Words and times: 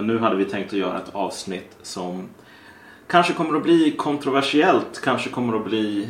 Men 0.00 0.06
nu 0.06 0.18
hade 0.18 0.36
vi 0.36 0.44
tänkt 0.44 0.72
att 0.72 0.78
göra 0.78 0.98
ett 0.98 1.14
avsnitt 1.14 1.76
som 1.82 2.28
kanske 3.06 3.32
kommer 3.32 3.56
att 3.56 3.62
bli 3.62 3.90
kontroversiellt. 3.90 5.00
Kanske 5.04 5.30
kommer 5.30 5.56
att 5.56 5.64
bli 5.64 6.08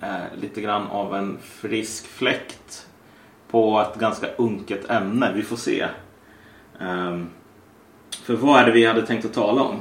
eh, 0.00 0.40
lite 0.40 0.60
grann 0.60 0.86
av 0.86 1.14
en 1.14 1.38
frisk 1.42 2.06
fläkt 2.06 2.86
på 3.50 3.80
ett 3.80 4.00
ganska 4.00 4.26
unket 4.38 4.90
ämne. 4.90 5.32
Vi 5.34 5.42
får 5.42 5.56
se. 5.56 5.86
Um, 6.80 7.30
för 8.24 8.34
vad 8.34 8.60
är 8.60 8.66
det 8.66 8.72
vi 8.72 8.86
hade 8.86 9.06
tänkt 9.06 9.24
att 9.24 9.34
tala 9.34 9.62
om? 9.62 9.76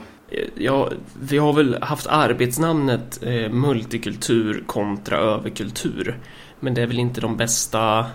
Ja, 0.56 0.92
vi 1.20 1.38
har 1.38 1.54
väl 1.54 1.78
haft 1.82 2.08
arbetsnamnet 2.08 3.24
eh, 3.24 3.52
multikultur 3.52 4.64
kontra 4.68 5.18
överkultur. 5.18 6.20
Men 6.60 6.74
det 6.74 6.82
är 6.82 6.88
väl 6.88 7.00
inte 7.00 7.22
de 7.22 7.38
bästa 7.38 8.06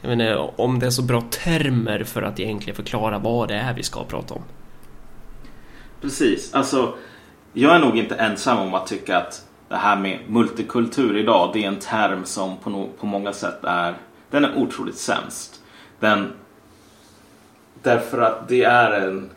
jag 0.00 0.16
menar 0.16 0.60
om 0.60 0.78
det 0.78 0.86
är 0.86 0.90
så 0.90 1.02
bra 1.02 1.20
termer 1.20 2.04
för 2.04 2.22
att 2.22 2.40
egentligen 2.40 2.76
förklara 2.76 3.18
vad 3.18 3.48
det 3.48 3.54
är 3.54 3.74
vi 3.74 3.82
ska 3.82 4.04
prata 4.04 4.34
om. 4.34 4.42
Precis, 6.04 6.54
alltså 6.54 6.94
jag 7.52 7.74
är 7.74 7.78
nog 7.78 7.98
inte 7.98 8.14
ensam 8.14 8.58
om 8.58 8.74
att 8.74 8.86
tycka 8.86 9.18
att 9.18 9.46
det 9.68 9.76
här 9.76 9.96
med 9.96 10.18
multikultur 10.28 11.16
idag, 11.16 11.50
det 11.52 11.64
är 11.64 11.68
en 11.68 11.78
term 11.78 12.24
som 12.24 12.56
på, 12.56 12.70
no 12.70 12.90
på 13.00 13.06
många 13.06 13.32
sätt 13.32 13.64
är, 13.64 13.94
den 14.30 14.44
är 14.44 14.56
otroligt 14.56 14.96
sämst. 14.96 15.62
Den, 16.00 16.32
därför 17.82 18.20
att 18.20 18.48
det 18.48 18.64
är 18.64 18.90
en 18.90 19.30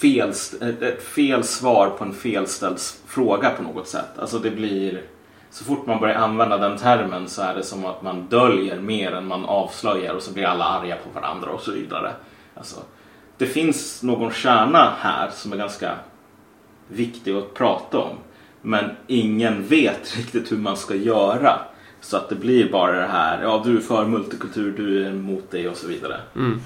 fel, 0.00 0.32
ett 0.80 1.02
fel 1.02 1.44
svar 1.44 1.90
på 1.90 2.04
en 2.04 2.12
felställd 2.12 2.78
fråga 3.06 3.50
på 3.50 3.62
något 3.62 3.88
sätt. 3.88 4.18
Alltså 4.18 4.38
det 4.38 4.50
blir 4.50 5.02
så 5.50 5.64
fort 5.64 5.86
man 5.86 6.00
börjar 6.00 6.16
använda 6.16 6.58
den 6.58 6.78
termen 6.78 7.28
så 7.28 7.42
är 7.42 7.54
det 7.54 7.62
som 7.62 7.84
att 7.84 8.02
man 8.02 8.26
döljer 8.26 8.80
mer 8.80 9.12
än 9.12 9.26
man 9.26 9.44
avslöjar 9.44 10.14
och 10.14 10.22
så 10.22 10.32
blir 10.32 10.44
alla 10.44 10.64
arga 10.64 10.96
på 10.96 11.20
varandra 11.20 11.50
och 11.50 11.60
så 11.60 11.72
vidare. 11.72 12.12
Alltså, 12.54 12.80
det 13.40 13.46
finns 13.46 14.02
någon 14.02 14.32
kärna 14.32 14.92
här 14.98 15.30
som 15.30 15.52
är 15.52 15.56
ganska 15.56 15.94
viktig 16.92 17.34
att 17.34 17.54
prata 17.54 17.98
om. 17.98 18.16
Men 18.62 18.90
ingen 19.06 19.66
vet 19.66 20.16
riktigt 20.16 20.52
hur 20.52 20.56
man 20.56 20.76
ska 20.76 20.94
göra. 20.94 21.60
Så 22.00 22.16
att 22.16 22.28
det 22.28 22.34
blir 22.34 22.72
bara 22.72 23.00
det 23.00 23.06
här, 23.06 23.42
ja 23.42 23.62
du 23.64 23.76
är 23.76 23.80
för 23.80 24.06
multikultur, 24.06 24.74
du 24.76 25.04
är 25.04 25.10
emot 25.10 25.44
det 25.50 25.68
och 25.68 25.76
så 25.76 25.88
vidare. 25.88 26.20
Mm. 26.36 26.60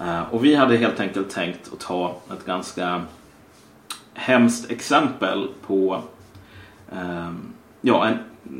Uh, 0.00 0.34
och 0.34 0.44
vi 0.44 0.54
hade 0.54 0.76
helt 0.76 1.00
enkelt 1.00 1.30
tänkt 1.30 1.72
att 1.72 1.80
ta 1.80 2.16
ett 2.32 2.46
ganska 2.46 3.02
hemskt 4.14 4.70
exempel 4.70 5.48
på 5.66 6.02
um, 6.92 7.52
ja, 7.80 8.06
en, 8.06 8.18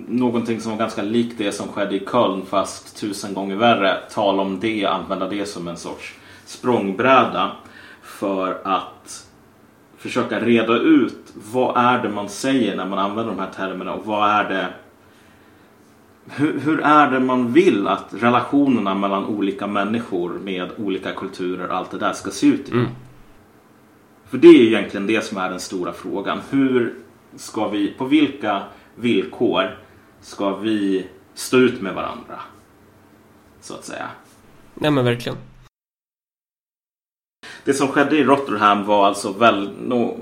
någonting 0.08 0.60
som 0.60 0.70
var 0.70 0.78
ganska 0.78 1.02
likt 1.02 1.38
det 1.38 1.52
som 1.52 1.68
skedde 1.68 1.96
i 1.96 2.06
Köln 2.12 2.46
fast 2.46 3.00
tusen 3.00 3.34
gånger 3.34 3.56
värre. 3.56 3.96
Tala 4.10 4.42
om 4.42 4.60
det, 4.60 4.84
använda 4.84 5.28
det 5.28 5.46
som 5.46 5.68
en 5.68 5.76
sorts 5.76 6.14
språngbräda 6.46 7.52
för 8.02 8.60
att 8.64 9.26
försöka 10.00 10.40
reda 10.40 10.76
ut 10.76 11.32
vad 11.52 11.76
är 11.76 12.02
det 12.02 12.08
man 12.08 12.28
säger 12.28 12.76
när 12.76 12.86
man 12.86 12.98
använder 12.98 13.32
de 13.32 13.40
här 13.40 13.50
termerna 13.50 13.92
och 13.92 14.06
vad 14.06 14.30
är 14.30 14.48
det 14.48 14.68
hur, 16.26 16.60
hur 16.60 16.80
är 16.80 17.10
det 17.10 17.20
man 17.20 17.52
vill 17.52 17.88
att 17.88 18.06
relationerna 18.10 18.94
mellan 18.94 19.24
olika 19.24 19.66
människor 19.66 20.30
med 20.30 20.70
olika 20.76 21.12
kulturer 21.12 21.68
och 21.68 21.76
allt 21.76 21.90
det 21.90 21.98
där 21.98 22.12
ska 22.12 22.30
se 22.30 22.46
ut? 22.46 22.70
Mm. 22.70 22.86
För 24.28 24.38
det 24.38 24.48
är 24.48 24.62
egentligen 24.62 25.06
det 25.06 25.24
som 25.24 25.38
är 25.38 25.50
den 25.50 25.60
stora 25.60 25.92
frågan. 25.92 26.40
Hur 26.50 26.94
ska 27.36 27.68
vi, 27.68 27.88
på 27.88 28.04
vilka 28.04 28.62
villkor 28.94 29.78
ska 30.20 30.56
vi 30.56 31.06
stå 31.34 31.56
ut 31.56 31.80
med 31.80 31.94
varandra? 31.94 32.40
Så 33.60 33.74
att 33.74 33.84
säga. 33.84 34.08
Nej 34.74 34.90
men 34.90 35.04
verkligen. 35.04 35.38
Det 37.64 37.74
som 37.74 37.88
skedde 37.88 38.16
i 38.16 38.24
Rotterdam 38.24 38.84
var 38.84 39.06
alltså 39.06 39.32
väl... 39.32 39.70
No... 39.80 40.16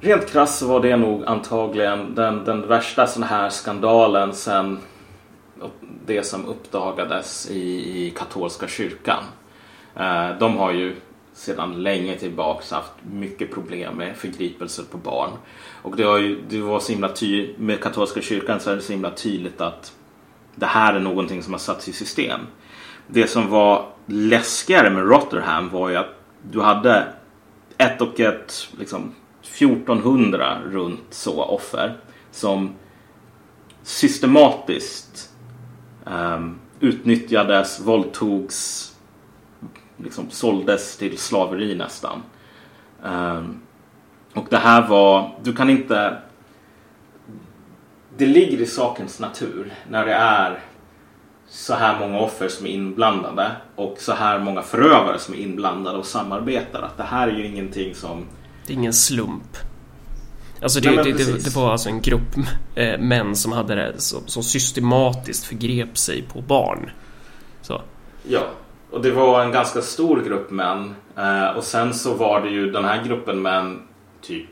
Rent 0.00 0.30
krasst 0.30 0.58
så 0.58 0.66
var 0.66 0.80
det 0.80 0.96
nog 0.96 1.24
antagligen 1.24 2.14
den, 2.14 2.44
den 2.44 2.68
värsta 2.68 3.06
sån 3.06 3.22
här 3.22 3.48
skandalen 3.48 4.34
sen 4.34 4.78
det 6.06 6.22
som 6.22 6.46
uppdagades 6.46 7.50
i, 7.50 7.60
i 8.06 8.10
katolska 8.10 8.68
kyrkan. 8.68 9.24
Eh, 9.96 10.38
de 10.38 10.56
har 10.56 10.72
ju 10.72 10.96
sedan 11.32 11.82
länge 11.82 12.18
tillbaks 12.18 12.70
haft 12.70 12.92
mycket 13.02 13.50
problem 13.54 13.96
med 13.96 14.16
förgripelser 14.16 14.82
på 14.90 14.98
barn. 14.98 15.30
Och 15.82 15.96
det, 15.96 16.02
har 16.02 16.18
ju, 16.18 16.42
det 16.48 16.60
var 16.60 16.80
så 16.80 16.92
himla 16.92 17.08
tydligt, 17.08 17.58
med 17.58 17.80
katolska 17.80 18.20
kyrkan 18.20 18.60
så 18.60 18.70
är 18.70 18.76
det 18.76 18.82
så 18.82 18.92
himla 18.92 19.10
tydligt 19.10 19.60
att 19.60 19.92
det 20.54 20.66
här 20.66 20.94
är 20.94 21.00
någonting 21.00 21.42
som 21.42 21.52
har 21.52 21.58
satts 21.58 21.88
i 21.88 21.92
system. 21.92 22.40
Det 23.06 23.26
som 23.26 23.50
var 23.50 23.88
läskigare 24.06 24.90
med 24.90 25.08
Rotterdam 25.08 25.68
var 25.68 25.88
ju 25.88 25.96
att 25.96 26.14
du 26.50 26.60
hade 26.60 27.06
ett 27.78 28.00
och 28.00 28.20
ett, 28.20 28.68
liksom 28.78 29.14
1400 29.42 30.58
runt 30.64 31.06
så 31.10 31.44
offer 31.44 31.96
som 32.30 32.74
systematiskt 33.82 35.30
um, 36.04 36.60
utnyttjades, 36.80 37.80
våldtogs, 37.80 38.88
liksom 39.96 40.30
såldes 40.30 40.96
till 40.96 41.18
slaveri 41.18 41.74
nästan. 41.74 42.22
Um, 43.02 43.60
och 44.34 44.46
det 44.50 44.56
här 44.56 44.88
var, 44.88 45.38
du 45.42 45.52
kan 45.52 45.70
inte... 45.70 46.18
Det 48.16 48.26
ligger 48.26 48.60
i 48.60 48.66
sakens 48.66 49.20
natur 49.20 49.72
när 49.88 50.06
det 50.06 50.12
är 50.12 50.58
så 51.52 51.74
här 51.74 51.98
många 51.98 52.18
offer 52.18 52.48
som 52.48 52.66
är 52.66 52.70
inblandade 52.70 53.50
och 53.76 53.96
så 53.98 54.12
här 54.12 54.38
många 54.38 54.62
förövare 54.62 55.18
som 55.18 55.34
är 55.34 55.38
inblandade 55.38 55.98
och 55.98 56.06
samarbetar. 56.06 56.82
Att 56.82 56.96
det 56.96 57.02
här 57.02 57.28
är 57.28 57.32
ju 57.32 57.46
ingenting 57.46 57.94
som... 57.94 58.26
Det 58.66 58.72
är 58.72 58.74
ingen 58.74 58.92
slump. 58.92 59.56
Alltså 60.62 60.80
det, 60.80 60.90
Nej, 60.90 61.04
det, 61.04 61.12
det, 61.12 61.44
det, 61.44 61.56
var 61.56 61.72
alltså 61.72 61.88
en 61.88 62.00
grupp 62.00 62.36
äh, 62.74 62.98
män 62.98 63.36
som 63.36 63.52
hade 63.52 63.74
det 63.74 64.00
som, 64.00 64.26
som 64.26 64.42
systematiskt 64.42 65.44
förgrep 65.44 65.98
sig 65.98 66.22
på 66.22 66.40
barn. 66.40 66.90
Så. 67.62 67.82
Ja, 68.28 68.42
och 68.90 69.02
det 69.02 69.10
var 69.10 69.44
en 69.44 69.52
ganska 69.52 69.82
stor 69.82 70.22
grupp 70.22 70.50
män. 70.50 70.94
Eh, 71.16 71.56
och 71.56 71.64
sen 71.64 71.94
så 71.94 72.14
var 72.14 72.40
det 72.40 72.50
ju 72.50 72.70
den 72.70 72.84
här 72.84 73.04
gruppen 73.04 73.42
män 73.42 73.82
typ 74.22 74.50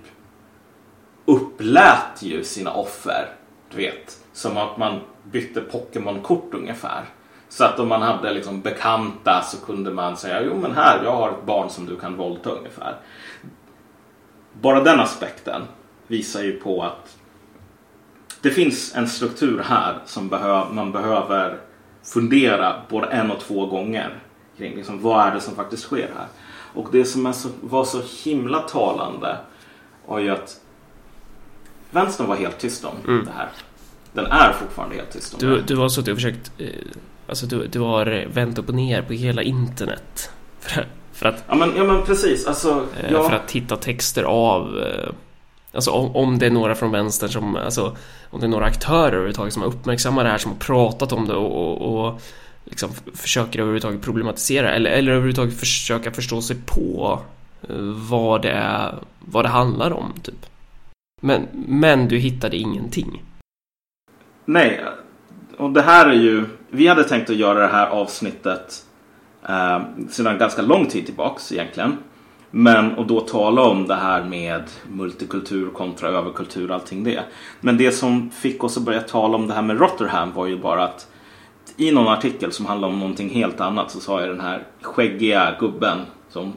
upplät 1.24 2.22
ju 2.22 2.44
sina 2.44 2.72
offer. 2.72 3.28
Du 3.70 3.76
vet, 3.76 4.18
som 4.32 4.56
att 4.56 4.78
man 4.78 5.00
bytte 5.32 5.60
Pokémon-kort 5.60 6.54
ungefär. 6.54 7.04
Så 7.48 7.64
att 7.64 7.78
om 7.78 7.88
man 7.88 8.02
hade 8.02 8.32
liksom 8.32 8.60
bekanta 8.60 9.42
så 9.42 9.56
kunde 9.66 9.90
man 9.90 10.16
säga 10.16 10.42
jo 10.42 10.56
men 10.56 10.72
här, 10.72 11.04
jag 11.04 11.16
har 11.16 11.30
ett 11.30 11.46
barn 11.46 11.70
som 11.70 11.86
du 11.86 11.96
kan 11.96 12.16
våldta 12.16 12.50
ungefär. 12.50 12.96
Bara 14.52 14.80
den 14.80 15.00
aspekten 15.00 15.62
visar 16.06 16.42
ju 16.42 16.52
på 16.52 16.82
att 16.82 17.16
det 18.40 18.50
finns 18.50 18.94
en 18.94 19.08
struktur 19.08 19.62
här 19.62 19.98
som 20.04 20.28
behö 20.28 20.64
man 20.72 20.92
behöver 20.92 21.58
fundera 22.02 22.82
både 22.88 23.06
en 23.06 23.30
och 23.30 23.40
två 23.40 23.66
gånger 23.66 24.18
kring. 24.56 24.76
Liksom, 24.76 25.02
vad 25.02 25.26
är 25.26 25.34
det 25.34 25.40
som 25.40 25.56
faktiskt 25.56 25.82
sker 25.82 26.10
här? 26.16 26.26
Och 26.74 26.88
det 26.92 27.04
som 27.04 27.34
så, 27.34 27.48
var 27.60 27.84
så 27.84 28.02
himla 28.24 28.58
talande 28.58 29.36
var 30.06 30.18
ju 30.18 30.30
att 30.30 30.60
vänstern 31.90 32.26
var 32.26 32.36
helt 32.36 32.58
tyst 32.58 32.84
om 32.84 32.96
mm. 33.06 33.24
det 33.24 33.30
här. 33.30 33.48
Den 34.12 34.26
är 34.26 34.52
fortfarande 34.52 34.96
helt 34.96 35.10
tyst 35.10 35.34
om 35.34 35.40
du. 35.40 35.60
Du 35.60 35.76
har 35.76 35.88
suttit 35.88 36.08
och 36.08 36.16
försökt, 36.16 36.52
eh, 36.58 36.66
alltså 37.26 37.46
du, 37.46 37.66
du 37.66 37.80
har 37.80 38.26
vänt 38.32 38.58
upp 38.58 38.68
och 38.68 38.74
ner 38.74 39.02
på 39.02 39.12
hela 39.12 39.42
internet. 39.42 40.30
För, 40.60 40.86
för 41.12 41.28
att... 41.28 41.44
Ja 41.48 41.54
men, 41.54 41.72
ja, 41.76 41.84
men 41.84 42.02
precis, 42.02 42.46
alltså. 42.46 42.86
Eh, 43.00 43.12
ja. 43.12 43.28
För 43.28 43.36
att 43.36 43.50
hitta 43.50 43.76
texter 43.76 44.22
av 44.22 44.78
eh, 44.78 45.12
Alltså 45.72 45.90
om, 45.90 46.16
om 46.16 46.38
det 46.38 46.46
är 46.46 46.50
några 46.50 46.74
från 46.74 46.90
vänster 46.90 47.28
som, 47.28 47.56
alltså 47.56 47.96
om 48.30 48.40
det 48.40 48.46
är 48.46 48.48
några 48.48 48.66
aktörer 48.66 49.12
överhuvudtaget 49.12 49.52
som 49.52 49.62
har 49.62 49.68
uppmärksammat 49.68 50.24
det 50.24 50.30
här, 50.30 50.38
som 50.38 50.52
har 50.52 50.58
pratat 50.58 51.12
om 51.12 51.26
det 51.26 51.34
och, 51.34 51.82
och, 51.82 52.06
och 52.06 52.20
liksom 52.64 52.90
försöker 53.14 53.58
överhuvudtaget 53.58 54.02
problematisera 54.02 54.74
eller, 54.74 54.90
eller 54.90 55.12
överhuvudtaget 55.12 55.58
försöka 55.58 56.10
förstå 56.10 56.42
sig 56.42 56.56
på 56.66 57.20
vad 58.08 58.42
det 58.42 58.50
är, 58.50 58.94
vad 59.20 59.44
det 59.44 59.48
handlar 59.48 59.92
om 59.92 60.12
typ. 60.22 60.46
Men, 61.20 61.48
men 61.52 62.08
du 62.08 62.18
hittade 62.18 62.56
ingenting. 62.56 63.22
Nej, 64.52 64.84
och 65.56 65.70
det 65.70 65.82
här 65.82 66.06
är 66.06 66.14
ju, 66.14 66.46
vi 66.70 66.86
hade 66.86 67.04
tänkt 67.04 67.30
att 67.30 67.36
göra 67.36 67.58
det 67.58 67.72
här 67.72 67.86
avsnittet 67.86 68.84
eh, 69.48 69.80
sedan 70.08 70.38
ganska 70.38 70.62
lång 70.62 70.86
tid 70.86 71.06
tillbaks 71.06 71.52
egentligen. 71.52 71.96
Men, 72.50 72.94
och 72.94 73.06
då 73.06 73.20
tala 73.20 73.62
om 73.62 73.86
det 73.86 73.94
här 73.94 74.24
med 74.24 74.62
multikultur 74.88 75.70
kontra 75.70 76.08
överkultur 76.08 76.68
och 76.68 76.74
allting 76.74 77.04
det. 77.04 77.22
Men 77.60 77.76
det 77.76 77.92
som 77.92 78.30
fick 78.30 78.64
oss 78.64 78.76
att 78.76 78.82
börja 78.82 79.00
tala 79.00 79.36
om 79.36 79.46
det 79.46 79.54
här 79.54 79.62
med 79.62 79.80
Rotterdam 79.80 80.32
var 80.32 80.46
ju 80.46 80.58
bara 80.58 80.84
att 80.84 81.08
i 81.76 81.92
någon 81.92 82.08
artikel 82.08 82.52
som 82.52 82.66
handlade 82.66 82.92
om 82.92 83.00
någonting 83.00 83.30
helt 83.30 83.60
annat 83.60 83.90
så 83.90 84.00
sa 84.00 84.20
jag 84.20 84.28
den 84.28 84.40
här 84.40 84.62
skäggiga 84.82 85.56
gubben 85.60 85.98
som 86.28 86.52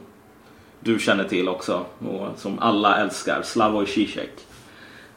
du 0.80 0.98
känner 0.98 1.24
till 1.24 1.48
också 1.48 1.84
och 1.98 2.28
som 2.36 2.58
alla 2.58 2.96
älskar, 2.96 3.42
Slavoj 3.42 3.86
Zizek. 3.86 4.32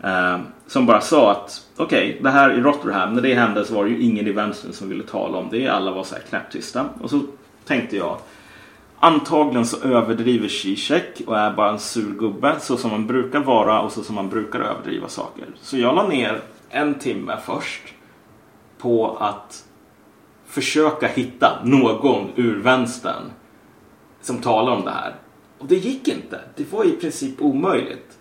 Eh, 0.04 0.38
som 0.68 0.86
bara 0.86 1.02
sa 1.02 1.32
att 1.32 1.66
okej, 1.78 2.10
okay, 2.10 2.22
det 2.22 2.30
här 2.30 2.58
i 2.58 2.62
Rotterdam, 2.62 3.14
när 3.14 3.22
det 3.22 3.34
hände 3.34 3.66
så 3.66 3.76
var 3.76 3.84
det 3.84 3.90
ju 3.90 4.02
ingen 4.02 4.28
i 4.28 4.32
vänstern 4.32 4.74
som 4.74 4.90
ville 4.90 5.04
tala 5.04 5.38
om 5.38 5.48
det. 5.52 5.68
Alla 5.68 5.92
var 5.92 6.04
så 6.04 6.16
här 6.16 6.22
knäpptysta. 6.22 6.86
Och 7.02 7.10
så 7.10 7.22
tänkte 7.66 7.98
jag, 7.98 8.18
Antagligen 9.00 9.66
så 9.66 9.88
överdriver 9.88 10.48
Zizek 10.48 11.22
och 11.28 11.38
är 11.38 11.54
bara 11.54 11.70
en 11.70 11.80
sur 11.80 12.14
gubbe 12.20 12.56
så 12.60 12.78
som 12.78 12.92
man 12.92 13.08
brukar 13.08 13.40
vara 13.40 13.82
och 13.82 13.92
så 13.92 14.04
som 14.04 14.16
man 14.16 14.30
brukar 14.30 14.60
överdriva 14.60 15.08
saker. 15.08 15.46
Så 15.62 15.78
jag 15.78 15.96
la 15.96 16.08
ner 16.08 16.42
en 16.70 16.94
timme 16.94 17.38
först 17.46 17.82
på 18.78 19.18
att 19.18 19.66
försöka 20.46 21.08
hitta 21.08 21.60
någon 21.64 22.30
ur 22.36 22.60
vänstern 22.60 23.32
som 24.22 24.38
talar 24.38 24.72
om 24.72 24.86
det 24.86 24.92
här. 24.92 25.16
Och 25.58 25.66
det 25.66 25.76
gick 25.76 26.08
inte. 26.08 26.40
Det 26.56 26.72
var 26.74 26.86
i 26.86 26.92
princip 26.92 27.42
omöjligt. 27.42 28.18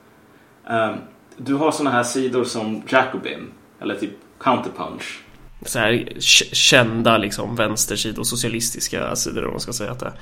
Um, 0.70 0.94
du 1.36 1.54
har 1.54 1.70
såna 1.72 1.90
här 1.90 2.02
sidor 2.02 2.44
som 2.44 2.82
Jacobin 2.88 3.52
eller 3.80 3.94
typ 3.94 4.10
Counterpunch. 4.40 5.22
Så 5.62 5.78
här 5.78 6.12
kända 6.52 7.18
liksom 7.18 7.56
vänstersidor, 7.56 8.24
socialistiska 8.24 9.16
sidor 9.16 9.44
om 9.44 9.50
man 9.50 9.60
ska 9.60 9.72
säga 9.72 9.90
att 9.90 10.00
det 10.00 10.06
är. 10.06 10.12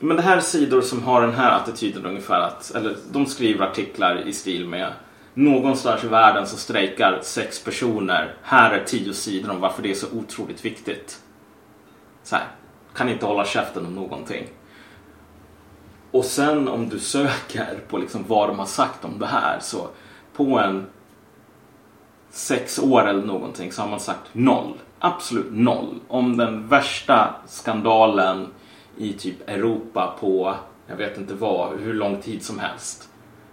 Men 0.00 0.16
det 0.16 0.22
här 0.22 0.36
är 0.36 0.40
sidor 0.40 0.80
som 0.80 1.02
har 1.02 1.20
den 1.20 1.34
här 1.34 1.50
attityden 1.50 2.06
ungefär 2.06 2.40
att, 2.40 2.70
eller 2.70 2.96
de 3.12 3.26
skriver 3.26 3.66
artiklar 3.66 4.28
i 4.28 4.32
stil 4.32 4.68
med 4.68 4.92
Någonstans 5.34 6.04
i 6.04 6.06
världen 6.06 6.46
så 6.46 6.56
strejkar 6.56 7.20
sex 7.22 7.64
personer. 7.64 8.34
Här 8.42 8.70
är 8.70 8.84
tio 8.84 9.14
sidor 9.14 9.50
om 9.50 9.60
varför 9.60 9.82
det 9.82 9.90
är 9.90 9.94
så 9.94 10.06
otroligt 10.12 10.64
viktigt. 10.64 11.20
Så 12.22 12.36
här, 12.36 12.44
kan 12.94 13.08
inte 13.08 13.26
hålla 13.26 13.44
käften 13.44 13.86
om 13.86 13.94
någonting. 13.94 14.46
Och 16.10 16.24
sen 16.24 16.68
om 16.68 16.88
du 16.88 16.98
söker 16.98 17.78
på 17.88 17.98
liksom 17.98 18.24
vad 18.28 18.48
de 18.48 18.58
har 18.58 18.66
sagt 18.66 19.04
om 19.04 19.18
det 19.18 19.26
här 19.26 19.58
så 19.60 19.88
på 20.32 20.58
en 20.58 20.86
sex 22.30 22.78
år 22.78 23.08
eller 23.08 23.22
någonting 23.22 23.72
så 23.72 23.82
har 23.82 23.88
man 23.88 24.00
sagt 24.00 24.28
noll. 24.32 24.74
Absolut 24.98 25.52
noll. 25.52 26.00
Om 26.08 26.36
den 26.36 26.68
värsta 26.68 27.34
skandalen 27.46 28.46
i 28.96 29.12
typ 29.12 29.48
Europa 29.48 30.16
på, 30.20 30.54
jag 30.86 30.96
vet 30.96 31.18
inte 31.18 31.34
vad, 31.34 31.80
hur 31.80 31.94
lång 31.94 32.20
tid 32.20 32.42
som 32.42 32.58
helst. 32.58 33.08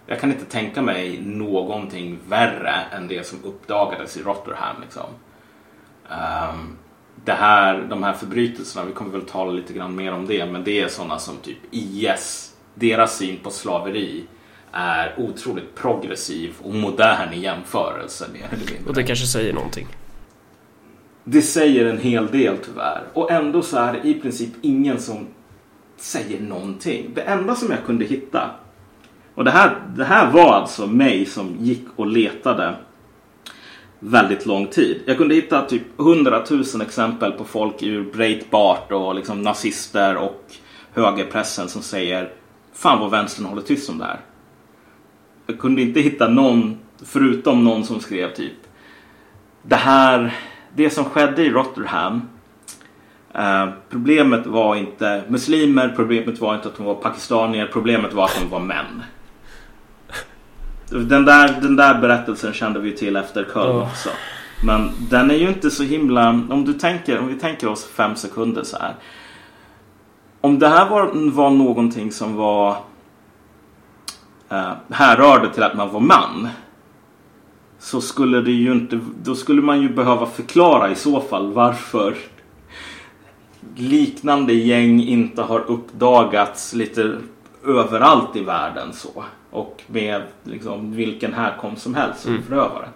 Jag 0.06 0.20
kan 0.20 0.32
inte 0.32 0.44
tänka 0.44 0.82
mig 0.82 1.20
någonting 1.22 2.18
värre 2.28 2.74
än 2.92 3.08
det 3.08 3.26
som 3.26 3.44
uppdagades 3.44 4.16
i 4.16 4.22
Rotterdam. 4.22 4.76
Liksom. 4.82 5.06
Um, 6.08 6.76
det 7.24 7.32
här, 7.32 7.86
de 7.90 8.02
här 8.02 8.12
förbrytelserna, 8.12 8.86
vi 8.86 8.92
kommer 8.92 9.12
väl 9.12 9.26
tala 9.26 9.52
lite 9.52 9.72
grann 9.72 9.96
mer 9.96 10.12
om 10.12 10.26
det, 10.26 10.46
men 10.46 10.64
det 10.64 10.80
är 10.80 10.88
sådana 10.88 11.18
som 11.18 11.36
typ 11.36 11.58
IS, 11.70 12.56
deras 12.74 13.16
syn 13.16 13.38
på 13.42 13.50
slaveri 13.50 14.24
är 14.72 15.14
otroligt 15.18 15.74
progressiv 15.74 16.54
och 16.62 16.74
modern 16.74 17.32
i 17.32 17.40
jämförelse. 17.40 18.26
Och 18.86 18.94
det 18.94 19.02
kanske 19.02 19.26
säger 19.26 19.52
någonting. 19.52 19.86
Det 21.24 21.42
säger 21.42 21.86
en 21.86 21.98
hel 21.98 22.26
del 22.26 22.56
tyvärr. 22.64 23.02
Och 23.12 23.30
ändå 23.30 23.62
så 23.62 23.76
är 23.76 23.92
det 23.92 24.08
i 24.08 24.14
princip 24.14 24.50
ingen 24.62 25.00
som 25.00 25.26
säger 25.96 26.40
någonting. 26.40 27.10
Det 27.14 27.20
enda 27.20 27.54
som 27.54 27.70
jag 27.70 27.84
kunde 27.84 28.04
hitta. 28.04 28.50
Och 29.34 29.44
det 29.44 29.50
här, 29.50 29.76
det 29.96 30.04
här 30.04 30.30
var 30.30 30.52
alltså 30.52 30.86
mig 30.86 31.26
som 31.26 31.56
gick 31.60 31.84
och 31.96 32.06
letade 32.06 32.74
väldigt 33.98 34.46
lång 34.46 34.66
tid. 34.66 35.02
Jag 35.06 35.16
kunde 35.16 35.34
hitta 35.34 35.62
typ 35.62 35.82
hundratusen 35.96 36.80
exempel 36.80 37.32
på 37.32 37.44
folk 37.44 37.82
ur 37.82 38.12
Breitbart 38.12 38.92
och 38.92 39.14
liksom 39.14 39.42
nazister 39.42 40.16
och 40.16 40.44
högerpressen 40.92 41.68
som 41.68 41.82
säger 41.82 42.32
Fan 42.72 43.00
vad 43.00 43.10
vänstern 43.10 43.44
håller 43.44 43.62
tyst 43.62 43.90
om 43.90 43.98
det 43.98 44.04
här. 44.04 44.20
Jag 45.50 45.58
kunde 45.58 45.82
inte 45.82 46.00
hitta 46.00 46.28
någon, 46.28 46.78
förutom 47.04 47.64
någon 47.64 47.84
som 47.84 48.00
skrev 48.00 48.34
typ 48.34 48.52
Det 49.62 49.76
här, 49.76 50.34
det 50.74 50.90
som 50.90 51.04
skedde 51.04 51.42
i 51.42 51.50
Rotterdam 51.50 52.22
eh, 53.34 53.68
Problemet 53.90 54.46
var 54.46 54.76
inte 54.76 55.22
muslimer, 55.28 55.92
problemet 55.96 56.40
var 56.40 56.54
inte 56.54 56.68
att 56.68 56.76
de 56.76 56.86
var 56.86 56.94
pakistanier, 56.94 57.70
problemet 57.72 58.12
var 58.12 58.24
att 58.24 58.38
de 58.40 58.48
var 58.48 58.60
män. 58.60 59.02
Den 60.88 61.24
där, 61.24 61.60
den 61.60 61.76
där 61.76 62.00
berättelsen 62.00 62.52
kände 62.52 62.80
vi 62.80 62.92
till 62.92 63.16
efter 63.16 63.46
Köln 63.54 63.76
oh. 63.76 63.82
också. 63.82 64.08
Men 64.64 64.90
den 65.10 65.30
är 65.30 65.34
ju 65.34 65.48
inte 65.48 65.70
så 65.70 65.82
himla, 65.82 66.28
om 66.28 66.64
du 66.64 66.72
tänker, 66.72 67.18
om 67.18 67.28
vi 67.28 67.34
tänker 67.34 67.68
oss 67.68 67.86
fem 67.86 68.16
sekunder 68.16 68.62
så 68.62 68.76
här. 68.76 68.94
Om 70.40 70.58
det 70.58 70.68
här 70.68 70.90
var, 70.90 71.30
var 71.30 71.50
någonting 71.50 72.12
som 72.12 72.36
var 72.36 72.76
eh, 74.50 74.72
härrörde 74.90 75.54
till 75.54 75.62
att 75.62 75.74
man 75.74 75.92
var 75.92 76.00
man. 76.00 76.48
Så 77.78 78.00
skulle 78.00 78.40
det 78.40 78.50
ju 78.50 78.72
inte, 78.72 79.00
då 79.22 79.34
skulle 79.34 79.62
man 79.62 79.82
ju 79.82 79.88
behöva 79.88 80.26
förklara 80.26 80.90
i 80.90 80.94
så 80.94 81.20
fall 81.20 81.52
varför 81.52 82.14
liknande 83.76 84.52
gäng 84.52 85.02
inte 85.02 85.42
har 85.42 85.60
uppdagats 85.60 86.74
lite 86.74 87.16
överallt 87.66 88.36
i 88.36 88.44
världen 88.44 88.92
så. 88.92 89.24
Och 89.50 89.82
med 89.86 90.22
liksom 90.44 90.92
vilken 90.92 91.34
härkomst 91.34 91.82
som 91.82 91.94
helst 91.94 92.20
som 92.20 92.30
mm. 92.30 92.42
förövare. 92.42 92.88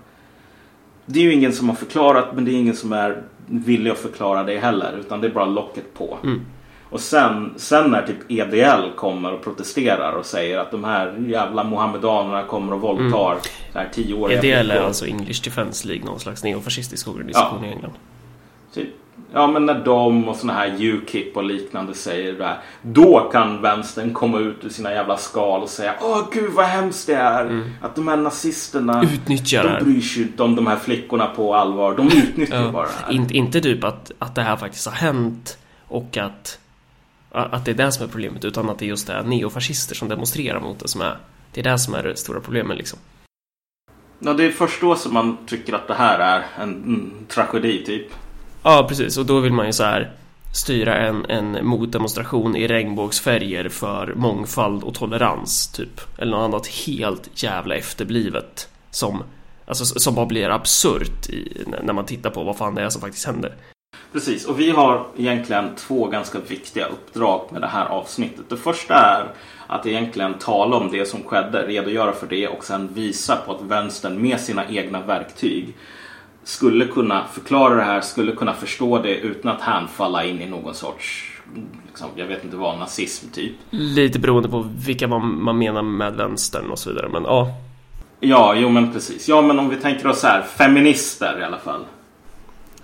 Det 1.07 1.19
är 1.19 1.25
ju 1.25 1.33
ingen 1.33 1.53
som 1.53 1.69
har 1.69 1.77
förklarat 1.77 2.35
men 2.35 2.45
det 2.45 2.51
är 2.51 2.57
ingen 2.57 2.77
som 2.77 2.93
är 2.93 3.23
villig 3.47 3.91
att 3.91 3.99
förklara 3.99 4.43
det 4.43 4.59
heller. 4.59 4.99
Utan 5.01 5.21
det 5.21 5.27
är 5.27 5.33
bara 5.33 5.47
locket 5.47 5.95
på. 5.95 6.19
Mm. 6.23 6.41
Och 6.95 7.01
sen, 7.01 7.55
sen 7.57 7.91
när 7.91 8.03
typ 8.03 8.31
EDL 8.31 8.97
kommer 8.97 9.33
och 9.33 9.45
protesterar 9.45 10.13
och 10.13 10.27
säger 10.27 10.59
att 10.59 10.71
de 10.71 10.85
här 10.85 11.17
jävla 11.29 11.65
mohammedanerna 11.65 12.43
kommer 12.43 12.73
och 12.73 12.81
våldtar 12.81 13.31
mm. 13.31 13.43
så 13.73 13.79
här 13.79 13.89
tio 13.93 14.15
år 14.15 14.33
EDL 14.33 14.71
är 14.71 14.81
alltså 14.81 15.07
English 15.07 15.45
Defence 15.45 15.89
League, 15.89 16.05
någon 16.05 16.21
slags 16.21 16.45
neofascistisk 16.45 17.09
organisation 17.09 17.59
ja. 17.63 17.69
i 17.69 17.73
England. 17.73 17.93
Typ 18.75 18.89
Ja 19.33 19.47
men 19.47 19.67
när 19.67 19.85
de 19.85 20.29
och 20.29 20.37
såna 20.37 20.53
här 20.53 20.77
UKIP 20.81 21.37
och 21.37 21.45
liknande 21.45 21.95
säger 21.95 22.33
det 22.33 22.45
här. 22.45 22.59
Då 22.83 23.29
kan 23.33 23.63
vänstern 23.63 24.13
komma 24.13 24.39
ut 24.39 24.65
ur 24.65 24.69
sina 24.69 24.93
jävla 24.93 25.17
skal 25.17 25.63
och 25.63 25.69
säga 25.69 25.95
Åh 26.01 26.23
gud 26.33 26.53
vad 26.53 26.67
hemskt 26.67 27.07
det 27.07 27.15
är. 27.15 27.45
Mm. 27.45 27.71
Att 27.81 27.95
de 27.95 28.09
här 28.09 28.17
nazisterna 28.17 29.03
Utnyttjar 29.03 29.79
De 29.79 29.85
bryr 29.85 30.01
sig 30.01 30.23
inte 30.23 30.43
om 30.43 30.57
de 30.57 30.67
här 30.67 30.77
flickorna 30.77 31.27
på 31.27 31.55
allvar. 31.55 31.97
De 31.97 32.07
utnyttjar 32.07 32.63
ja. 32.63 32.71
bara 32.73 32.87
det 32.87 32.93
här. 33.05 33.13
Inte, 33.13 33.35
inte 33.35 33.61
typ 33.61 33.85
att, 33.85 34.13
att 34.19 34.35
det 34.35 34.43
här 34.43 34.57
faktiskt 34.57 34.87
har 34.87 34.95
hänt 34.95 35.59
och 35.89 36.17
att 36.17 36.59
att 37.35 37.65
det 37.65 37.71
är 37.71 37.75
det 37.75 37.93
som 37.93 38.05
är 38.05 38.09
problemet 38.09 38.45
utan 38.45 38.71
att 38.71 38.79
det 38.79 38.85
är 38.85 38.89
just 38.89 39.07
det 39.07 39.23
neofascister 39.23 39.95
som 39.95 40.09
demonstrerar 40.09 40.61
mot 40.61 40.79
det 40.79 40.89
som 40.89 41.01
är 41.01 41.19
det 41.53 41.61
är 41.61 41.65
det 41.65 41.79
som 41.79 41.95
är 41.95 42.03
det 42.03 42.17
stora 42.17 42.41
problemet 42.41 42.77
liksom. 42.77 42.99
Ja, 44.19 44.33
det 44.33 44.45
är 44.45 44.51
först 44.51 44.81
då 44.81 44.97
som 44.97 45.15
man 45.15 45.37
tycker 45.47 45.73
att 45.73 45.89
det 45.89 45.95
här 45.95 46.19
är 46.19 46.63
en, 46.63 46.71
en 46.71 47.27
tragedi 47.29 47.85
typ. 47.85 48.07
Ja, 48.63 48.87
precis. 48.89 49.19
Och 49.19 49.27
då 49.27 49.41
vill 49.41 49.53
man 49.53 49.67
ju 49.67 49.73
så 49.73 49.85
här 49.85 50.13
styra 50.55 50.97
en, 50.97 51.25
en 51.25 51.67
motdemonstration 51.67 52.57
i 52.57 52.67
regnbågsfärger 52.67 53.69
för 53.69 54.15
mångfald 54.15 54.83
och 54.83 54.95
tolerans, 54.95 55.69
typ. 55.69 56.01
Eller 56.19 56.33
något 56.33 56.45
annat 56.45 56.67
helt 56.67 57.43
jävla 57.43 57.75
efterblivet 57.75 58.69
som, 58.91 59.23
alltså, 59.67 59.85
som 59.85 60.15
bara 60.15 60.27
blir 60.27 60.51
absurt 60.51 61.29
i, 61.29 61.65
när 61.83 61.93
man 61.93 62.07
tittar 62.07 62.31
på 62.31 62.45
vad 62.45 62.57
fan 62.57 62.75
det 62.75 62.83
är 62.83 62.89
som 62.89 63.01
faktiskt 63.01 63.27
händer. 63.27 63.55
Precis, 64.15 64.47
och 64.47 64.61
vi 64.61 64.71
har 64.71 65.07
egentligen 65.17 65.75
två 65.77 66.07
ganska 66.07 66.39
viktiga 66.49 66.87
uppdrag 66.87 67.49
med 67.53 67.61
det 67.61 67.67
här 67.67 67.87
avsnittet. 67.87 68.45
Det 68.49 68.57
första 68.57 68.95
är 68.95 69.27
att 69.67 69.87
egentligen 69.87 70.35
tala 70.35 70.77
om 70.77 70.91
det 70.91 71.07
som 71.07 71.23
skedde, 71.23 71.67
redogöra 71.67 72.13
för 72.13 72.27
det 72.27 72.49
och 72.49 72.65
sen 72.65 72.89
visa 72.95 73.37
på 73.37 73.53
att 73.53 73.63
vänstern 73.63 74.23
med 74.23 74.41
sina 74.41 74.69
egna 74.69 75.01
verktyg 75.01 75.77
skulle 76.45 76.87
kunna 76.87 77.25
förklara 77.33 77.75
det 77.75 77.83
här, 77.83 78.01
skulle 78.01 78.33
kunna 78.33 78.55
förstå 78.55 78.99
det 78.99 79.15
utan 79.15 79.51
att 79.51 79.61
hänfalla 79.61 80.25
in 80.25 80.41
i 80.41 80.47
någon 80.47 80.75
sorts 80.75 81.33
liksom, 81.87 82.09
jag 82.15 82.27
vet 82.27 82.45
inte 82.45 82.57
vad, 82.57 82.79
nazism 82.79 83.29
typ. 83.29 83.55
Lite 83.71 84.19
beroende 84.19 84.49
på 84.49 84.67
vilka 84.87 85.09
man, 85.09 85.43
man 85.43 85.59
menar 85.59 85.83
med 85.83 86.15
vänstern 86.15 86.71
och 86.71 86.79
så 86.79 86.91
vidare, 86.91 87.09
men 87.09 87.23
ja. 87.23 87.49
Ja, 88.21 88.55
jo 88.57 88.69
men 88.69 88.93
precis. 88.93 89.29
Ja, 89.29 89.43
men 89.43 89.59
om 89.59 89.69
vi 89.69 89.77
tänker 89.77 90.07
oss 90.07 90.21
så 90.21 90.27
här, 90.27 90.43
feminister 90.43 91.41
i 91.41 91.45
alla 91.45 91.59
fall. 91.59 91.85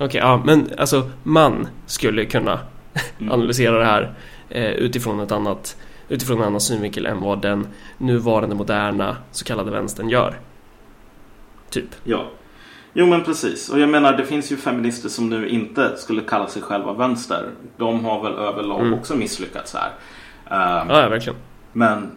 Okej, 0.01 0.07
okay, 0.07 0.21
ja, 0.21 0.43
men 0.45 0.69
alltså 0.79 1.11
man 1.23 1.69
skulle 1.87 2.25
kunna 2.25 2.61
mm. 3.19 3.33
analysera 3.33 3.79
det 3.79 3.85
här 3.85 4.15
eh, 4.49 4.71
utifrån 4.71 5.21
ett 5.21 5.33
annat 5.33 5.77
utifrån 6.09 6.39
en 6.39 6.47
annan 6.47 6.61
synvinkel 6.61 7.07
än 7.07 7.21
vad 7.21 7.43
den 7.43 7.67
nuvarande 7.99 8.57
moderna 8.57 9.17
så 9.31 9.45
kallade 9.45 9.71
vänstern 9.71 10.09
gör. 10.09 10.39
Typ. 11.71 11.89
Ja. 12.05 12.31
Jo 12.93 13.07
men 13.07 13.25
precis. 13.25 13.69
Och 13.69 13.81
jag 13.81 13.89
menar 13.89 14.17
det 14.17 14.27
finns 14.27 14.53
ju 14.53 14.57
feminister 14.57 15.09
som 15.09 15.31
nu 15.31 15.49
inte 15.49 15.97
skulle 15.97 16.23
kalla 16.23 16.47
sig 16.47 16.63
själva 16.63 16.93
vänster. 16.93 17.51
De 17.77 18.05
har 18.05 18.23
väl 18.23 18.33
överlag 18.33 18.81
mm. 18.81 18.95
också 18.95 19.17
misslyckats 19.17 19.75
här. 19.75 19.91
Um, 20.83 20.91
ja, 20.91 21.09
verkligen. 21.09 21.39
Men 21.73 22.11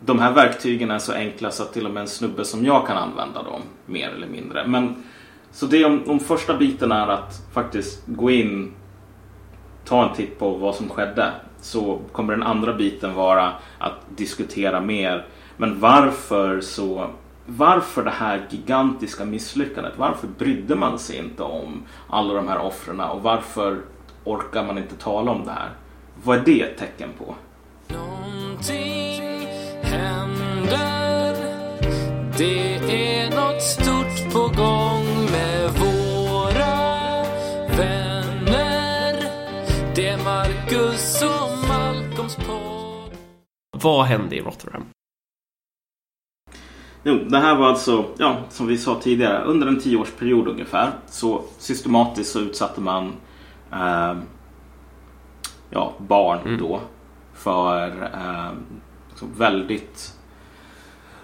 de 0.00 0.18
här 0.18 0.32
verktygen 0.32 0.90
är 0.90 0.98
så 0.98 1.12
enkla 1.12 1.50
så 1.50 1.62
att 1.62 1.72
till 1.72 1.86
och 1.86 1.92
med 1.92 2.00
en 2.00 2.08
snubbe 2.08 2.44
som 2.44 2.64
jag 2.64 2.86
kan 2.86 2.96
använda 2.96 3.42
dem 3.42 3.62
mer 3.86 4.08
eller 4.08 4.26
mindre. 4.26 4.66
Men 4.66 5.04
så 5.52 5.66
det 5.66 5.84
om, 5.84 6.02
om 6.06 6.20
första 6.20 6.56
biten 6.56 6.92
är 6.92 7.08
att 7.08 7.42
faktiskt 7.52 8.02
gå 8.06 8.30
in, 8.30 8.72
ta 9.84 10.08
en 10.08 10.14
titt 10.14 10.38
på 10.38 10.50
vad 10.50 10.74
som 10.74 10.88
skedde. 10.88 11.32
Så 11.60 12.00
kommer 12.12 12.32
den 12.32 12.42
andra 12.42 12.74
biten 12.74 13.14
vara 13.14 13.52
att 13.78 14.16
diskutera 14.16 14.80
mer. 14.80 15.26
Men 15.56 15.80
varför 15.80 16.60
så 16.60 17.10
varför 17.50 18.04
det 18.04 18.10
här 18.10 18.46
gigantiska 18.50 19.24
misslyckandet? 19.24 19.92
Varför 19.96 20.26
brydde 20.38 20.74
man 20.74 20.98
sig 20.98 21.18
inte 21.18 21.42
om 21.42 21.82
alla 22.08 22.34
de 22.34 22.48
här 22.48 22.58
offren 22.58 23.00
och 23.00 23.22
varför 23.22 23.78
orkar 24.24 24.64
man 24.64 24.78
inte 24.78 24.94
tala 24.94 25.30
om 25.30 25.44
det 25.44 25.50
här? 25.50 25.70
Vad 26.24 26.38
är 26.38 26.44
det 26.44 26.62
ett 26.62 26.78
tecken 26.78 27.08
på? 27.18 27.34
Någonting 27.88 29.48
händer 29.82 31.36
Det 32.38 32.74
är 33.20 33.30
något 33.30 33.62
stort 33.62 34.32
på 34.32 34.62
gång 34.62 35.07
Marcus 40.68 41.22
och 41.22 41.68
Malcolms 41.68 42.36
podd 42.36 43.10
Vad 43.82 44.04
hände 44.04 44.36
i 44.36 44.40
Rotherham? 44.40 44.84
Jo, 47.02 47.14
det 47.28 47.38
här 47.38 47.56
var 47.56 47.68
alltså, 47.68 48.04
ja, 48.18 48.36
som 48.48 48.66
vi 48.66 48.78
sa 48.78 49.00
tidigare, 49.00 49.44
under 49.44 49.66
en 49.66 49.80
tioårsperiod 49.80 50.48
ungefär 50.48 50.92
så 51.06 51.42
systematiskt 51.58 52.32
så 52.32 52.40
utsatte 52.40 52.80
man 52.80 53.12
eh, 53.72 54.16
ja, 55.70 55.92
barn 55.98 56.58
då 56.58 56.80
för 57.34 58.02
eh, 58.02 58.52
väldigt 59.36 60.14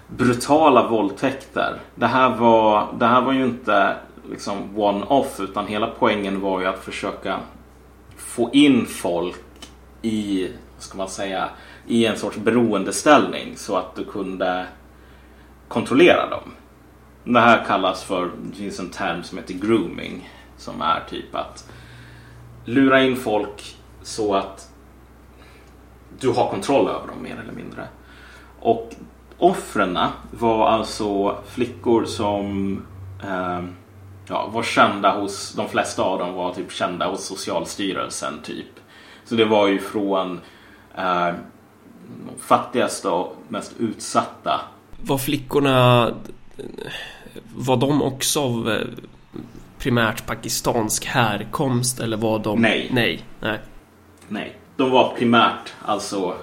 brutala 0.07 0.87
våldtäkter. 0.87 1.79
Det 1.95 2.07
här 2.07 2.35
var, 2.35 2.87
det 2.99 3.05
här 3.05 3.21
var 3.21 3.33
ju 3.33 3.45
inte 3.45 3.95
liksom 4.29 4.79
one-off 4.79 5.39
utan 5.39 5.67
hela 5.67 5.87
poängen 5.99 6.41
var 6.41 6.59
ju 6.59 6.65
att 6.65 6.83
försöka 6.83 7.39
få 8.15 8.49
in 8.53 8.85
folk 8.85 9.43
i, 10.01 10.47
vad 10.73 10.83
ska 10.83 10.97
man 10.97 11.09
säga, 11.09 11.49
i 11.87 12.05
en 12.05 12.17
sorts 12.17 12.37
beroendeställning 12.37 13.57
så 13.57 13.75
att 13.75 13.95
du 13.95 14.05
kunde 14.05 14.65
kontrollera 15.67 16.29
dem. 16.29 16.51
Det 17.23 17.39
här 17.39 17.65
kallas 17.65 18.03
för, 18.03 18.31
det 18.43 18.55
finns 18.55 18.79
en 18.79 18.89
term 18.89 19.23
som 19.23 19.37
heter 19.37 19.53
grooming. 19.53 20.29
Som 20.57 20.81
är 20.81 21.03
typ 21.09 21.35
att 21.35 21.69
lura 22.65 23.03
in 23.03 23.15
folk 23.15 23.75
så 24.01 24.35
att 24.35 24.71
du 26.19 26.29
har 26.29 26.49
kontroll 26.49 26.87
över 26.87 27.07
dem 27.07 27.23
mer 27.23 27.39
eller 27.43 27.53
mindre. 27.53 27.87
Och 28.59 28.93
offren 29.37 29.99
var 30.31 30.67
alltså 30.67 31.37
flickor 31.47 32.05
som 32.05 32.73
eh, 33.23 33.63
ja, 34.27 34.47
var 34.47 34.63
kända 34.63 35.11
hos, 35.11 35.53
de 35.53 35.69
flesta 35.69 36.03
av 36.03 36.19
dem 36.19 36.33
var 36.33 36.53
typ 36.53 36.71
kända 36.71 37.09
hos 37.09 37.25
Socialstyrelsen 37.25 38.41
typ. 38.43 38.79
Så 39.25 39.35
det 39.35 39.45
var 39.45 39.67
ju 39.67 39.79
från 39.79 40.39
eh, 40.97 41.33
fattigaste 42.39 43.09
och 43.09 43.35
mest 43.47 43.73
utsatta 43.79 44.61
Var 45.01 45.17
flickorna... 45.17 46.11
Var 47.55 47.77
de 47.77 48.01
också 48.01 48.43
av 48.43 48.71
eh, 48.71 48.87
primärt 49.79 50.25
pakistansk 50.25 51.05
härkomst 51.05 51.99
eller 51.99 52.17
var 52.17 52.39
de... 52.39 52.61
Nej. 52.61 52.89
Nej. 52.93 53.25
Nej. 53.39 53.59
Nej, 54.27 54.55
de 54.75 54.91
var 54.91 55.13
primärt 55.17 55.73
alltså 55.85 56.33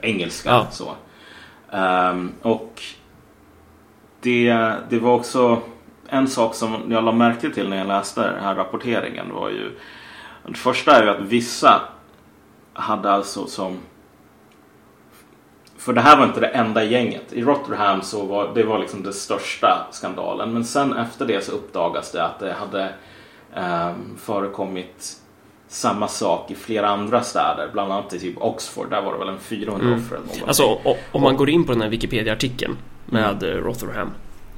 engelska. 0.00 0.50
Ja. 0.50 0.66
Så. 0.70 0.94
Ehm, 1.76 2.32
och 2.42 2.82
det, 4.20 4.74
det 4.90 4.98
var 4.98 5.14
också 5.14 5.62
en 6.08 6.28
sak 6.28 6.54
som 6.54 6.82
jag 6.88 7.04
la 7.04 7.12
märke 7.12 7.50
till 7.50 7.68
när 7.68 7.76
jag 7.76 7.86
läste 7.86 8.30
den 8.30 8.44
här 8.44 8.54
rapporteringen 8.54 9.34
var 9.34 9.48
ju 9.50 9.78
det 10.46 10.54
första 10.58 10.96
är 10.96 11.02
ju 11.02 11.10
att 11.10 11.20
vissa 11.20 11.80
hade 12.72 13.10
alltså 13.12 13.46
som 13.46 13.78
för 15.76 15.92
det 15.92 16.00
här 16.00 16.16
var 16.16 16.24
inte 16.24 16.40
det 16.40 16.46
enda 16.46 16.84
gänget. 16.84 17.32
I 17.32 17.42
Rotherham 17.42 18.02
så 18.02 18.24
var 18.24 18.50
det 18.54 18.62
var 18.64 18.78
liksom 18.78 19.02
den 19.02 19.12
största 19.12 19.86
skandalen. 19.90 20.52
Men 20.52 20.64
sen 20.64 20.92
efter 20.96 21.26
det 21.26 21.44
så 21.44 21.52
uppdagas 21.52 22.12
det 22.12 22.24
att 22.24 22.38
det 22.38 22.52
hade 22.52 22.92
ehm, 23.54 24.16
förekommit 24.18 25.12
samma 25.68 26.08
sak 26.08 26.50
i 26.50 26.54
flera 26.54 26.88
andra 26.88 27.22
städer. 27.22 27.70
Bland 27.72 27.92
annat 27.92 28.14
i 28.14 28.18
typ 28.18 28.42
Oxford. 28.42 28.90
Där 28.90 29.02
var 29.02 29.12
det 29.12 29.18
väl 29.18 29.28
en 29.28 29.38
400 29.38 29.86
Mm. 29.86 29.98
offer 29.98 30.16
eller 30.16 30.26
någonting. 30.26 30.48
Alltså 30.48 30.78
om 31.12 31.22
man 31.22 31.36
går 31.36 31.50
in 31.50 31.64
på 31.64 31.72
den 31.72 31.82
här 31.82 31.88
Wikipedia-artikeln 31.88 32.76
med 33.06 33.42
eh, 33.42 33.46
Rotherham 33.46 34.10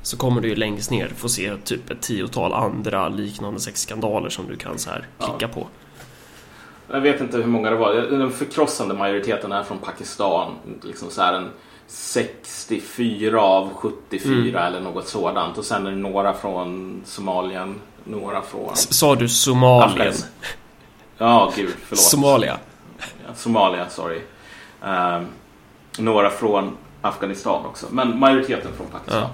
så 0.03 0.17
kommer 0.17 0.41
du 0.41 0.49
ju 0.49 0.55
längst 0.57 0.91
ner 0.91 1.09
få 1.17 1.29
se 1.29 1.57
typ 1.65 1.91
ett 1.91 2.01
tiotal 2.03 2.53
andra 2.53 3.09
liknande 3.09 3.61
sexskandaler 3.61 4.29
som 4.29 4.47
du 4.49 4.57
kan 4.57 4.79
så 4.79 4.91
här 4.91 5.07
klicka 5.19 5.49
på. 5.49 5.67
Jag 6.93 7.01
vet 7.01 7.21
inte 7.21 7.37
hur 7.37 7.45
många 7.47 7.71
det 7.71 7.77
var. 7.77 7.95
Den 7.95 8.31
förkrossande 8.31 8.95
majoriteten 8.95 9.53
är 9.53 9.63
från 9.63 9.79
Pakistan. 9.79 10.53
Liksom 10.83 11.11
så 11.11 11.23
här 11.23 11.33
en 11.35 11.49
64 11.87 13.41
av 13.43 13.71
74 13.75 14.33
Mm. 14.35 14.57
eller 14.57 14.81
något 14.81 15.09
sådant. 15.09 15.59
Och 15.59 15.65
sen 15.65 15.87
är 15.87 15.91
det 15.91 15.97
några 15.97 16.35
från 16.35 17.01
Somalien. 17.05 17.75
Några 18.05 18.43
från 18.43 18.73
S- 18.73 18.95
Sa 18.99 19.15
du 19.15 19.29
Somalien? 19.29 19.91
Afghanistan. 19.91 20.29
Ja, 21.19 21.53
gud. 21.57 21.75
Förlåt. 21.83 22.01
Somalia? 22.01 22.59
Ja, 22.99 23.35
Somalia, 23.35 23.89
sorry. 23.89 24.21
Ehm, 24.85 25.27
några 25.99 26.31
från 26.31 26.77
Afghanistan 27.03 27.67
också. 27.67 27.87
Men 27.91 28.19
majoriteten 28.19 28.71
från 28.77 28.87
Pakistan. 28.87 29.29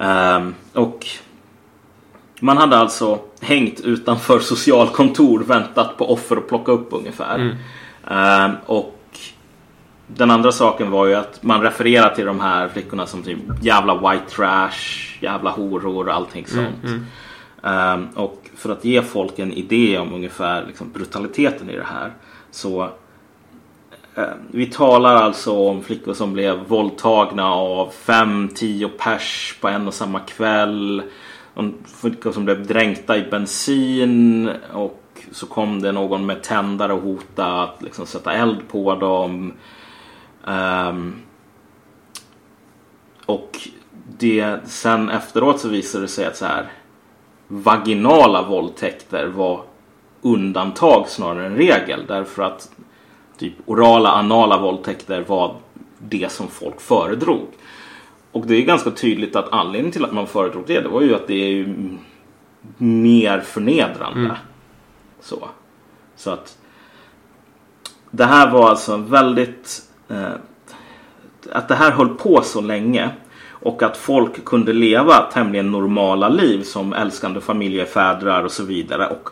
Ehm, 0.00 0.54
och 0.72 1.06
man 2.40 2.56
hade 2.56 2.76
alltså 2.76 3.18
hängt 3.40 3.80
utanför 3.80 4.38
socialkontor, 4.40 5.40
väntat 5.40 5.96
på 5.96 6.12
offer 6.12 6.36
att 6.36 6.48
plocka 6.48 6.72
upp 6.72 6.88
ungefär. 6.90 7.58
Ehm, 8.10 8.52
och 8.66 8.98
den 10.06 10.30
andra 10.30 10.52
saken 10.52 10.90
var 10.90 11.06
ju 11.06 11.14
att 11.14 11.42
man 11.42 11.62
refererar 11.62 12.14
till 12.14 12.26
de 12.26 12.40
här 12.40 12.68
flickorna 12.68 13.06
som 13.06 13.22
typ 13.22 13.38
jävla 13.62 13.94
white 13.94 14.30
trash, 14.30 15.18
jävla 15.20 15.50
horor 15.50 16.08
och 16.08 16.14
allting 16.14 16.46
sånt. 16.46 16.84
Ehm, 17.62 18.08
och 18.14 18.50
för 18.56 18.70
att 18.72 18.84
ge 18.84 19.02
folk 19.02 19.38
en 19.38 19.52
idé 19.52 19.98
om 19.98 20.14
ungefär 20.14 20.64
liksom, 20.66 20.90
brutaliteten 20.92 21.70
i 21.70 21.76
det 21.76 21.86
här 21.92 22.12
så 22.50 22.90
Eh, 24.16 24.24
vi 24.50 24.66
talar 24.66 25.14
alltså 25.14 25.68
om 25.68 25.82
flickor 25.82 26.14
som 26.14 26.32
blev 26.32 26.68
våldtagna 26.68 27.54
av 27.54 27.90
fem, 27.90 28.48
tio 28.54 28.88
pers 28.88 29.58
på 29.60 29.68
en 29.68 29.86
och 29.86 29.94
samma 29.94 30.20
kväll. 30.20 31.02
Om 31.54 31.74
flickor 32.00 32.32
som 32.32 32.44
blev 32.44 32.66
dränkta 32.66 33.16
i 33.16 33.22
bensin 33.30 34.50
och 34.72 35.00
så 35.32 35.46
kom 35.46 35.82
det 35.82 35.92
någon 35.92 36.26
med 36.26 36.42
tändare 36.42 36.92
och 36.92 37.00
hotade 37.00 37.62
att 37.62 37.82
liksom 37.82 38.06
sätta 38.06 38.32
eld 38.32 38.68
på 38.68 38.94
dem. 38.94 39.52
Um, 40.44 41.14
och 43.26 43.68
det, 44.18 44.58
sen 44.64 45.10
efteråt 45.10 45.60
så 45.60 45.68
visade 45.68 46.04
det 46.04 46.08
sig 46.08 46.26
att 46.26 46.36
så 46.36 46.46
här 46.46 46.72
vaginala 47.48 48.42
våldtäkter 48.42 49.26
var 49.26 49.62
undantag 50.22 51.08
snarare 51.08 51.46
än 51.46 51.56
regel. 51.56 52.04
Därför 52.08 52.42
att 52.42 52.70
typ 53.38 53.54
orala, 53.66 54.10
anala 54.10 54.58
våldtäkter 54.58 55.24
var 55.26 55.56
det 55.98 56.32
som 56.32 56.48
folk 56.48 56.80
föredrog. 56.80 57.46
Och 58.32 58.46
det 58.46 58.54
är 58.56 58.62
ganska 58.62 58.90
tydligt 58.90 59.36
att 59.36 59.52
anledningen 59.52 59.92
till 59.92 60.04
att 60.04 60.12
man 60.12 60.26
föredrog 60.26 60.64
det, 60.66 60.80
det 60.80 60.88
var 60.88 61.02
ju 61.02 61.14
att 61.14 61.26
det 61.26 61.34
är 61.34 61.74
mer 62.78 63.40
förnedrande. 63.40 64.36
Så. 65.20 65.48
Så 66.16 66.30
att 66.30 66.58
det 68.10 68.24
här 68.24 68.50
var 68.50 68.70
alltså 68.70 68.92
en 68.92 69.06
väldigt 69.06 69.82
eh, 70.08 70.32
att 71.52 71.68
det 71.68 71.74
här 71.74 71.90
höll 71.90 72.08
på 72.08 72.42
så 72.42 72.60
länge 72.60 73.10
och 73.48 73.82
att 73.82 73.96
folk 73.96 74.44
kunde 74.44 74.72
leva 74.72 75.18
tämligen 75.32 75.70
normala 75.70 76.28
liv 76.28 76.62
som 76.62 76.92
älskande 76.92 77.40
familjefädrar 77.40 78.44
och 78.44 78.52
så 78.52 78.64
vidare 78.64 79.06
och 79.06 79.28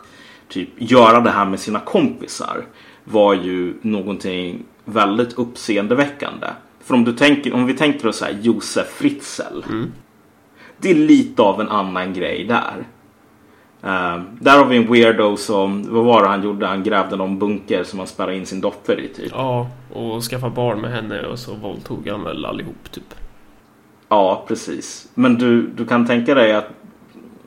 typ 0.47 0.69
göra 0.77 1.19
det 1.19 1.29
här 1.29 1.45
med 1.45 1.59
sina 1.59 1.79
kompisar 1.79 2.65
var 3.03 3.33
ju 3.33 3.73
någonting 3.81 4.63
väldigt 4.85 5.33
uppseendeväckande. 5.33 6.47
För 6.83 6.93
om, 6.93 7.03
du 7.03 7.13
tänker, 7.13 7.53
om 7.53 7.65
vi 7.65 7.73
tänker 7.73 8.07
oss 8.07 8.17
så 8.17 8.25
här 8.25 8.37
Josef 8.41 8.87
Fritzl. 8.87 9.61
Det 10.77 10.91
är 10.91 10.95
lite 10.95 11.41
av 11.41 11.61
en 11.61 11.69
annan 11.69 12.13
grej 12.13 12.45
där. 12.45 12.85
Eh, 13.83 14.21
där 14.39 14.57
har 14.57 14.65
vi 14.65 14.77
en 14.77 14.91
weirdo 14.91 15.37
som, 15.37 15.93
vad 15.93 16.05
var 16.05 16.21
det 16.21 16.27
han 16.27 16.43
gjorde? 16.43 16.67
Han 16.67 16.83
grävde 16.83 17.15
någon 17.15 17.39
bunker 17.39 17.83
som 17.83 17.99
han 17.99 18.07
spärrade 18.07 18.35
in 18.35 18.45
sin 18.45 18.61
dotter 18.61 18.99
i 18.99 19.07
typ. 19.07 19.31
Ja, 19.31 19.69
och 19.93 20.23
skaffa 20.23 20.49
barn 20.49 20.81
med 20.81 20.91
henne 20.91 21.21
och 21.25 21.39
så 21.39 21.53
våldtog 21.53 22.07
han 22.07 22.23
väl 22.23 22.45
allihop 22.45 22.91
typ. 22.91 23.13
Ja, 24.09 24.45
precis. 24.47 25.09
Men 25.13 25.35
du, 25.35 25.67
du 25.67 25.85
kan 25.85 26.07
tänka 26.07 26.35
dig 26.35 26.53
att 26.53 26.69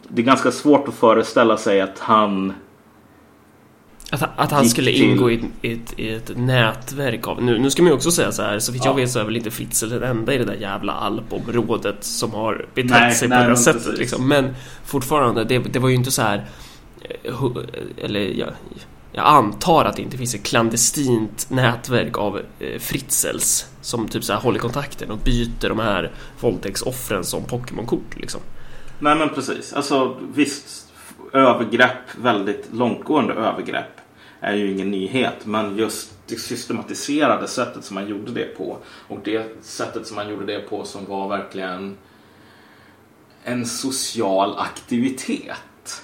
det 0.08 0.22
är 0.22 0.26
ganska 0.26 0.50
svårt 0.50 0.88
att 0.88 0.94
föreställa 0.94 1.56
sig 1.56 1.80
att 1.80 1.98
han... 1.98 2.52
Att, 4.10 4.22
att 4.36 4.50
han 4.50 4.68
skulle 4.68 4.90
ingå 4.90 5.30
i 5.30 5.34
ett, 5.34 5.42
i, 5.62 5.72
ett, 5.72 5.94
i 5.98 6.10
ett 6.10 6.30
nätverk 6.36 7.28
av... 7.28 7.42
Nu, 7.42 7.58
nu 7.58 7.70
ska 7.70 7.82
man 7.82 7.90
ju 7.90 7.96
också 7.96 8.10
säga 8.10 8.32
så 8.32 8.42
här, 8.42 8.58
så 8.58 8.72
vitt 8.72 8.84
jag 8.84 8.92
Ja. 8.92 8.96
vet 8.96 9.10
så 9.10 9.18
är 9.18 9.24
väl 9.24 9.36
inte 9.36 9.50
Fritzl 9.50 9.88
den 9.88 10.02
enda 10.02 10.34
i 10.34 10.38
det 10.38 10.44
där 10.44 10.54
jävla 10.54 10.92
alpområdet 10.92 12.04
som 12.04 12.30
har 12.30 12.66
betett 12.74 12.90
Nej, 12.90 13.14
sig 13.14 13.28
nej, 13.28 13.38
på 13.38 13.42
det 13.42 13.48
här 13.56 13.62
sättet 13.62 13.98
liksom. 13.98 14.28
Men 14.28 14.54
fortfarande, 14.84 15.44
det, 15.44 15.58
det 15.58 15.78
var 15.78 15.88
ju 15.88 15.94
inte 15.94 16.10
så 16.10 16.22
här... 16.22 16.44
eh, 17.24 17.34
Eller 18.04 18.20
jag, 18.20 18.48
jag 19.12 19.26
antar 19.26 19.84
att 19.84 19.96
det 19.96 20.02
inte 20.02 20.16
finns 20.18 20.34
ett 20.34 20.42
klandestint 20.46 21.46
nätverk 21.50 22.18
av 22.18 22.40
eh, 22.58 22.78
Fritzels 22.78 23.66
som 23.80 24.08
typ 24.08 24.24
så 24.24 24.32
här 24.32 24.40
håller 24.40 24.58
kontakten 24.58 25.10
och 25.10 25.18
byter 25.18 25.68
de 25.68 25.78
här 25.78 26.12
våldtäktsoffren 26.40 27.24
som 27.24 27.44
Pokémon-kort 27.44 28.16
liksom. 28.16 28.40
Nej 28.98 29.16
men 29.16 29.28
precis. 29.28 29.72
Alltså 29.72 30.16
visst, 30.34 30.86
övergrepp, 31.32 31.90
väldigt 32.22 32.68
långtgående 32.72 33.32
övergrepp 33.34 33.95
är 34.40 34.54
ju 34.54 34.72
ingen 34.72 34.90
nyhet. 34.90 35.46
Men 35.46 35.76
just 35.76 36.12
det 36.26 36.36
systematiserade 36.36 37.48
sättet 37.48 37.84
som 37.84 37.94
man 37.94 38.08
gjorde 38.08 38.32
det 38.32 38.56
på 38.56 38.78
och 39.08 39.18
det 39.24 39.64
sättet 39.64 40.06
som 40.06 40.16
man 40.16 40.28
gjorde 40.28 40.46
det 40.46 40.58
på 40.58 40.84
som 40.84 41.04
var 41.04 41.28
verkligen 41.28 41.96
en 43.44 43.66
social 43.66 44.58
aktivitet 44.58 46.02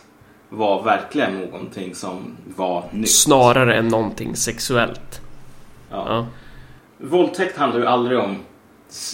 var 0.48 0.82
verkligen 0.82 1.40
någonting 1.40 1.94
som 1.94 2.36
var 2.56 2.84
nytt. 2.90 3.10
Snarare 3.10 3.74
än 3.76 3.88
någonting 3.88 4.36
sexuellt. 4.36 5.20
Ja. 5.90 6.04
Ja. 6.08 6.26
Våldtäkt 6.98 7.56
handlar 7.56 7.80
ju 7.80 7.86
aldrig 7.86 8.18
om 8.18 8.38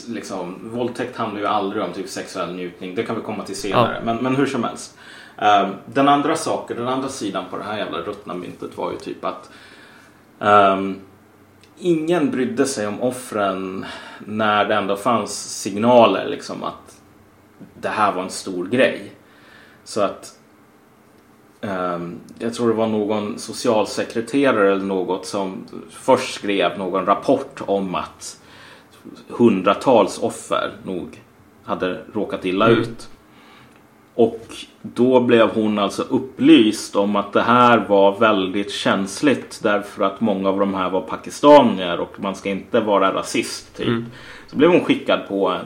liksom, 0.09 0.59
våldtäkt 0.63 1.17
handlar 1.17 1.41
ju 1.41 1.47
aldrig 1.47 1.83
om 1.83 1.93
typ 1.93 2.09
sexuell 2.09 2.55
njutning. 2.55 2.95
Det 2.95 3.03
kan 3.03 3.17
vi 3.17 3.23
komma 3.23 3.45
till 3.45 3.57
senare. 3.57 4.03
Men, 4.05 4.17
men 4.17 4.37
hur 4.37 4.47
som 4.47 4.65
helst. 4.65 4.98
Ehm, 5.39 5.71
den 5.87 6.09
andra 6.09 6.37
saken, 6.37 6.77
den 6.77 6.89
andra 6.89 7.09
sidan 7.09 7.45
på 7.51 7.59
det 7.59 7.65
här 7.65 7.79
jävla 7.79 7.99
ruttna 7.99 8.35
myntet 8.35 8.77
var 8.77 8.91
ju 8.91 8.97
typ 8.97 9.25
att 9.25 9.51
ehm, 10.41 11.01
ingen 11.79 12.31
brydde 12.31 12.67
sig 12.67 12.87
om 12.87 13.03
offren 13.03 13.87
när 14.19 14.65
det 14.65 14.75
ändå 14.75 14.97
fanns 14.97 15.61
signaler 15.63 16.29
liksom 16.29 16.65
att 16.65 17.01
det 17.81 17.89
här 17.89 18.13
var 18.13 18.23
en 18.23 18.31
stor 18.31 18.67
grej. 18.67 19.13
Så 19.85 20.01
att 20.01 20.39
Ehm, 21.61 22.21
jag 22.39 22.55
tror 22.55 22.69
det 22.69 22.75
var 22.75 22.87
någon 22.87 23.39
socialsekreterare 23.39 24.73
eller 24.73 24.85
något 24.85 25.27
som 25.27 25.65
först 25.91 26.35
skrev 26.35 26.79
någon 26.79 27.07
rapport 27.07 27.63
om 27.67 27.95
att 27.95 28.41
hundratals 29.29 30.19
offer 30.19 30.73
nog 30.85 31.23
hade 31.65 32.01
råkat 32.13 32.45
illa 32.45 32.69
ut. 32.69 33.09
Och 34.15 34.47
då 34.83 35.21
blev 35.21 35.49
hon 35.49 35.79
alltså 35.79 36.03
upplyst 36.03 36.97
om 36.97 37.17
att 37.17 37.33
det 37.33 37.43
här 37.43 37.79
var 37.89 38.19
väldigt 38.19 38.73
känsligt 38.73 39.61
därför 39.63 40.05
att 40.05 40.21
många 40.21 40.49
av 40.49 40.59
de 40.61 40.75
här 40.75 40.91
var 40.91 41.01
pakistanier 41.01 42.01
och 42.01 42.13
man 42.21 42.35
ska 42.35 42.49
inte 42.51 42.81
vara 42.81 43.15
rasist. 43.15 43.77
Typ. 43.77 43.87
Så 44.47 44.57
blev 44.57 44.71
hon 44.71 44.85
skickad 44.85 45.29
på 45.29 45.49
en 45.49 45.65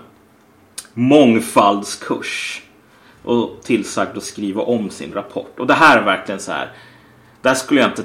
mångfaldskurs 0.95 2.63
och 3.23 3.51
tillsagd 3.65 4.17
att 4.17 4.23
skriva 4.23 4.63
om 4.63 4.91
sin 4.91 5.13
rapport. 5.13 5.55
Och 5.61 5.67
det 5.67 5.75
här 5.75 5.99
är 5.99 6.05
verkligen 6.05 6.41
så 6.41 6.53
här. 6.53 6.69
Där 7.43 7.55
skulle 7.55 7.81
jag 7.81 7.91
inte... 7.91 8.03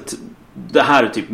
Det 0.72 0.82
här 0.82 1.04
är 1.04 1.08
typ 1.08 1.24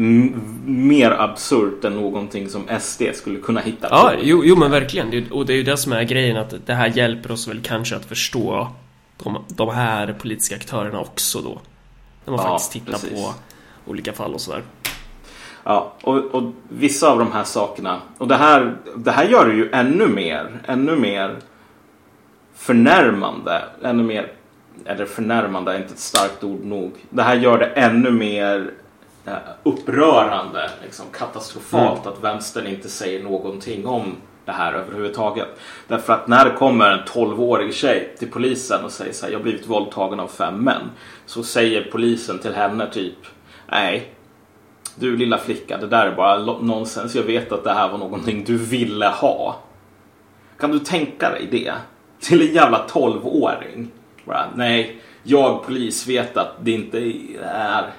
mer 0.66 1.10
absurt 1.10 1.84
än 1.84 1.94
någonting 1.96 2.48
som 2.48 2.62
SD 2.80 3.02
skulle 3.14 3.38
kunna 3.38 3.60
hitta 3.60 3.88
Ja, 3.90 4.12
jo, 4.22 4.42
jo 4.44 4.56
men 4.56 4.70
verkligen. 4.70 5.10
Det- 5.10 5.30
Och 5.30 5.46
det 5.46 5.52
är 5.52 5.56
ju 5.56 5.62
det 5.62 5.76
som 5.76 5.92
är 5.92 6.02
grejen 6.02 6.36
att 6.36 6.54
det 6.66 6.74
här 6.74 6.92
hjälper 6.96 7.30
oss 7.32 7.48
väl 7.48 7.60
kanske 7.62 7.96
att 7.96 8.04
förstå 8.04 8.68
de, 9.22 9.44
de 9.48 9.68
här 9.74 10.12
politiska 10.12 10.56
aktörerna 10.56 11.00
också 11.00 11.40
då. 11.40 11.60
När 12.24 12.36
man 12.36 12.44
Ja, 12.44 12.50
faktiskt 12.50 12.72
tittar 12.72 12.92
precis. 12.92 13.10
på 13.10 13.34
olika 13.86 14.12
fall 14.12 14.34
och 14.34 14.40
sådär. 14.40 14.62
Ja, 15.64 15.92
och, 16.02 16.16
och 16.16 16.52
vissa 16.68 17.10
av 17.10 17.18
de 17.18 17.32
här 17.32 17.44
sakerna. 17.44 18.00
Och 18.18 18.28
det 18.28 18.36
här, 18.36 18.76
det 18.96 19.10
här 19.12 19.24
gör 19.24 19.46
det 19.48 19.54
ju 19.54 19.70
ännu 19.72 20.08
mer, 20.08 20.60
ännu 20.66 20.96
mer 20.96 21.36
förnärmande. 22.54 23.62
Ännu 23.82 24.02
mer, 24.02 24.32
eller 24.84 25.04
förnärmande 25.06 25.72
är 25.72 25.76
inte 25.76 25.92
ett 25.92 25.98
starkt 25.98 26.44
ord 26.44 26.64
nog. 26.64 26.92
Det 27.10 27.22
här 27.22 27.34
gör 27.36 27.58
det 27.58 27.66
ännu 27.66 28.10
mer 28.10 28.70
eh, 29.26 29.34
upprörande, 29.62 30.70
liksom 30.82 31.06
katastrofalt 31.12 32.06
att 32.06 32.22
vänstern 32.24 32.66
inte 32.66 32.88
säger 32.88 33.22
någonting 33.24 33.86
om 33.86 34.16
det 34.44 34.52
här 34.52 34.72
överhuvudtaget. 34.72 35.48
Därför 35.88 36.12
att 36.12 36.28
när 36.28 36.44
det 36.44 36.50
kommer 36.50 36.90
en 36.90 37.04
12-årig 37.04 37.74
tjej 37.74 38.14
till 38.18 38.30
polisen 38.30 38.84
och 38.84 38.92
säger 38.92 39.12
så 39.12 39.26
här, 39.26 39.32
jag 39.32 39.38
har 39.38 39.42
blivit 39.42 39.66
våldtagen 39.66 40.20
av 40.20 40.28
fem 40.28 40.54
män. 40.54 40.90
Så 41.26 41.42
säger 41.42 41.88
polisen 41.92 42.38
till 42.38 42.54
henne 42.54 42.90
typ, 42.90 43.18
nej, 43.70 44.14
du 44.96 45.16
lilla 45.16 45.38
flicka, 45.38 45.76
det 45.76 45.86
där 45.86 46.06
är 46.06 46.16
bara 46.16 46.38
nonsens. 46.60 47.14
Jag 47.14 47.22
vet 47.22 47.52
att 47.52 47.64
det 47.64 47.72
här 47.72 47.88
var 47.88 47.98
någonting 47.98 48.44
du 48.44 48.56
ville 48.56 49.06
ha. 49.06 49.56
Kan 50.58 50.70
du 50.70 50.78
tänka 50.78 51.30
dig 51.30 51.48
det? 51.50 51.72
Till 52.20 52.48
en 52.48 52.54
jävla 52.54 52.86
12-åring. 52.86 53.90
Nej, 54.54 55.00
jag 55.22 55.64
polis 55.64 56.08
vet 56.08 56.36
att 56.36 56.54
det 56.60 56.70
inte 56.70 56.98
är 57.44 57.90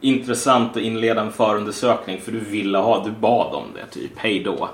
intressant 0.00 0.76
att 0.76 0.82
inleda 0.82 1.20
en 1.20 1.32
förundersökning 1.32 2.20
för 2.20 2.32
du 2.32 2.40
ville 2.40 2.78
ha, 2.78 3.04
du 3.04 3.10
bad 3.10 3.54
om 3.54 3.64
det 3.74 3.86
typ. 3.86 4.12
Hej 4.16 4.42
då. 4.44 4.68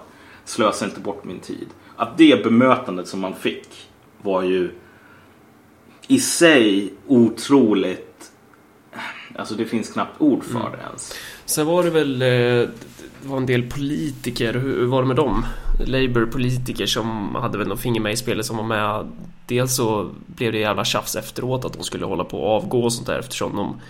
Slösa 0.45 0.85
inte 0.85 1.01
bort 1.01 1.25
min 1.25 1.41
tid. 1.41 1.69
Att 1.97 2.19
det 2.19 2.45
bemötandet 2.45 3.09
som 3.09 3.21
man 3.21 3.35
fick 3.35 3.69
var 4.23 4.43
ju 4.43 4.71
i 6.09 6.21
sig 6.21 6.93
otroligt 7.07 8.11
Alltså 9.39 9.55
det 9.55 9.65
finns 9.65 9.93
knappt 9.93 10.21
ord 10.21 10.45
för 10.45 10.71
det 10.77 10.83
ens. 10.89 11.13
Sen 11.45 11.67
var 11.67 11.85
det 11.85 11.91
väl 11.91 12.23
eh, 12.23 12.69
det 13.23 13.29
var 13.29 13.37
en 13.37 13.47
del 13.47 13.71
politiker, 13.71 14.53
hur 14.53 14.61
hur 14.61 14.87
var 14.87 15.03
det 15.03 15.09
med 15.09 15.17
dem? 15.17 15.47
Labour-politiker 15.87 16.87
som 16.87 17.35
hade 17.35 17.59
väl 17.59 17.69
någon 17.69 17.79
finger 17.79 18.01
med 18.01 18.13
i 18.13 18.17
spelet 18.17 18.47
som 18.47 18.57
var 18.57 18.65
med. 18.65 19.13
Dels 19.47 19.77
så 19.77 20.11
blev 20.27 20.53
det 20.53 20.59
jävla 20.59 20.85
tjafs 20.85 21.17
efteråt 21.17 21.65
att 21.65 21.73
de 21.73 21.83
skulle 21.83 22.07
hålla 22.07 22.25
på 22.25 22.37
att 22.37 22.63
avgå 22.63 22.85
och 22.85 22.93
sånt 22.93 23.07
där 23.07 23.19
eftersom 23.19 23.57
de, 23.57 23.81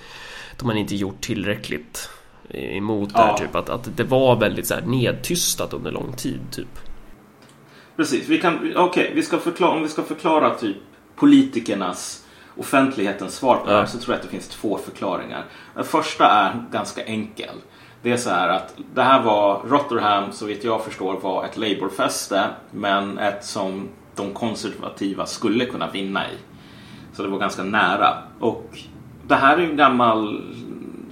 de 0.58 0.68
hade 0.68 0.80
inte 0.80 0.96
gjort 0.96 1.20
tillräckligt 1.20 2.08
emot 2.50 3.10
Ja. 3.14 3.36
typ. 3.38 3.54
Att, 3.54 3.68
att 3.68 3.96
det 3.96 4.04
var 4.04 4.36
väldigt 4.36 4.66
så 4.66 4.74
här 4.74 4.82
nedtystat 4.82 5.72
under 5.72 5.90
lång 5.90 6.12
tid, 6.12 6.40
typ. 6.50 6.78
Precis, 7.96 8.28
vi 8.28 8.40
kan, 8.40 8.72
okej, 8.76 9.12
vi 9.14 9.22
ska 9.22 9.38
förklara, 9.38 9.70
om 9.72 9.82
vi 9.82 9.88
ska 9.88 10.02
förklara 10.02 10.54
typ 10.54 10.76
politikernas, 11.16 12.24
offentlighetens 12.56 13.34
svar 13.34 13.56
på 13.56 13.70
det 13.70 13.76
här 13.76 13.86
så 13.86 13.98
tror 13.98 14.14
jag 14.14 14.16
att 14.16 14.22
det 14.22 14.28
finns 14.30 14.48
två 14.48 14.78
förklaringar. 14.78 15.44
Den 15.74 15.84
första 15.84 16.26
är 16.26 16.64
ganska 16.72 17.04
enkel. 17.04 17.54
Det 18.02 18.12
är 18.12 18.16
så 18.16 18.30
här 18.30 18.48
att 18.48 18.74
det 18.94 19.02
här 19.02 19.22
var 19.22 19.62
Rotherham, 19.68 20.32
så 20.32 20.46
vitt 20.46 20.64
jag 20.64 20.84
förstår, 20.84 21.20
var 21.20 21.44
ett 21.44 21.56
Labourfäste 21.56 22.44
men 22.70 23.18
ett 23.18 23.44
som 23.44 23.88
de 24.16 24.32
konservativa 24.32 25.26
skulle 25.26 25.64
kunna 25.64 25.90
vinna 25.90 26.26
i. 26.30 26.34
Så 27.12 27.22
det 27.22 27.28
var 27.28 27.38
ganska 27.38 27.62
nära. 27.62 28.18
Och 28.40 28.78
det 29.26 29.34
här 29.34 29.56
är 29.56 29.62
ju 29.62 29.70
en 29.70 29.76
gammal 29.76 30.42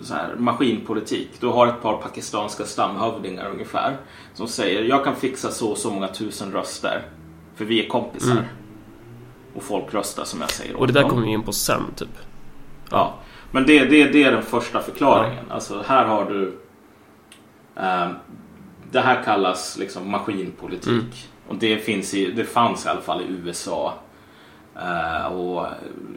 så 0.03 0.15
här, 0.15 0.35
maskinpolitik. 0.39 1.31
Du 1.41 1.47
har 1.47 1.67
ett 1.67 1.83
par 1.83 1.97
pakistanska 1.97 2.65
stamhövdingar 2.65 3.51
ungefär 3.51 3.97
som 4.35 4.49
säger 4.49 4.85
jag 4.85 5.05
kan 5.05 5.17
fixa 5.17 5.51
så 5.51 5.71
och 5.71 5.79
så 5.79 5.91
många 5.91 6.09
tusen 6.09 6.53
röster 6.53 7.03
för 7.55 7.65
vi 7.65 7.85
är 7.85 7.89
kompisar. 7.89 8.49
Och 9.55 9.63
folk 9.63 9.95
röstar 9.95 10.25
som 10.25 10.41
jag 10.41 10.51
säger 10.51 10.71
Mm. 10.71 10.81
Och 10.81 10.87
det 10.87 10.93
där 10.93 11.09
kommer 11.09 11.23
vi 11.23 11.29
in 11.29 11.43
på 11.43 11.53
sen, 11.53 11.83
typ. 11.97 12.19
Ja, 12.91 13.15
men 13.51 13.67
det, 13.67 13.85
det, 13.85 14.05
det 14.05 14.25
är 14.25 14.33
den 14.33 14.43
första 14.43 14.81
förklaringen. 14.83 15.45
Alltså 15.51 15.85
här 15.87 16.05
har 16.05 16.25
du... 16.25 16.59
ehm, 17.77 18.15
det 18.91 19.01
här 19.01 19.23
kallas 19.25 19.79
liksom 19.79 20.11
maskinpolitik. 20.11 20.89
Mm. 20.89 21.49
Och 21.49 21.55
det, 21.57 21.79
finns 21.79 22.15
i, 22.15 22.31
det 22.31 22.45
fanns 22.45 22.87
i 22.87 22.89
alla 22.89 23.01
fall 23.01 23.21
i 23.21 23.25
USA. 23.29 23.95
Eh, 24.77 25.27
och 25.27 25.67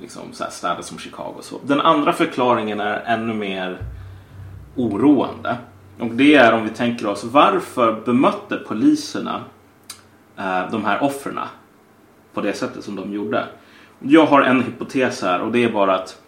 liksom 0.02 0.34
så 0.34 0.44
här 0.44 0.52
städer 0.52 0.82
som 0.82 0.98
Chicago 0.98 1.34
och 1.38 1.44
så. 1.44 1.60
Den 1.64 1.82
andra 1.82 2.14
förklaringen 2.14 2.80
är 2.80 3.04
ännu 3.06 3.34
mer 3.34 3.78
oroande. 4.76 5.58
Och 6.00 6.12
det 6.12 6.36
är 6.36 6.54
om 6.54 6.64
vi 6.64 6.70
tänker 6.70 7.08
oss 7.08 7.24
varför 7.24 8.02
bemötte 8.06 8.56
poliserna 8.56 9.42
eh, 10.38 10.72
de 10.72 10.86
här 10.86 11.04
offren 11.04 11.40
på 12.34 12.42
det 12.42 12.54
sättet 12.54 12.84
som 12.84 12.96
de 12.96 13.14
gjorde. 13.14 13.46
Jag 14.00 14.26
har 14.26 14.42
en 14.42 14.64
hypotes 14.64 15.22
här 15.22 15.42
och 15.42 15.52
det 15.52 15.64
är 15.64 15.72
bara 15.72 15.96
att 15.96 16.22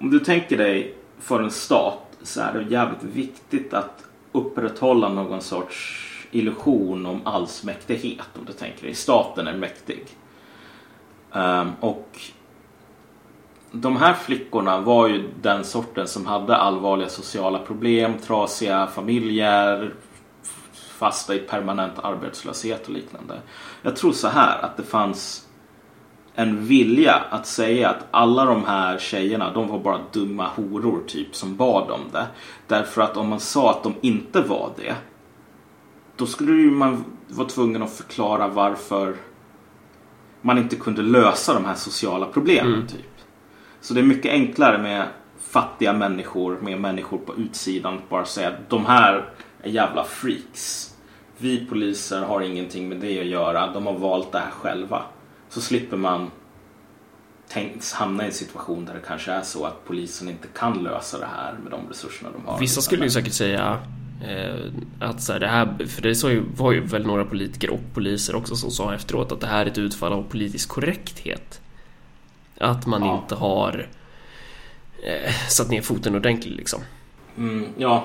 om 0.00 0.10
du 0.10 0.18
tänker 0.18 0.58
dig 0.58 0.94
för 1.18 1.42
en 1.42 1.50
stat 1.50 2.18
så 2.22 2.40
är 2.40 2.52
det 2.52 2.62
jävligt 2.62 3.02
viktigt 3.02 3.74
att 3.74 4.04
upprätthålla 4.32 5.08
någon 5.08 5.40
sorts 5.40 6.08
illusion 6.30 7.06
om 7.06 7.20
allsmäktighet. 7.24 8.28
Om 8.38 8.44
du 8.44 8.52
tänker 8.52 8.82
dig 8.86 8.94
staten 8.94 9.46
är 9.46 9.56
mäktig. 9.56 10.06
Um, 11.32 11.72
och 11.80 12.20
de 13.72 13.96
här 13.96 14.14
flickorna 14.14 14.80
var 14.80 15.08
ju 15.08 15.30
den 15.40 15.64
sorten 15.64 16.08
som 16.08 16.26
hade 16.26 16.56
allvarliga 16.56 17.08
sociala 17.08 17.58
problem, 17.58 18.18
trasiga 18.18 18.86
familjer, 18.86 19.94
fasta 20.72 21.34
i 21.34 21.38
permanent 21.38 21.98
arbetslöshet 22.02 22.86
och 22.86 22.92
liknande. 22.92 23.40
Jag 23.82 23.96
tror 23.96 24.12
så 24.12 24.28
här 24.28 24.64
att 24.64 24.76
det 24.76 24.82
fanns 24.82 25.48
en 26.34 26.66
vilja 26.66 27.14
att 27.30 27.46
säga 27.46 27.90
att 27.90 28.06
alla 28.10 28.44
de 28.44 28.64
här 28.64 28.98
tjejerna, 28.98 29.52
de 29.52 29.68
var 29.68 29.78
bara 29.78 30.00
dumma 30.12 30.48
horor 30.48 31.02
typ 31.06 31.34
som 31.34 31.56
bad 31.56 31.90
om 31.90 32.00
det. 32.12 32.26
Därför 32.66 33.02
att 33.02 33.16
om 33.16 33.28
man 33.28 33.40
sa 33.40 33.70
att 33.70 33.82
de 33.82 33.94
inte 34.00 34.40
var 34.40 34.70
det, 34.76 34.94
då 36.16 36.26
skulle 36.26 36.70
man 36.70 37.04
vara 37.28 37.48
tvungen 37.48 37.82
att 37.82 37.92
förklara 37.92 38.48
varför 38.48 39.16
man 40.42 40.58
inte 40.58 40.76
kunde 40.76 41.02
lösa 41.02 41.54
de 41.54 41.64
här 41.64 41.74
sociala 41.74 42.26
problemen. 42.26 42.86
typ. 42.86 43.00
Så 43.80 43.94
det 43.94 44.00
är 44.00 44.04
mycket 44.04 44.32
enklare 44.32 44.78
med 44.78 45.06
fattiga 45.38 45.92
människor, 45.92 46.58
med 46.62 46.80
människor 46.80 47.18
på 47.18 47.34
utsidan, 47.34 47.94
att 47.94 48.08
bara 48.08 48.24
säga 48.24 48.48
att 48.48 48.70
de 48.70 48.86
här 48.86 49.30
är 49.62 49.70
jävla 49.70 50.04
freaks. 50.04 50.94
Vi 51.38 51.66
poliser 51.66 52.22
har 52.22 52.40
ingenting 52.40 52.88
med 52.88 52.98
det 52.98 53.20
att 53.20 53.26
göra, 53.26 53.72
de 53.72 53.86
har 53.86 53.98
valt 53.98 54.32
det 54.32 54.38
här 54.38 54.50
själva. 54.50 55.02
Så 55.48 55.60
slipper 55.60 55.96
man 55.96 56.30
hamna 57.94 58.22
i 58.22 58.26
en 58.26 58.32
situation 58.32 58.84
där 58.84 58.94
det 58.94 59.00
kanske 59.06 59.32
är 59.32 59.42
så 59.42 59.64
att 59.64 59.84
polisen 59.84 60.28
inte 60.28 60.48
kan 60.48 60.82
lösa 60.82 61.18
det 61.18 61.28
här 61.36 61.54
med 61.62 61.72
de 61.72 61.88
resurserna 61.88 62.30
de 62.32 62.46
har. 62.46 62.58
Vissa 62.58 62.80
skulle 62.80 63.04
ju 63.04 63.10
säkert 63.10 63.32
säga 63.32 63.78
att 65.00 65.22
så 65.22 65.32
här, 65.32 65.40
det 65.40 65.46
här, 65.46 65.86
för 65.86 66.02
det 66.02 66.14
så 66.14 66.30
ju, 66.30 66.42
var 66.56 66.72
ju 66.72 66.80
väl 66.80 67.06
några 67.06 67.24
politiker 67.24 67.70
och 67.70 67.80
poliser 67.94 68.34
också 68.36 68.56
som 68.56 68.70
sa 68.70 68.94
efteråt 68.94 69.32
att 69.32 69.40
det 69.40 69.46
här 69.46 69.66
är 69.66 69.70
ett 69.70 69.78
utfall 69.78 70.12
av 70.12 70.22
politisk 70.22 70.68
korrekthet. 70.68 71.60
Att 72.58 72.86
man 72.86 73.04
Ja. 73.04 73.18
inte 73.22 73.34
har 73.34 73.88
eh, 75.02 75.32
satt 75.48 75.70
ner 75.70 75.82
foten 75.82 76.14
ordentligt 76.14 76.56
liksom. 76.56 76.80
Mm, 77.38 77.66
ja, 77.76 78.04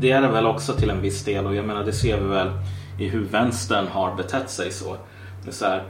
det 0.00 0.10
är 0.10 0.22
det 0.22 0.28
väl 0.28 0.46
också 0.46 0.72
till 0.72 0.90
en 0.90 1.00
viss 1.00 1.24
del 1.24 1.46
och 1.46 1.54
jag 1.54 1.64
menar 1.64 1.84
det 1.84 1.92
ser 1.92 2.20
vi 2.20 2.28
väl 2.28 2.50
i 3.00 3.08
hur 3.08 3.24
vänstern 3.24 3.86
har 3.88 4.14
betett 4.14 4.50
sig 4.50 4.72
så. 4.72 4.96
Det 5.44 5.50
är 5.50 5.54
så 5.54 5.64
här, 5.64 5.82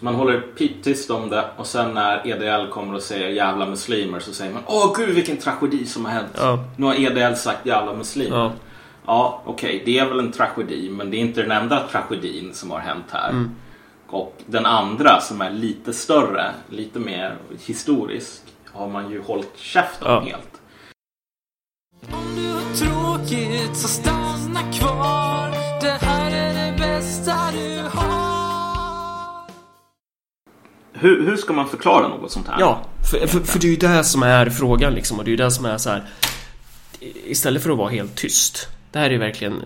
man 0.00 0.14
håller 0.14 0.40
piptyst 0.40 1.10
om 1.10 1.28
det 1.30 1.44
och 1.56 1.66
sen 1.66 1.94
när 1.94 2.26
EDL 2.26 2.70
kommer 2.70 2.94
och 2.94 3.02
säger 3.02 3.28
jävla 3.28 3.66
muslimer 3.66 4.20
så 4.20 4.32
säger 4.32 4.52
man 4.52 4.62
Åh 4.66 4.92
gud 4.96 5.14
vilken 5.14 5.36
tragedi 5.36 5.86
som 5.86 6.04
har 6.04 6.12
hänt. 6.12 6.32
Ja. 6.34 6.64
Nu 6.76 6.86
har 6.86 6.94
EDL 6.94 7.34
sagt 7.34 7.66
jävla 7.66 7.94
muslimer. 7.94 8.36
Ja. 8.36 8.52
Ja, 9.06 9.42
okej, 9.44 9.82
det 9.86 9.98
är 9.98 10.08
väl 10.08 10.18
en 10.18 10.32
tragedi, 10.32 10.90
men 10.90 11.10
det 11.10 11.16
är 11.16 11.18
inte 11.18 11.42
den 11.42 11.50
enda 11.50 11.86
tragedin 11.88 12.54
som 12.54 12.70
har 12.70 12.78
hänt 12.78 13.04
här. 13.10 13.30
Mm. 13.30 13.50
Och 14.06 14.36
den 14.46 14.66
andra 14.66 15.20
som 15.20 15.40
är 15.40 15.50
lite 15.50 15.92
större, 15.92 16.50
lite 16.68 16.98
mer 16.98 17.36
historisk, 17.66 18.42
har 18.72 18.88
man 18.88 19.10
ju 19.10 19.22
hållit 19.22 19.58
käft 19.58 20.02
om 20.02 20.08
Ja. 20.12 20.20
helt. 20.20 20.60
Om 22.12 22.34
du 22.36 22.48
har 22.52 22.74
tråkigt 22.74 23.76
så 23.76 23.88
stanna 23.88 24.72
kvar. 24.72 25.49
Hur, 31.00 31.26
hur 31.26 31.36
ska 31.36 31.52
man 31.52 31.68
förklara 31.68 32.08
något 32.08 32.32
sånt 32.32 32.48
här? 32.48 32.60
Ja, 32.60 32.84
för, 33.10 33.26
för, 33.26 33.40
för 33.40 33.58
det 33.58 33.66
är 33.66 33.70
ju 33.70 33.76
det 33.76 34.04
som 34.04 34.22
är 34.22 34.50
frågan 34.50 34.94
liksom 34.94 35.18
och 35.18 35.24
det 35.24 35.28
är 35.28 35.32
ju 35.32 35.36
det 35.36 35.50
som 35.50 35.64
är 35.64 35.78
så 35.78 35.90
här. 35.90 36.04
Istället 37.24 37.62
för 37.62 37.70
att 37.70 37.78
vara 37.78 37.90
helt 37.90 38.14
tyst. 38.14 38.68
Det 38.92 38.98
här 38.98 39.06
är 39.06 39.10
ju 39.10 39.18
verkligen, 39.18 39.62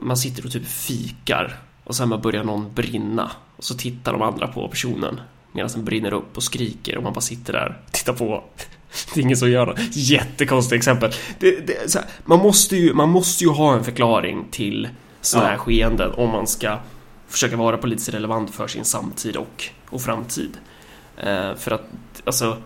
man 0.00 0.16
sitter 0.16 0.46
och 0.46 0.52
typ 0.52 0.66
fikar 0.66 1.58
och 1.84 1.96
sen 1.96 2.20
börjar 2.22 2.44
någon 2.44 2.74
brinna 2.74 3.30
och 3.56 3.64
så 3.64 3.74
tittar 3.74 4.12
de 4.12 4.22
andra 4.22 4.46
på 4.46 4.68
personen 4.68 5.20
medan 5.52 5.70
den 5.74 5.84
brinner 5.84 6.14
upp 6.14 6.36
och 6.36 6.42
skriker 6.42 6.96
och 6.96 7.02
man 7.02 7.12
bara 7.12 7.20
sitter 7.20 7.52
där 7.52 7.80
och 7.86 7.92
tittar 7.92 8.12
på. 8.12 8.44
Det 9.14 9.20
är 9.20 9.24
ingen 9.24 9.36
som 9.36 9.50
gör 9.50 9.66
något. 9.66 9.78
Jättekonstigt 9.92 10.76
exempel. 10.76 11.12
Det, 11.38 11.66
det, 11.66 11.94
här, 11.94 12.04
man, 12.24 12.38
måste 12.38 12.76
ju, 12.76 12.94
man 12.94 13.08
måste 13.10 13.44
ju 13.44 13.50
ha 13.50 13.74
en 13.74 13.84
förklaring 13.84 14.44
till 14.50 14.88
sådana 15.20 15.46
här 15.48 15.54
Ja. 15.54 15.58
skeenden 15.58 16.12
om 16.16 16.30
man 16.30 16.46
ska 16.46 16.78
försöka 17.28 17.56
vara 17.56 17.76
politiskt 17.76 18.08
relevant 18.14 18.54
för 18.54 18.66
sin 18.66 18.84
samtid 18.84 19.36
och, 19.36 19.64
och 19.90 20.02
framtid. 20.02 20.50
Eh, 21.16 21.54
för 21.54 21.70
att, 21.70 21.90
alltså, 22.24 22.56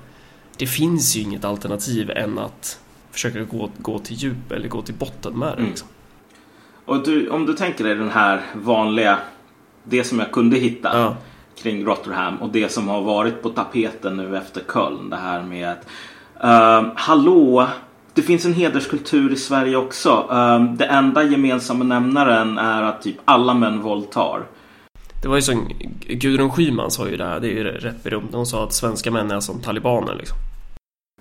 det 0.56 0.66
finns 0.66 1.16
ju 1.16 1.20
inget 1.20 1.44
alternativ 1.44 2.10
än 2.10 2.38
att 2.38 2.80
försöka 3.10 3.42
gå, 3.44 3.70
gå 3.78 3.98
till 3.98 4.16
djup 4.16 4.52
eller 4.52 4.68
gå 4.68 4.82
till 4.82 4.94
botten 4.94 5.38
med 5.38 5.48
det. 5.48 5.52
Mm. 5.52 5.68
Liksom. 5.68 5.88
Och 6.84 7.04
du, 7.04 7.28
om 7.28 7.46
du 7.46 7.52
tänker 7.54 7.84
dig 7.84 7.94
den 7.94 8.10
här 8.10 8.40
vanliga, 8.54 9.18
det 9.84 10.04
som 10.04 10.18
jag 10.18 10.32
kunde 10.32 10.56
hitta 10.56 10.98
Ja. 10.98 11.16
kring 11.62 11.84
Rotterdam 11.86 12.36
och 12.36 12.48
det 12.48 12.72
som 12.72 12.88
har 12.88 13.02
varit 13.02 13.42
på 13.42 13.48
tapeten 13.50 14.16
nu 14.16 14.36
efter 14.36 14.62
Köln. 14.72 15.10
Det 15.10 15.16
här 15.16 15.42
med 15.42 15.68
att, 15.68 15.86
ehm, 16.40 16.90
hallå, 16.94 17.66
det 18.14 18.22
finns 18.22 18.44
en 18.44 18.54
hederskultur 18.54 19.32
i 19.32 19.36
Sverige 19.36 19.76
också. 19.76 20.28
Ehm, 20.32 20.76
det 20.76 20.84
enda 20.84 21.22
gemensamma 21.22 21.84
nämnaren 21.84 22.58
är 22.58 22.82
att 22.82 23.02
typ 23.02 23.16
alla 23.24 23.54
män 23.54 23.80
våldtar. 23.82 24.42
Det 25.22 25.28
var 25.28 25.36
ju 25.36 25.42
som 25.42 25.68
Gudrun 26.06 26.50
Schyman 26.50 26.90
sa 26.90 27.08
ju 27.08 27.16
det 27.16 27.24
här, 27.24 27.40
det 27.40 27.46
är 27.48 27.54
ju 27.54 27.64
rätt 27.64 28.04
berömt. 28.04 28.34
Hon 28.34 28.46
sa 28.46 28.64
att 28.64 28.72
svenska 28.72 29.10
män 29.10 29.30
är 29.30 29.40
som 29.40 29.60
talibaner 29.60 30.14
liksom. 30.14 30.36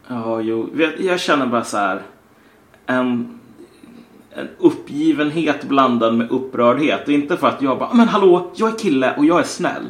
Ja, 0.08 0.42
jo, 0.42 0.70
jag 1.00 1.20
känner 1.20 1.46
bara 1.46 1.64
så 1.64 1.78
här. 1.78 2.02
En, 2.86 3.40
en 4.34 4.48
uppgivenhet 4.58 5.64
blandad 5.64 6.16
med 6.16 6.32
upprördhet. 6.32 7.06
Det 7.06 7.12
är 7.12 7.16
inte 7.16 7.38
för 7.38 7.48
att 7.48 7.62
jag 7.62 7.80
bara, 7.80 7.94
men 7.94 8.08
hallå, 8.08 8.52
jag 8.56 8.74
är 8.74 8.78
kille 8.78 9.14
och 9.18 9.26
jag 9.26 9.40
är 9.40 9.44
snäll. 9.44 9.86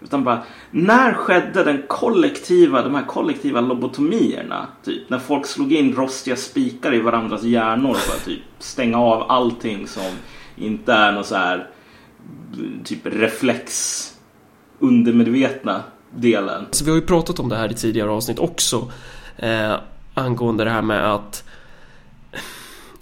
Utan 0.00 0.24
bara, 0.24 0.42
när 0.70 1.12
skedde 1.12 1.64
den 1.64 1.82
kollektiva, 1.88 2.82
de 2.82 2.94
här 2.94 3.04
kollektiva 3.06 3.60
lobotomierna? 3.60 4.66
Typ, 4.84 5.10
när 5.10 5.18
folk 5.18 5.46
slog 5.46 5.72
in 5.72 5.94
rostiga 5.94 6.36
spikar 6.36 6.94
i 6.94 7.00
varandras 7.00 7.42
hjärnor 7.42 7.94
för 7.94 8.16
att 8.16 8.24
typ 8.24 8.40
stänga 8.58 8.98
av 8.98 9.30
allting 9.30 9.86
som 9.86 10.10
inte 10.56 10.92
är 10.92 11.12
något 11.12 11.26
så 11.26 11.34
här 11.34 11.66
typ 12.84 13.06
reflex 13.06 14.08
undermedvetna 14.78 15.82
delen. 16.10 16.66
Så 16.70 16.84
vi 16.84 16.90
har 16.90 16.98
ju 16.98 17.06
pratat 17.06 17.40
om 17.40 17.48
det 17.48 17.56
här 17.56 17.72
i 17.72 17.74
tidigare 17.74 18.10
avsnitt 18.10 18.38
också. 18.38 18.92
Eh, 19.36 19.74
angående 20.14 20.64
det 20.64 20.70
här 20.70 20.82
med 20.82 21.12
att 21.14 21.44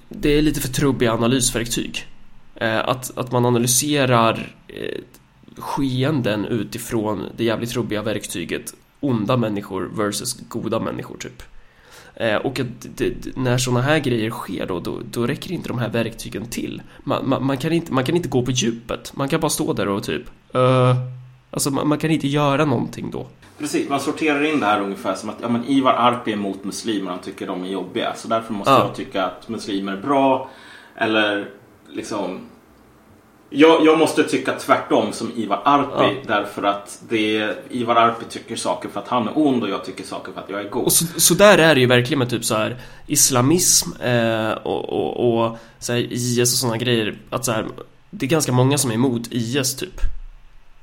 det 0.08 0.28
är 0.28 0.42
lite 0.42 0.60
för 0.60 0.68
trubbiga 0.68 1.12
analysverktyg. 1.12 2.06
Eh, 2.54 2.88
att, 2.88 3.18
att 3.18 3.32
man 3.32 3.46
analyserar 3.46 4.54
eh, 4.68 5.00
skeenden 5.56 6.44
utifrån 6.44 7.24
det 7.36 7.44
jävligt 7.44 7.70
trubbiga 7.70 8.02
verktyget 8.02 8.74
onda 9.00 9.36
människor 9.36 9.90
versus 9.94 10.40
goda 10.48 10.80
människor 10.80 11.16
typ. 11.16 11.42
Eh, 12.20 12.36
och 12.36 12.60
att 12.60 12.66
det, 12.96 13.36
när 13.36 13.58
sådana 13.58 13.82
här 13.82 13.98
grejer 13.98 14.30
sker 14.30 14.66
då, 14.66 14.80
då, 14.80 15.00
då 15.10 15.26
räcker 15.26 15.52
inte 15.52 15.68
de 15.68 15.78
här 15.78 15.88
verktygen 15.88 16.46
till. 16.46 16.82
Man, 17.04 17.28
man, 17.28 17.44
man, 17.46 17.56
kan 17.58 17.72
inte, 17.72 17.92
man 17.92 18.04
kan 18.04 18.16
inte 18.16 18.28
gå 18.28 18.42
på 18.42 18.50
djupet. 18.50 19.12
Man 19.16 19.28
kan 19.28 19.40
bara 19.40 19.50
stå 19.50 19.72
där 19.72 19.88
och 19.88 20.02
typ 20.02 20.22
uh, 20.54 20.94
Alltså 21.50 21.70
man, 21.70 21.88
man 21.88 21.98
kan 21.98 22.10
inte 22.10 22.28
göra 22.28 22.64
någonting 22.64 23.10
då. 23.10 23.26
Precis, 23.58 23.88
man 23.88 24.00
sorterar 24.00 24.44
in 24.44 24.60
det 24.60 24.66
här 24.66 24.80
ungefär 24.80 25.14
som 25.14 25.30
att 25.30 25.36
ja, 25.40 25.48
men 25.48 25.64
Ivar 25.64 25.92
Arpi 25.92 26.30
är 26.30 26.34
emot 26.36 26.64
muslimer, 26.64 27.10
han 27.10 27.20
tycker 27.20 27.46
de 27.46 27.64
är 27.64 27.68
jobbiga. 27.68 28.14
Så 28.16 28.28
därför 28.28 28.52
måste 28.52 28.72
Ja. 28.72 28.78
jag 28.78 28.94
tycka 28.94 29.24
att 29.24 29.48
muslimer 29.48 29.92
är 29.92 30.02
bra. 30.02 30.50
Eller 30.96 31.48
liksom... 31.88 32.40
Jag, 33.52 33.86
jag 33.86 33.98
måste 33.98 34.24
tycka 34.24 34.52
tvärtom 34.52 35.12
som 35.12 35.32
Ivar 35.36 35.62
Arpi 35.64 36.18
Ja. 36.26 36.36
därför 36.36 36.62
att 36.62 37.02
det, 37.08 37.54
Ivar 37.70 37.96
Arpi 37.96 38.24
tycker 38.28 38.56
saker 38.56 38.88
för 38.88 39.00
att 39.00 39.08
han 39.08 39.28
är 39.28 39.32
ond 39.34 39.62
och 39.62 39.68
jag 39.68 39.84
tycker 39.84 40.04
saker 40.04 40.32
för 40.32 40.40
att 40.40 40.50
jag 40.50 40.60
är 40.60 40.68
god. 40.68 40.84
Och 40.84 40.92
så, 40.92 41.20
så 41.20 41.34
där 41.34 41.58
är 41.58 41.74
det 41.74 41.80
ju 41.80 41.86
verkligen 41.86 42.18
med 42.18 42.30
typ 42.30 42.44
så 42.44 42.54
här 42.54 42.76
islamism 43.06 44.02
eh, 44.02 44.50
och, 44.50 44.88
och, 44.88 45.42
och 45.44 45.58
så 45.78 45.92
här, 45.92 46.12
IS 46.12 46.52
och 46.52 46.58
sådana 46.58 46.76
grejer. 46.76 47.14
Att 47.30 47.44
så 47.44 47.52
här, 47.52 47.66
det 48.10 48.26
är 48.26 48.30
ganska 48.30 48.52
många 48.52 48.78
som 48.78 48.90
är 48.90 48.94
emot 48.94 49.22
IS 49.30 49.76
typ. 49.76 50.00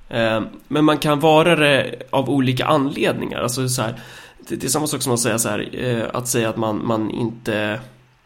Eh, 0.09 0.41
men 0.67 0.85
man 0.85 0.97
kan 0.97 1.19
vara 1.19 1.55
det 1.55 1.95
av 2.09 2.29
olika 2.29 2.65
anledningar. 2.65 3.41
Alltså 3.41 3.69
så 3.69 3.81
här, 3.81 4.01
det, 4.47 4.55
det 4.55 4.67
är 4.67 4.69
samma 4.69 4.87
sak 4.87 5.01
som 5.01 5.13
att 5.13 5.19
säga 5.19 5.39
så 5.39 5.49
här, 5.49 5.69
eh, 5.73 6.03
att 6.13 6.27
säga 6.27 6.49
att 6.49 6.57
man, 6.57 6.87
man 6.87 7.11
inte 7.11 7.79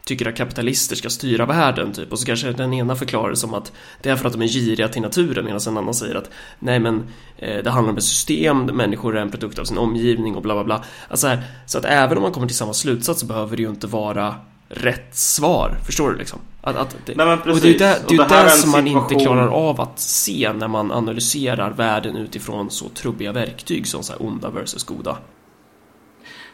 tycker 0.04 0.28
att 0.28 0.36
kapitalister 0.36 0.96
ska 0.96 1.10
styra 1.10 1.46
världen 1.46 1.92
typ 1.92 2.12
och 2.12 2.18
så 2.18 2.26
kanske 2.26 2.52
den 2.52 2.74
ena 2.74 2.96
förklarar 2.96 3.30
det 3.30 3.36
som 3.36 3.54
att 3.54 3.72
det 4.02 4.10
är 4.10 4.16
för 4.16 4.26
att 4.26 4.32
de 4.32 4.42
är 4.42 4.46
giriga 4.46 4.88
till 4.88 5.02
naturen 5.02 5.44
medan 5.44 5.60
en 5.68 5.76
annan 5.76 5.94
säger 5.94 6.14
att 6.14 6.30
nej 6.58 6.78
men 6.78 7.04
eh, 7.38 7.62
det 7.62 7.70
handlar 7.70 7.92
om 7.92 7.98
ett 7.98 8.04
system, 8.04 8.64
människor 8.64 9.16
är 9.16 9.20
en 9.20 9.30
produkt 9.30 9.58
av 9.58 9.64
sin 9.64 9.78
omgivning 9.78 10.36
och 10.36 10.42
bla 10.42 10.54
bla 10.54 10.64
bla. 10.64 10.84
Alltså 11.08 11.26
här, 11.26 11.42
så 11.66 11.78
att 11.78 11.84
även 11.84 12.16
om 12.16 12.22
man 12.22 12.32
kommer 12.32 12.46
till 12.46 12.56
samma 12.56 12.72
slutsats 12.72 13.20
så 13.20 13.26
behöver 13.26 13.56
det 13.56 13.62
ju 13.62 13.68
inte 13.68 13.86
vara 13.86 14.34
rätt 14.68 15.16
svar. 15.16 15.78
Förstår 15.86 16.10
du 16.10 16.18
liksom? 16.18 16.38
Att, 16.60 16.76
att 16.76 16.96
det, 17.06 17.14
Nej, 17.16 17.26
och 17.26 17.60
det 17.60 17.68
är 17.68 17.72
ju 17.72 17.78
där, 17.78 17.96
det, 18.08 18.16
det 18.16 18.28
där 18.28 18.44
en 18.44 18.50
som 18.50 18.70
man 18.70 18.86
inte 18.86 19.14
klarar 19.14 19.48
av 19.48 19.80
att 19.80 19.98
se 19.98 20.52
när 20.52 20.68
man 20.68 20.92
analyserar 20.92 21.70
världen 21.70 22.16
utifrån 22.16 22.70
så 22.70 22.88
trubbiga 22.88 23.32
verktyg 23.32 23.86
som 23.86 24.02
så 24.02 24.12
här 24.12 24.22
onda 24.22 24.50
versus 24.50 24.84
goda. 24.84 25.16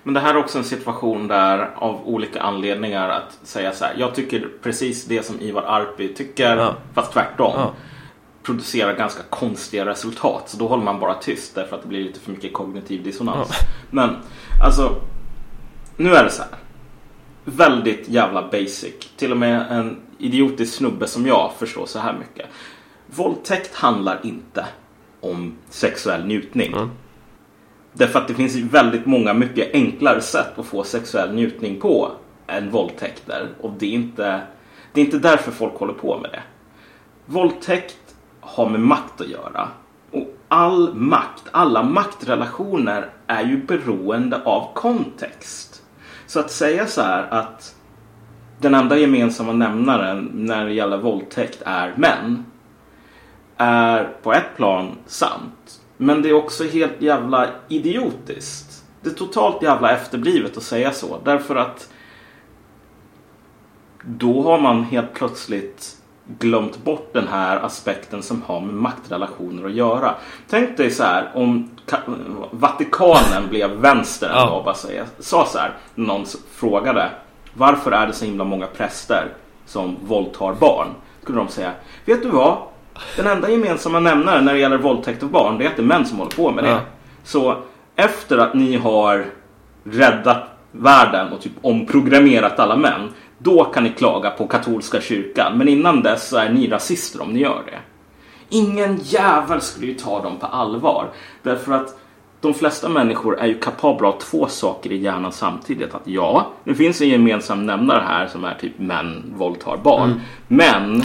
Men 0.09 0.15
det 0.15 0.21
här 0.21 0.35
är 0.35 0.39
också 0.39 0.59
en 0.59 0.65
situation 0.65 1.29
där 1.29 1.71
av 1.77 2.09
olika 2.09 2.43
anledningar 2.43 3.09
att 3.09 3.39
säga 3.43 3.73
så 3.73 3.85
här. 3.85 3.95
Jag 3.99 4.15
tycker 4.15 4.49
precis 4.63 5.05
det 5.05 5.23
som 5.23 5.41
Ivar 5.41 5.63
Arpi 5.63 6.15
tycker, 6.15 6.57
Ja. 6.57 6.75
fast 6.95 7.13
tvärtom. 7.13 7.53
Ja. 7.57 7.73
producerar 8.43 8.95
ganska 8.95 9.23
konstiga 9.31 9.87
resultat. 9.87 10.49
Så 10.49 10.57
då 10.57 10.69
håller 10.69 10.85
man 10.85 11.01
bara 11.01 11.15
tyst 11.15 11.55
därför 11.55 11.77
att 11.77 11.83
det 11.83 11.89
blir 11.89 12.05
lite 12.05 12.21
för 12.21 12.31
mycket 12.31 12.53
kognitiv 12.53 13.03
dissonans. 13.03 13.49
Ja. 13.51 13.67
Men 13.91 14.17
alltså, 14.65 14.95
nu 15.97 16.15
är 16.15 16.25
det 16.25 16.31
så 16.31 16.43
här. 16.43 16.51
Väldigt 17.45 18.09
jävla 18.09 18.43
basic. 18.43 18.95
Till 19.17 19.31
och 19.33 19.39
med 19.39 19.67
en 19.73 20.01
idiotisk 20.19 20.75
snubbe 20.75 21.07
som 21.07 21.27
jag 21.27 21.53
förstår 21.59 21.87
så 21.87 21.99
här 21.99 22.13
mycket. 22.13 22.47
Våldtäkt 23.07 23.75
handlar 23.75 24.21
inte 24.23 24.67
om 25.21 25.55
sexuell 25.71 26.27
njutning. 26.27 26.73
Mm. 26.73 26.91
Därför 27.99 28.19
att 28.19 28.29
det 28.29 28.35
finns 28.35 28.57
ju 28.57 28.69
väldigt 28.69 29.07
många 29.07 29.35
mycket 29.35 29.75
enklare 29.75 30.21
sätt 30.21 30.59
att 30.59 30.67
få 30.67 30.85
sexuell 30.85 31.35
njutning 31.35 31.81
på 31.81 32.13
än 32.47 32.71
våldtäkter. 32.71 33.49
Och 33.61 33.73
det 33.79 33.87
är 33.87 33.93
inte, 33.93 34.41
det 34.93 35.01
är 35.01 35.05
inte 35.05 35.19
därför 35.19 35.53
folk 35.53 35.75
håller 35.75 35.93
på 35.93 36.19
med 36.19 36.31
det. 36.31 36.43
Våldtäkt 37.27 38.15
har 38.41 38.69
med 38.69 38.81
makt 38.81 39.21
att 39.21 39.29
göra. 39.29 39.69
Och 40.11 40.37
all 40.49 40.95
makt, 40.95 41.43
alla 41.51 41.83
maktrelationer 41.83 43.11
är 43.27 43.45
ju 43.45 43.67
beroende 43.67 44.43
av 44.45 44.75
kontext. 44.75 45.83
Så 46.27 46.41
att 46.41 46.51
säga 46.51 46.87
så 46.87 47.03
här 47.03 47.27
att 47.31 47.75
den 48.61 48.75
enda 48.75 48.99
gemensamma 48.99 49.53
nämnaren 49.53 50.31
när 50.35 50.65
det 50.65 50.73
gäller 50.73 50.99
våldtäkt 50.99 51.63
är 51.67 51.95
män 51.97 52.45
är 53.57 54.05
på 54.23 54.33
ett 54.33 54.57
plan 54.57 54.97
sant. 55.07 55.81
Men 56.01 56.23
det 56.23 56.29
är 56.29 56.33
också 56.35 56.65
helt 56.65 57.03
jävla 57.03 57.47
idiotiskt. 57.69 58.85
Det 59.03 59.11
är 59.11 59.15
totalt 59.15 59.63
jävla 59.63 59.93
efterblivet 59.93 60.57
att 60.57 60.63
säga 60.63 60.93
så. 60.93 61.19
Därför 61.25 61.57
att 61.57 61.89
då 64.05 64.43
har 64.43 64.59
man 64.61 64.83
helt 64.85 65.15
plötsligt 65.15 65.95
glömt 66.39 66.85
bort 66.85 67.11
den 67.13 67.29
här 67.29 67.57
aspekten 67.57 68.23
som 68.23 68.43
har 68.43 68.61
med 68.61 68.75
maktrelationer 68.75 69.65
att 69.67 69.73
göra. 69.73 70.15
Tänk 70.49 70.77
dig 70.77 70.91
så 70.91 71.03
här 71.03 71.31
om 71.35 71.71
Ka- 71.87 72.47
Vatikanen 72.51 73.49
blev 73.49 73.71
vänster 73.71 74.31
Ja. 74.35 74.47
ja. 74.57 74.63
bara 74.65 74.75
säga, 74.75 75.05
sa 75.19 75.47
så 75.47 75.59
här, 75.59 75.73
någon 75.95 76.25
frågade 76.55 77.11
varför 77.55 77.91
är 77.93 78.07
det 78.07 78.13
så 78.13 78.25
himla 78.25 78.45
många 78.45 78.67
präster 78.67 79.33
som 79.67 79.97
våldtar 80.07 80.55
barn? 80.55 80.89
Skulle 81.23 81.39
de 81.39 81.49
säga, 81.49 81.73
vet 82.05 82.23
du 82.23 82.29
vad? 82.29 82.59
Den 83.17 83.27
enda 83.27 83.51
gemensamma 83.51 84.01
nämnaren 84.01 84.45
när 84.45 84.53
det 84.53 84.59
gäller 84.59 84.79
våldtäkt 84.79 85.23
av 85.23 85.31
barn 85.31 85.59
det 85.59 85.65
är 85.65 85.69
att 85.69 85.77
det 85.77 85.83
är 85.83 85.87
män 85.87 86.07
som 86.07 86.19
håller 86.19 86.31
på 86.31 86.51
med 86.51 86.65
det. 86.65 86.71
Ja. 86.71 86.81
Så 87.25 87.57
efter 87.97 88.39
att 88.39 88.55
ni 88.55 88.77
har 88.77 89.27
räddat 89.85 90.45
världen 90.73 91.33
och 91.33 91.41
typ 91.41 91.53
omprogrammerat 91.63 92.59
alla 92.59 92.77
män. 92.77 93.09
Då 93.39 93.65
kan 93.65 93.85
ni 93.85 93.91
klaga 93.91 94.31
på 94.31 94.47
katolska 94.47 95.01
kyrkan. 95.01 95.59
Men 95.59 95.69
innan 95.69 96.03
dess 96.03 96.29
så 96.29 96.37
är 96.37 96.49
ni 96.49 96.69
rasister 96.69 97.23
om 97.23 97.33
ni 97.33 97.41
gör 97.41 97.63
det. 97.67 97.79
Ingen 98.49 98.99
jävel 99.03 99.61
skulle 99.61 99.87
ju 99.87 99.95
ta 99.95 100.23
dem 100.23 100.37
på 100.41 100.47
allvar. 100.47 101.09
Därför 101.43 101.73
att 101.73 101.99
de 102.41 102.55
flesta 102.55 102.89
människor 102.89 103.39
är 103.39 103.47
ju 103.47 103.59
kapabla 103.59 104.09
av 104.09 104.19
två 104.21 104.47
saker 104.47 104.93
i 104.93 104.97
hjärnan 104.97 105.33
samtidigt. 105.33 105.95
Att 105.95 106.03
ja, 106.05 106.53
det 106.65 106.75
finns 106.75 107.01
en 107.01 107.09
gemensam 107.09 107.67
nämnare 107.67 108.05
här 108.07 108.27
som 108.27 108.45
är 108.45 108.55
typ 108.55 108.79
män 108.79 109.35
våldtar 109.37 109.77
barn. 109.77 110.21
Men 110.49 111.03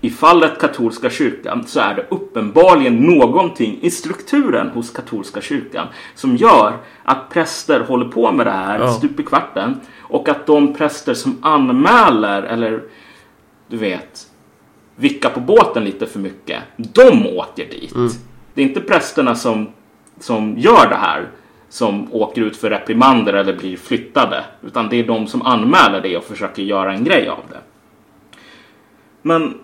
i 0.00 0.10
fallet 0.10 0.58
katolska 0.60 1.10
kyrkan 1.10 1.66
så 1.66 1.80
är 1.80 1.94
det 1.94 2.06
uppenbarligen 2.10 2.96
någonting 2.96 3.78
i 3.82 3.90
strukturen 3.90 4.68
hos 4.68 4.90
katolska 4.90 5.40
kyrkan 5.40 5.86
som 6.14 6.36
gör 6.36 6.76
att 7.02 7.30
präster 7.30 7.80
håller 7.80 8.08
på 8.08 8.32
med 8.32 8.46
det 8.46 8.50
här 8.50 8.78
Ja. 8.78 8.88
stup 8.92 9.20
i 9.20 9.22
kvarten. 9.22 9.80
Och 10.00 10.28
att 10.28 10.46
de 10.46 10.74
präster 10.74 11.14
som 11.14 11.38
anmäler 11.42 12.42
eller 12.42 12.82
du 13.68 13.76
vet 13.76 14.26
vicka 14.96 15.30
på 15.30 15.40
båten 15.40 15.84
lite 15.84 16.06
för 16.06 16.18
mycket. 16.18 16.62
De 16.76 17.26
åker 17.26 17.66
dit. 17.70 17.94
Det 18.54 18.62
är 18.62 18.66
inte 18.66 18.80
prästerna 18.80 19.34
som, 19.34 19.68
som 20.20 20.58
gör 20.58 20.88
det 20.88 20.96
här 20.96 21.28
som 21.68 22.08
åker 22.14 22.42
ut 22.42 22.56
för 22.56 22.70
reprimander 22.70 23.32
eller 23.32 23.56
blir 23.56 23.76
flyttade. 23.76 24.44
Utan 24.62 24.88
det 24.88 24.96
är 24.96 25.04
de 25.06 25.26
som 25.26 25.42
anmäler 25.42 26.00
det 26.00 26.16
och 26.16 26.24
försöker 26.24 26.62
göra 26.62 26.92
en 26.92 27.04
grej 27.04 27.28
av 27.28 27.38
det. 27.50 27.58
Men, 29.22 29.54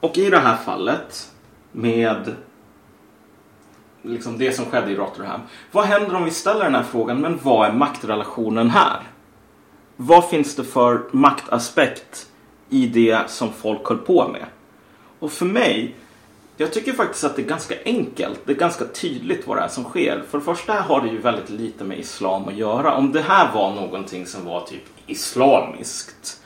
och 0.00 0.18
i 0.18 0.30
det 0.30 0.38
här 0.38 0.56
fallet 0.56 1.32
med 1.72 2.34
liksom 4.02 4.38
det 4.38 4.52
som 4.52 4.64
skedde 4.64 4.90
i 4.90 4.96
Rotherham. 4.96 5.40
Vad 5.72 5.84
händer 5.84 6.14
om 6.14 6.24
vi 6.24 6.30
ställer 6.30 6.64
den 6.64 6.74
här 6.74 6.82
frågan, 6.82 7.20
men 7.20 7.38
vad 7.42 7.68
är 7.68 7.72
maktrelationen 7.72 8.70
här? 8.70 9.02
Vad 9.96 10.30
finns 10.30 10.56
det 10.56 10.64
för 10.64 11.02
maktaspekt 11.10 12.26
i 12.68 12.86
det 12.86 13.30
som 13.30 13.52
folk 13.52 13.88
höll 13.88 13.98
på 13.98 14.28
med? 14.28 14.46
Och 15.18 15.32
för 15.32 15.46
mig, 15.46 15.96
jag 16.56 16.72
tycker 16.72 16.92
faktiskt 16.92 17.24
att 17.24 17.36
det 17.36 17.42
är 17.42 17.46
ganska 17.46 17.74
enkelt. 17.84 18.40
Det 18.44 18.52
är 18.52 18.56
ganska 18.56 18.84
tydligt 18.84 19.46
vad 19.46 19.56
det 19.56 19.62
är 19.62 19.68
som 19.68 19.84
sker. 19.84 20.22
För 20.30 20.38
det 20.38 20.44
första 20.44 20.72
har 20.72 21.00
det 21.00 21.08
ju 21.08 21.18
väldigt 21.18 21.50
lite 21.50 21.84
med 21.84 21.98
islam 21.98 22.48
att 22.48 22.56
göra. 22.56 22.94
Om 22.94 23.12
det 23.12 23.20
här 23.20 23.54
var 23.54 23.74
någonting 23.74 24.26
som 24.26 24.44
var 24.44 24.60
typ 24.60 24.84
islamiskt 25.06 26.42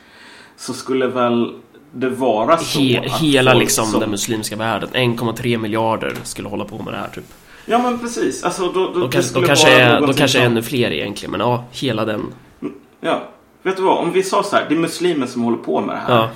så 0.57 0.73
skulle 0.73 1.07
väl 1.07 1.61
det 1.93 2.09
vara 2.09 2.59
så 2.59 2.79
He, 2.81 3.01
att 3.01 3.21
hela 3.21 3.55
liksom 3.55 3.85
som- 3.87 4.01
den 4.01 4.11
muslimska 4.11 4.57
världen, 4.57 4.89
1,3 4.93 5.59
miljarder 5.59 6.15
skulle 6.23 6.49
hålla 6.49 6.65
på 6.65 6.79
med 6.83 6.95
det 6.95 6.99
här 6.99 7.09
typ. 7.09 7.25
Ja 7.67 7.79
men 7.79 7.99
precis. 7.99 8.45
Alltså, 8.45 8.63
då, 8.73 8.73
då, 8.73 8.93
det 8.95 9.01
kanske, 9.13 9.23
skulle 9.23 9.47
kanske, 9.47 9.71
är, 9.71 9.93
någonting 10.01 10.19
kanske 10.19 10.39
som- 10.39 10.47
ännu 10.47 10.63
fler 10.63 10.91
egentligen, 10.91 11.31
men 11.31 11.41
ja, 11.41 11.65
hela 11.71 12.05
den. 12.05 12.23
Ja. 13.01 13.23
Vet 13.63 13.77
du 13.77 13.83
vad? 13.83 13.99
Om 13.99 14.13
vi 14.13 14.23
sa 14.23 14.43
så 14.43 14.57
här, 14.57 14.67
det 14.69 14.75
är 14.75 14.79
muslimer 14.79 15.27
som 15.27 15.43
håller 15.43 15.59
på 15.59 15.81
med 15.81 15.97
det 15.97 16.01
här. 16.01 16.15
Ja. 16.17 16.29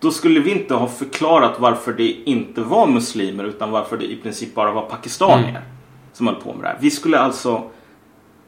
Då 0.00 0.10
skulle 0.10 0.40
vi 0.40 0.50
inte 0.50 0.74
ha 0.74 0.86
förklarat 0.86 1.54
varför 1.58 1.92
det 1.92 2.10
inte 2.10 2.60
var 2.60 2.86
muslimer 2.86 3.44
utan 3.44 3.70
varför 3.70 3.96
det 3.96 4.04
i 4.12 4.16
princip 4.16 4.54
bara 4.54 4.70
var 4.72 4.82
pakistanier 4.82 5.48
Mm. 5.48 5.62
som 6.12 6.26
höll 6.26 6.36
på 6.36 6.52
med 6.54 6.62
det 6.64 6.68
här. 6.68 6.78
Vi 6.80 6.90
skulle 6.90 7.18
alltså... 7.18 7.62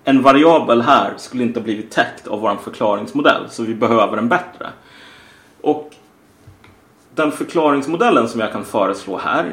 En 0.05 0.23
variabel 0.23 0.83
här 0.83 1.13
skulle 1.17 1.43
inte 1.43 1.61
ha 1.61 1.65
blivit 1.65 1.91
täckt 1.91 2.27
av 2.27 2.41
vår 2.41 2.57
förklaringsmodell 2.65 3.43
så 3.51 3.63
vi 3.63 3.75
behöver 3.75 4.17
en 4.19 4.29
bättre. 4.29 4.67
Och 5.61 5.91
den 7.15 7.33
förklaringsmodellen 7.33 8.29
som 8.29 8.41
jag 8.41 8.53
kan 8.53 8.65
föreslå 8.65 9.19
här 9.19 9.53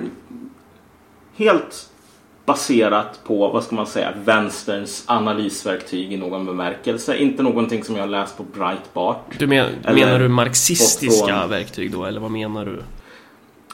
helt 1.36 1.90
baserat 2.46 3.20
på, 3.24 3.50
vad 3.50 3.64
ska 3.64 3.76
man 3.76 3.88
säga, 3.88 4.14
vänsterns 4.24 5.04
analysverktyg 5.08 6.14
i 6.14 6.18
någon 6.18 6.46
bemärkelse. 6.46 7.18
Inte 7.18 7.44
någonting 7.44 7.84
som 7.84 7.96
jag 7.96 8.10
läst 8.10 8.38
på 8.38 8.44
Breitbart. 8.44 9.26
Du 9.38 9.48
men, 9.48 9.72
menar 9.84 10.20
du 10.20 10.28
marxistiska 10.28 11.40
från- 11.40 11.50
verktyg 11.50 11.92
då, 11.92 12.06
eller 12.06 12.20
vad 12.20 12.32
menar 12.32 12.66
du? 12.66 12.84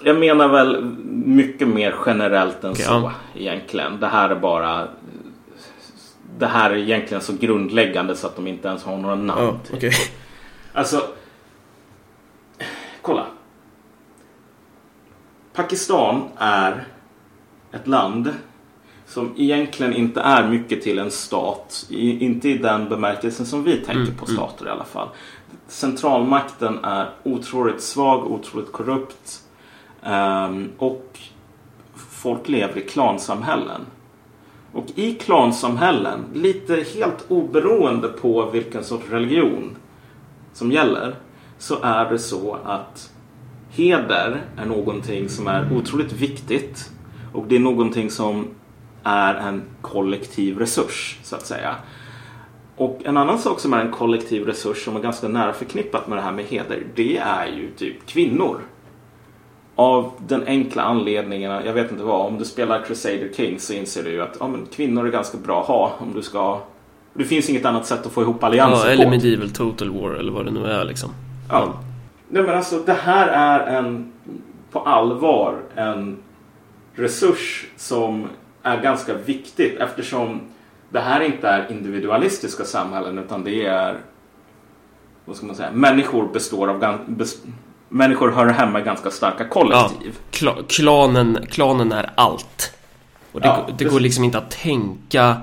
Jag 0.03 0.19
menar 0.19 0.47
väl 0.47 0.83
mycket 1.25 1.67
mer 1.67 1.95
generellt 2.05 2.63
än 2.63 2.71
Okej, 2.71 2.85
så 2.85 2.91
ja. 2.91 3.11
egentligen. 3.35 3.99
Det 3.99 4.07
här 4.07 4.29
är 4.29 4.35
bara... 4.35 4.87
Det 6.39 6.47
här 6.47 6.71
är 6.71 6.75
egentligen 6.75 7.23
så 7.23 7.33
grundläggande 7.33 8.15
så 8.15 8.27
att 8.27 8.35
de 8.35 8.47
inte 8.47 8.67
ens 8.67 8.83
har 8.83 8.97
några 8.97 9.15
namn. 9.15 9.59
Typ. 9.67 9.75
okej. 9.75 9.91
Alltså, 10.73 11.01
kolla. 13.01 13.25
Pakistan 15.55 16.23
är 16.37 16.87
ett 17.71 17.87
land 17.87 18.33
som 19.05 19.33
egentligen 19.37 19.93
inte 19.93 20.21
är 20.21 20.49
mycket 20.49 20.81
till 20.81 20.99
en 20.99 21.11
stat. 21.11 21.85
I, 21.89 22.25
inte 22.25 22.49
i 22.49 22.57
den 22.57 22.89
bemärkelsen 22.89 23.45
som 23.45 23.63
vi 23.63 23.77
tänker 23.77 23.93
Mm, 24.01 24.15
på 24.15 24.25
mm. 24.25 24.37
stater 24.37 24.65
i 24.65 24.69
alla 24.69 24.83
fall. 24.83 25.07
Centralmakten 25.67 26.79
är 26.83 27.09
otroligt 27.23 27.81
svag, 27.81 28.31
otroligt 28.31 28.71
korrupt. 28.71 29.41
ehm, 30.03 30.71
och 30.77 31.19
folk 31.95 32.49
lever 32.49 32.77
i 32.77 32.81
klansamhällen. 32.81 33.81
Och 34.73 34.85
i 34.95 35.13
klansamhällen, 35.15 36.25
lite 36.33 36.85
helt 36.95 37.25
oberoende 37.27 38.07
på 38.07 38.49
vilken 38.49 38.83
sorts 38.83 39.09
religion 39.09 39.75
som 40.53 40.71
gäller 40.71 41.15
så 41.57 41.75
är 41.83 42.09
det 42.09 42.19
så 42.19 42.57
att 42.65 43.11
heder 43.75 44.41
är 44.57 44.65
någonting 44.65 45.29
som 45.29 45.47
är 45.47 45.73
otroligt 45.73 46.13
viktigt 46.13 46.89
och 47.33 47.45
det 47.47 47.55
är 47.55 47.59
någonting 47.59 48.09
som 48.09 48.47
är 49.03 49.35
en 49.35 49.63
kollektiv 49.81 50.59
resurs 50.59 51.19
så 51.23 51.35
att 51.35 51.45
säga. 51.45 51.75
Och 52.77 53.01
en 53.05 53.17
annan 53.17 53.39
sak 53.39 53.59
som 53.59 53.73
är 53.73 53.79
en 53.79 53.91
kollektiv 53.91 54.45
resurs 54.45 54.85
som 54.85 54.95
är 54.95 54.99
ganska 54.99 55.27
nära 55.27 55.53
förknippat 55.53 56.07
med 56.07 56.17
det 56.17 56.21
här 56.21 56.31
med 56.31 56.45
heder 56.45 56.83
det 56.95 57.17
är 57.17 57.47
ju 57.47 57.71
typ 57.77 58.05
kvinnor. 58.05 58.61
Av 59.75 60.11
den 60.27 60.43
enkla 60.47 60.83
anledningen, 60.83 61.51
jag 61.51 61.73
vet 61.73 61.91
inte 61.91 62.03
vad, 62.03 62.25
om 62.25 62.37
du 62.37 62.45
spelar 62.45 62.83
Crusader 62.83 63.29
Kings 63.35 63.65
så 63.65 63.73
inser 63.73 64.03
du 64.03 64.11
ju 64.11 64.21
att 64.21 64.37
ja, 64.39 64.47
men 64.47 64.65
kvinnor 64.75 65.07
är 65.07 65.11
ganska 65.11 65.37
bra 65.37 65.61
att 65.61 65.67
ha 65.67 65.93
om 65.99 66.13
du 66.13 66.21
ska 66.21 66.61
det 67.13 67.23
finns 67.23 67.49
inget 67.49 67.65
annat 67.65 67.85
sätt 67.85 68.05
att 68.05 68.11
få 68.11 68.21
ihop 68.21 68.43
allianser 68.43 68.87
Ja, 68.87 68.91
eller 68.93 69.03
på. 69.03 69.09
Medieval 69.09 69.49
Total 69.49 69.89
War 69.89 70.11
eller 70.11 70.31
vad 70.31 70.45
det 70.45 70.51
nu 70.51 70.65
är 70.65 70.85
liksom. 70.85 71.09
Ja. 71.49 71.73
Nej, 72.35 72.43
men 72.43 72.55
alltså, 72.57 72.79
det 72.79 72.93
här 72.93 73.27
är 73.27 73.77
en, 73.77 74.11
på 74.71 74.79
allvar 74.79 75.61
en 75.75 76.17
resurs 76.95 77.65
som 77.77 78.27
är 78.63 78.81
ganska 78.81 79.13
viktigt 79.13 79.79
eftersom 79.79 80.41
det 80.89 80.99
här 80.99 81.21
inte 81.21 81.47
är 81.47 81.71
individualistiska 81.71 82.65
samhällen 82.65 83.17
utan 83.17 83.43
det 83.43 83.65
är 83.65 83.97
vad 85.25 85.35
ska 85.37 85.45
man 85.45 85.55
säga, 85.55 85.71
människor 85.71 86.27
består 86.33 86.67
av 86.67 86.99
människor 87.89 88.31
hör 88.31 88.45
hemma 88.45 88.79
i 88.79 88.83
ganska 88.83 89.11
starka 89.11 89.47
kollektiv. 89.47 90.17
Kla, 90.31 90.55
klanen, 90.67 91.39
klanen 91.49 91.91
är 91.91 92.09
allt. 92.15 92.73
Och 93.31 93.41
det, 93.41 93.47
Ja, 93.47 93.67
det 93.77 93.85
går 93.85 93.99
liksom 93.99 94.23
inte 94.23 94.37
att 94.37 94.51
tänka 94.51 95.37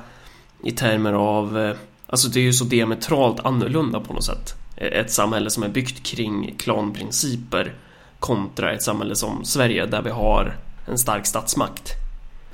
i 0.62 0.70
termer 0.72 1.12
av... 1.12 1.59
eh, 1.59 1.76
Alltså 2.07 2.28
det 2.28 2.40
är 2.40 2.44
ju 2.44 2.52
så 2.52 2.64
diametralt 2.64 3.46
annorlunda 3.46 4.00
på 4.00 4.12
något 4.12 4.24
sätt. 4.24 4.62
Ett 4.83 5.11
samhälle 5.11 5.51
som 5.51 5.62
är 5.62 5.68
byggt 5.68 6.03
kring 6.03 6.55
klanprinciper 6.59 7.75
kontra 8.18 8.73
ett 8.73 8.83
samhälle 8.83 9.16
som 9.16 9.45
Sverige 9.45 9.87
där 9.87 10.03
vi 10.03 10.11
har 10.11 10.57
en 10.87 10.99
stark 10.99 11.27
statsmakt. 11.27 11.92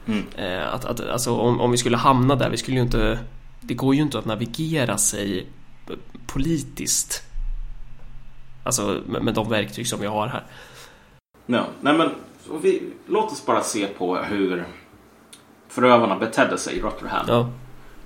Mm. 0.06 0.24
Eh, 0.36 0.74
Att, 0.74 0.84
att, 0.84 1.00
alltså 1.00 1.36
om, 1.36 1.60
om 1.60 1.70
vi 1.70 1.76
skulle 1.76 1.96
hamna 1.96 2.34
där, 2.34 2.50
vi 2.50 2.56
skulle 2.56 2.76
ju 2.76 2.82
inte... 2.82 3.18
Det 3.60 3.74
går 3.74 3.94
ju 3.94 4.02
inte 4.02 4.18
att 4.18 4.24
navigera 4.24 4.98
sig 4.98 5.46
politiskt. 6.26 7.22
Alltså 8.64 9.00
med, 9.06 9.22
med 9.22 9.34
de 9.34 9.48
verktyg 9.48 9.88
som 9.88 10.00
vi 10.00 10.06
har 10.06 10.26
här. 10.26 10.44
Ja, 11.46 11.66
nej 11.80 11.94
men 11.98 12.10
vi, 12.62 12.82
låt 13.06 13.32
oss 13.32 13.46
bara 13.46 13.62
se 13.62 13.86
på 13.86 14.16
hur 14.16 14.66
förövarna 15.68 16.16
betedde 16.16 16.58
sig 16.58 16.76
i 16.76 16.80
Rotherham. 16.80 17.26
Ja. 17.28 17.50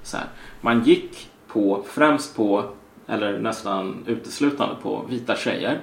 Så 0.03 0.17
här. 0.17 0.27
Man 0.61 0.85
gick 0.85 1.31
på, 1.49 1.85
främst 1.89 2.37
på, 2.37 2.71
eller 3.13 3.39
nästan 3.39 4.05
uteslutande 4.07 4.75
på 4.83 5.05
vita 5.09 5.37
tjejer. 5.37 5.81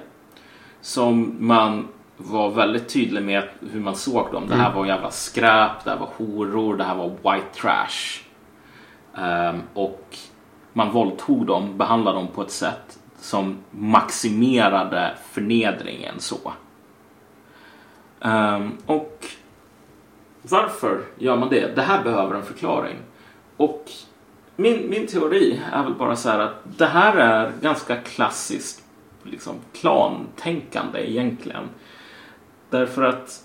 Som 0.80 1.36
man 1.38 1.88
var 2.16 2.50
väldigt 2.50 2.88
tydlig 2.88 3.22
med 3.22 3.48
hur 3.72 3.80
man 3.80 3.94
såg 3.96 4.32
dem. 4.32 4.44
Det 4.48 4.54
här 4.54 4.74
var 4.74 4.86
jävla 4.86 5.10
skräp, 5.10 5.84
det 5.84 5.90
här 5.90 5.96
var 5.96 6.08
horor, 6.16 6.76
det 6.76 6.84
här 6.84 6.94
var 6.94 7.08
white 7.08 7.60
trash. 7.60 8.22
Ehm, 9.14 9.62
och 9.74 10.16
man 10.72 10.90
våldtog 10.90 11.46
dem, 11.46 11.78
behandlade 11.78 12.18
dem 12.18 12.28
på 12.28 12.42
ett 12.42 12.50
sätt 12.50 12.98
som 13.20 13.58
maximerade 13.70 15.14
förnedringen 15.30 16.14
så. 16.18 16.52
Ehm, 18.20 18.72
och 18.86 19.26
varför 20.42 21.00
gör 21.18 21.36
man 21.36 21.48
det? 21.48 21.76
Det 21.76 21.82
här 21.82 22.02
behöver 22.02 22.34
en 22.34 22.44
förklaring. 22.44 22.96
Och 23.56 23.90
min, 24.56 24.90
min 24.90 25.06
teori 25.06 25.60
är 25.72 25.82
väl 25.82 25.94
bara 25.94 26.16
så 26.16 26.28
här 26.28 26.38
att 26.38 26.78
det 26.78 26.86
här 26.86 27.16
är 27.16 27.52
ganska 27.60 27.96
klassiskt 27.96 28.84
liksom, 29.22 29.54
klantänkande 29.72 31.10
egentligen. 31.10 31.68
Därför 32.70 33.02
att 33.02 33.44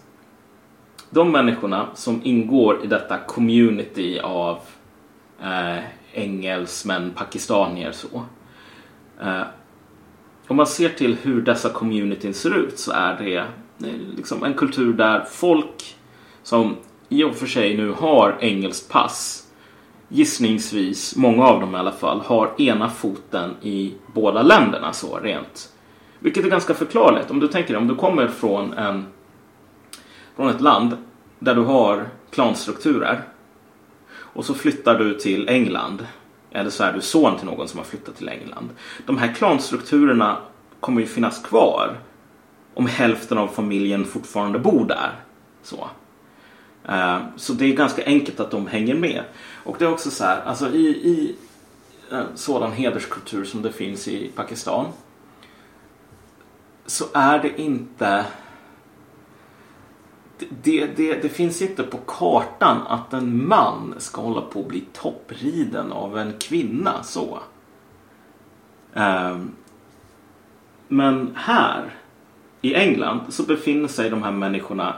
de 1.10 1.32
människorna 1.32 1.88
som 1.94 2.22
ingår 2.24 2.84
i 2.84 2.88
detta 2.88 3.18
community 3.18 4.20
av 4.20 4.60
eh, 5.41 5.84
engelsmän, 6.13 7.12
pakistanier 7.15 7.91
så. 7.91 8.24
Eh, 9.22 9.41
om 10.48 10.56
man 10.56 10.68
ser 10.68 10.89
till 10.89 11.15
hur 11.15 11.41
dessa 11.41 11.70
communityn 11.70 12.34
ser 12.34 12.58
ut 12.58 12.80
så 12.80 12.91
är 12.91 13.18
det 13.18 13.38
eh, 13.88 13.96
liksom 14.15 14.44
en 14.44 14.54
kultur 14.54 14.94
där 14.94 15.26
folk 15.32 15.96
som 16.44 16.76
i 17.10 17.24
och 17.24 17.36
för 17.36 17.48
sig 17.48 17.78
nu 17.78 17.91
har 17.91 18.38
engelskt 18.39 18.91
pass 18.91 19.45
gissningsvis, 20.10 21.15
många 21.15 21.46
av 21.46 21.60
dem 21.60 21.76
i 21.76 21.78
alla 21.78 21.91
fall, 21.91 22.22
har 22.22 22.62
ena 22.62 22.89
foten 22.89 23.56
i 23.62 23.94
båda 24.13 24.41
länderna 24.41 24.94
så 24.94 25.20
rent. 25.20 25.70
Vilket 26.20 26.46
är 26.46 26.50
ganska 26.50 26.74
förklarligt. 26.74 27.32
Om 27.32 27.39
du 27.39 27.48
tänker 27.48 27.74
dig, 27.74 27.78
om 27.78 27.88
du 27.88 27.96
kommer 27.96 28.28
från, 28.28 28.74
en, 28.74 29.06
från 30.36 30.50
ett 30.50 30.62
land 30.62 30.98
där 31.39 31.56
du 31.56 31.62
har 31.62 32.08
klanstrukturer 32.32 33.22
och 34.18 34.46
så 34.46 34.54
flyttar 34.54 35.00
du 35.00 35.13
till 35.13 35.50
England 35.50 36.08
eller 36.52 36.70
så 36.70 36.84
är 36.84 36.94
du 36.94 37.02
son 37.02 37.38
till 37.38 37.46
någon 37.46 37.68
som 37.68 37.78
har 37.78 37.86
flyttat 37.86 38.15
till 38.15 38.30
England. 38.30 38.70
De 39.06 39.18
här 39.18 39.34
klanstrukturerna 39.34 40.38
kommer 40.80 41.02
ju 41.02 41.08
finnas 41.08 41.44
kvar 41.44 41.98
om 42.74 42.88
hälften 42.88 43.38
av 43.38 43.48
familjen 43.48 44.06
fortfarande 44.06 44.60
bor 44.60 44.86
där. 44.86 45.12
Så. 45.63 45.89
Eh, 46.89 47.19
så 47.36 47.54
det 47.54 47.65
är 47.65 47.76
ganska 47.76 48.06
enkelt 48.06 48.39
att 48.39 48.52
de 48.52 48.67
hänger 48.67 48.95
med. 48.95 49.24
Och 49.63 49.76
det 49.80 49.86
är 49.86 49.91
också 49.91 50.12
så 50.12 50.24
här, 50.24 50.41
alltså 50.41 50.69
i, 50.69 50.88
i 50.88 51.36
en 52.12 52.26
sådan 52.36 52.71
hederskultur 52.71 53.45
som 53.45 53.62
det 53.62 53.71
finns 53.71 54.08
i 54.08 54.32
Pakistan 54.36 54.86
så 56.86 57.06
är 57.13 57.39
det 57.39 57.62
inte 57.62 58.26
det, 60.38 60.86
det, 60.86 61.21
det 61.21 61.30
finns 61.30 61.62
inte 61.62 61.84
på 61.84 61.98
kartan 61.98 62.82
att 62.88 63.13
en 63.13 63.48
man 63.48 63.93
ska 63.98 64.21
hålla 64.21 64.41
på 64.41 64.60
att 64.60 64.67
bli 64.67 64.84
toppriden 64.93 65.91
av 65.91 66.17
en 66.17 66.34
kvinna 66.39 67.04
så. 67.04 67.39
Um, 68.93 69.52
men 70.88 71.32
här 71.36 71.93
i 72.62 72.76
England 72.76 73.19
så 73.30 73.43
befinner 73.43 73.88
sig 73.88 74.10
de 74.10 74.24
här 74.24 74.32
människorna 74.32 74.95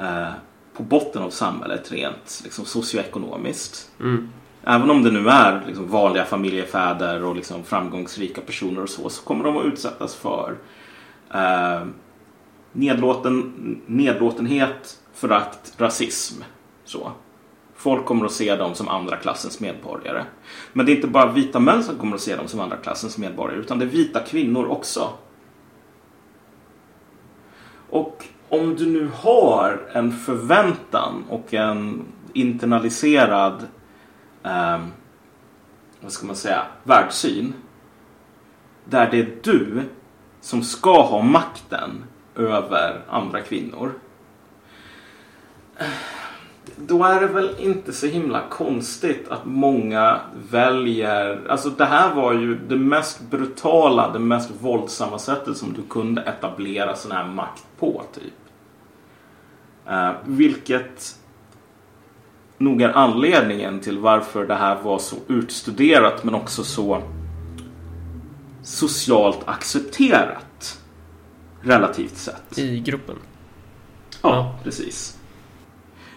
uh, 0.00 0.30
på 0.76 0.82
botten 0.82 1.22
av 1.22 1.30
samhället 1.30 1.92
rent 1.92 2.40
liksom, 2.44 2.64
socioekonomiskt. 2.64 3.90
Mm. 4.00 4.28
Även 4.64 4.90
om 4.90 5.02
det 5.02 5.10
nu 5.10 5.28
är 5.28 5.64
liksom, 5.66 5.88
vanliga 5.88 6.24
familjefäder 6.24 7.24
och 7.24 7.36
liksom, 7.36 7.64
framgångsrika 7.64 8.40
personer 8.40 8.82
och 8.82 8.88
så, 8.88 9.08
så 9.08 9.22
kommer 9.22 9.44
de 9.44 9.56
att 9.56 9.64
utsättas 9.64 10.14
för 10.14 10.56
uh, 11.34 11.86
nedlåten, 12.72 13.52
nedlåtenhet, 13.86 14.98
förakt, 15.14 15.74
rasism. 15.78 16.42
Så. 16.84 17.12
Folk 17.76 18.04
kommer 18.04 18.24
att 18.24 18.32
se 18.32 18.56
dem 18.56 18.74
som 18.74 18.88
andra 18.88 19.16
klassens 19.16 19.60
medborgare. 19.60 20.24
Men 20.72 20.86
det 20.86 20.92
är 20.92 20.96
inte 20.96 21.08
bara 21.08 21.32
vita 21.32 21.60
män 21.60 21.84
som 21.84 21.96
kommer 21.96 22.14
att 22.14 22.22
se 22.22 22.36
dem 22.36 22.48
som 22.48 22.60
andra 22.60 22.76
klassens 22.76 23.18
medborgare 23.18 23.60
utan 23.60 23.78
det 23.78 23.84
är 23.84 23.88
vita 23.88 24.20
kvinnor 24.20 24.66
också. 24.66 25.08
Och 27.90 28.24
om 28.52 28.76
du 28.76 28.86
nu 28.86 29.10
har 29.14 29.80
en 29.92 30.12
förväntan 30.12 31.24
och 31.28 31.54
en 31.54 32.04
internaliserad 32.32 33.66
eh, 34.42 34.80
vad 36.00 36.12
ska 36.12 36.26
man 36.26 36.36
säga, 36.36 36.62
världssyn 36.82 37.54
där 38.84 39.10
det 39.10 39.18
är 39.18 39.36
du 39.42 39.82
som 40.40 40.62
ska 40.62 41.02
ha 41.02 41.22
makten 41.22 42.04
över 42.36 43.00
andra 43.08 43.40
kvinnor. 43.40 43.92
Då 46.76 47.04
är 47.04 47.20
det 47.20 47.26
väl 47.26 47.56
inte 47.58 47.92
så 47.92 48.06
himla 48.06 48.40
konstigt 48.48 49.28
att 49.28 49.44
många 49.44 50.20
väljer... 50.50 51.46
Alltså 51.48 51.70
det 51.70 51.84
här 51.84 52.14
var 52.14 52.32
ju 52.32 52.58
det 52.68 52.76
mest 52.76 53.20
brutala, 53.30 54.12
det 54.12 54.18
mest 54.18 54.50
våldsamma 54.60 55.18
sättet 55.18 55.56
som 55.56 55.72
du 55.72 55.82
kunde 55.82 56.22
etablera 56.22 56.96
sån 56.96 57.12
här 57.12 57.26
makt 57.26 57.66
på. 57.78 58.02
typ. 58.14 58.41
Uh, 59.90 60.12
vilket 60.24 61.18
nog 62.58 62.82
är 62.82 62.92
anledningen 62.92 63.80
till 63.80 63.98
varför 63.98 64.46
det 64.46 64.54
här 64.54 64.82
var 64.82 64.98
så 64.98 65.16
utstuderat 65.28 66.24
men 66.24 66.34
också 66.34 66.64
så 66.64 67.02
socialt 68.62 69.48
accepterat. 69.48 70.78
Relativt 71.60 72.16
sett. 72.16 72.58
I 72.58 72.80
gruppen. 72.80 73.16
Ja, 74.22 74.58
precis. 74.64 75.18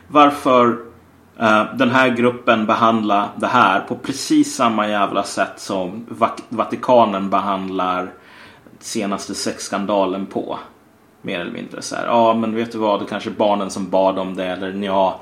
Varför 0.07 0.79
eh, 1.39 1.75
den 1.75 1.89
här 1.89 2.09
gruppen 2.09 2.65
behandlar 2.65 3.29
det 3.35 3.47
här 3.47 3.79
på 3.79 3.95
precis 3.95 4.55
samma 4.55 4.87
jävla 4.87 5.23
sätt 5.23 5.59
som 5.59 6.05
Vatikanen 6.49 7.29
behandlar 7.29 8.13
senaste 8.79 9.35
sexskandalen 9.35 10.25
på. 10.25 10.59
Mer 11.25 11.39
eller 11.39 11.51
mindre 11.51 11.81
så 11.81 11.95
här. 11.95 12.05
Ja, 12.05 12.33
men 12.33 12.55
vet 12.55 12.71
du 12.71 12.77
vad? 12.77 12.99
Det 12.99 13.05
kanske 13.05 13.29
är 13.29 13.33
barnen 13.33 13.69
som 13.69 13.89
bad 13.89 14.19
om 14.19 14.35
det. 14.35 14.45
Eller 14.45 14.73
ja, 14.73 15.19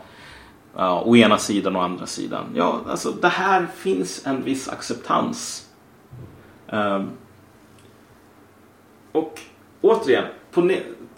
ja, 0.75 1.01
å 1.05 1.15
ena 1.15 1.37
sidan 1.37 1.75
och 1.75 1.83
andra 1.83 2.05
sidan. 2.05 2.45
Ja, 2.55 2.79
alltså 2.89 3.11
det 3.11 3.27
här 3.27 3.67
finns 3.75 4.27
en 4.27 4.43
viss 4.43 4.69
acceptans. 4.69 5.69
Um, 6.69 7.09
och 9.11 9.39
återigen, 9.81 10.25
på 10.51 10.71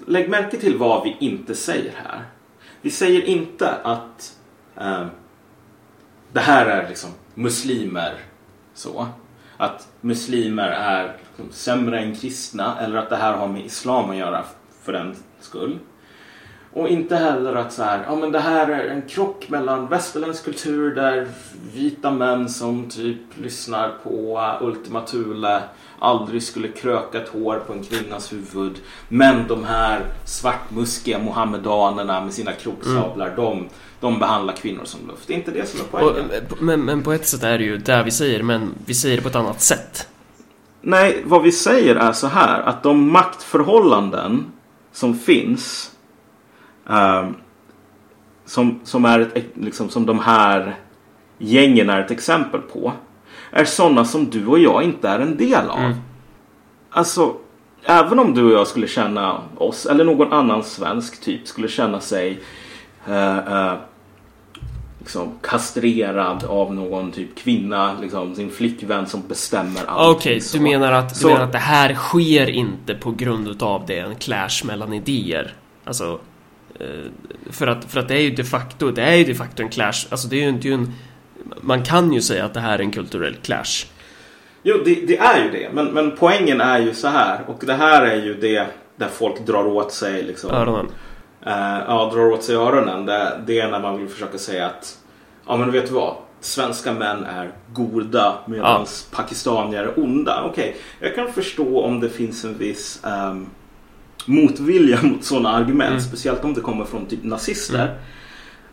lägg 0.05 0.29
märke 0.29 0.57
till 0.57 0.77
vad 0.77 1.03
vi 1.03 1.17
inte 1.19 1.55
säger 1.55 1.93
här. 1.95 2.23
Vi 2.81 2.91
säger 2.91 3.25
inte 3.25 3.73
att 3.83 4.37
um, 4.75 5.07
det 6.31 6.39
här 6.39 6.65
är 6.65 6.89
liksom 6.89 7.09
muslimer. 7.33 8.13
Så. 8.73 9.07
Att 9.57 9.87
muslimer 10.01 10.67
är 10.67 11.17
liksom 11.27 11.51
sämre 11.51 11.99
än 11.99 12.15
kristna 12.15 12.79
eller 12.79 12.97
att 12.97 13.09
det 13.09 13.15
här 13.15 13.33
har 13.33 13.47
med 13.47 13.65
islam 13.65 14.09
att 14.09 14.15
göra 14.15 14.43
för 14.85 14.93
den 14.93 15.15
skull. 15.39 15.79
Och 16.73 16.89
inte 16.89 17.15
heller 17.15 17.55
att 17.55 17.73
så 17.73 17.83
här, 17.83 18.03
ja 18.07 18.15
men 18.15 18.31
det 18.31 18.39
här 18.39 18.67
är 18.67 18.87
en 18.87 19.01
krock 19.01 19.49
mellan 19.49 19.87
västerländsk 19.87 20.45
kultur 20.45 20.95
där 20.95 21.27
vita 21.73 22.11
män 22.11 22.49
som 22.49 22.89
typ 22.89 23.17
lyssnar 23.35 23.91
på 24.03 24.37
uh, 24.37 24.67
Ultima 24.67 25.01
Thule 25.01 25.61
aldrig 25.99 26.43
skulle 26.43 26.67
kröka 26.67 27.21
ett 27.21 27.29
hår 27.29 27.63
på 27.67 27.73
en 27.73 27.83
kvinnas 27.83 28.33
huvud. 28.33 28.73
Men 29.09 29.47
de 29.47 29.63
här 29.63 30.01
svartmuskiga 30.25 31.19
mohammedanerna 31.19 32.21
med 32.21 32.33
sina 32.33 32.51
kroksablar, 32.51 33.33
de, 33.35 33.69
de 33.99 34.19
behandlar 34.19 34.53
kvinnor 34.53 34.85
som 34.85 35.07
luft. 35.07 35.27
Det 35.27 35.33
är 35.33 35.37
inte 35.37 35.51
det 35.51 35.65
som 35.65 35.79
är 35.79 35.83
Och, 35.83 35.91
poängen. 35.91 36.31
men, 36.59 36.85
men 36.85 37.03
på 37.03 37.13
ett 37.13 37.27
sätt 37.27 37.43
är 37.43 37.57
det 37.57 37.63
ju 37.63 37.77
det 37.77 38.03
vi 38.03 38.11
säger, 38.11 38.43
men 38.43 38.73
vi 38.85 38.93
säger 38.93 39.15
det 39.15 39.21
på 39.21 39.29
ett 39.29 39.35
annat 39.35 39.61
sätt. 39.61 40.07
Nej, 40.81 41.23
vad 41.25 41.43
vi 41.43 41.51
säger 41.51 41.95
är 41.95 42.11
så 42.11 42.27
här 42.27 42.61
att 42.61 42.83
de 42.83 43.11
maktförhållanden 43.11 44.51
som 44.95 45.13
finns 45.13 45.91
ehm, 46.89 47.35
som, 48.45 48.79
som, 48.83 49.05
är 49.05 49.19
ett, 49.19 49.45
liksom, 49.53 49.89
som 49.89 50.05
de 50.05 50.19
här 50.19 50.75
gängen 51.37 51.89
är 51.89 51.99
ett 51.99 52.11
exempel 52.11 52.61
på 52.61 52.93
är 53.51 53.65
sådana 53.65 54.05
som 54.05 54.29
du 54.29 54.47
och 54.47 54.59
jag 54.59 54.83
inte 54.83 55.09
är 55.09 55.19
en 55.19 55.37
del 55.37 55.69
av. 55.69 55.79
Mm. 55.79 55.97
Alltså, 56.89 57.35
även 57.83 58.19
om 58.19 58.33
du 58.33 58.43
och 58.43 58.51
jag 58.51 58.67
skulle 58.67 58.87
känna 58.87 59.41
oss 59.57 59.85
eller 59.85 60.05
någon 60.05 60.33
annan 60.33 60.63
svensk 60.63 61.21
typ 61.21 61.47
skulle 61.47 61.67
känna 61.67 61.99
sig 61.99 62.43
eh, 63.07 63.37
eh, 63.37 63.73
liksom 65.05 65.39
kastrerad 65.41 66.43
av 66.43 66.73
någon 66.73 67.11
typ 67.11 67.35
kvinna, 67.37 67.99
liksom 68.01 68.35
sin 68.35 68.51
flickvän 68.51 69.07
som 69.07 69.27
bestämmer 69.27 69.85
allt. 69.87 70.17
Okej, 70.17 70.41
du 70.53 70.59
menar 70.59 70.91
att, 70.91 71.09
du 71.09 71.15
Så- 71.15 71.27
menar 71.27 71.41
att 71.41 71.51
det 71.51 71.57
här 71.57 71.93
sker 71.93 72.49
inte 72.49 72.95
på 72.95 73.11
grund 73.11 73.47
utav 73.47 73.85
det, 73.87 73.99
en 73.99 74.15
clash 74.15 74.63
mellan 74.65 74.93
idéer? 74.93 75.53
Alltså, 75.83 76.19
eh, 76.79 76.85
för 77.51 77.67
att, 77.67 77.85
för 77.85 77.99
att 77.99 78.07
det 78.07 78.15
är 78.15 78.21
ju 78.21 78.29
de 78.29 78.43
facto, 78.43 78.91
det 78.91 79.01
är 79.03 79.15
ju 79.15 79.23
de 79.23 79.33
facto 79.35 79.63
en 79.63 79.69
clash, 79.69 80.07
alltså 80.09 80.27
det 80.27 80.35
är 80.35 80.41
ju 80.41 80.49
inte 80.49 80.69
en... 80.69 80.93
Man 81.61 81.83
kan 81.83 82.13
ju 82.13 82.21
säga 82.21 82.45
att 82.45 82.53
det 82.53 82.59
här 82.59 82.79
är 82.79 82.83
en 82.83 82.91
kulturell 82.91 83.35
clash. 83.35 83.85
Jo, 84.63 84.75
det, 84.85 84.95
det 85.07 85.17
är 85.17 85.43
ju 85.43 85.51
det. 85.51 85.69
Men, 85.73 85.85
men 85.85 86.15
poängen 86.19 86.61
är 86.61 86.79
ju 86.79 86.93
så 86.93 87.07
här. 87.07 87.39
Och 87.47 87.63
det 87.65 87.73
här 87.73 88.05
är 88.05 88.23
ju 88.23 88.33
det 88.33 88.67
där 88.95 89.07
folk 89.07 89.45
drar 89.45 89.65
åt 89.65 89.91
sig 89.91 90.23
liksom, 90.23 90.51
Öronen. 90.51 90.87
Eh, 91.45 91.79
ja, 91.87 92.11
drar 92.13 92.31
åt 92.31 92.43
sig 92.43 92.55
öronen. 92.55 93.05
Det, 93.05 93.41
det 93.45 93.59
är 93.59 93.71
när 93.71 93.79
man 93.79 93.97
vill 93.97 94.09
försöka 94.09 94.37
säga 94.37 94.65
att 94.65 94.97
ja 95.47 95.57
men 95.57 95.71
vet 95.71 95.87
du 95.87 95.93
vad? 95.93 96.15
Svenska 96.39 96.93
män 96.93 97.23
är 97.23 97.51
goda 97.73 98.37
medan 98.45 98.85
pakistanier 99.11 99.83
är 99.83 99.99
onda. 99.99 100.43
Okej, 100.43 100.75
jag 100.99 101.15
kan 101.15 101.33
förstå 101.33 101.81
om 101.81 101.99
det 101.99 102.09
finns 102.09 102.45
en 102.45 102.57
viss 102.57 103.03
ehm, 103.05 103.45
motvilja 104.25 104.99
mot 105.03 105.23
sådana 105.23 105.49
argument. 105.49 105.89
Mm. 105.89 106.01
Speciellt 106.01 106.43
om 106.43 106.53
det 106.53 106.61
kommer 106.61 106.85
från 106.85 107.05
typ 107.05 107.23
nazister. 107.23 107.83
Mm. 107.83 107.95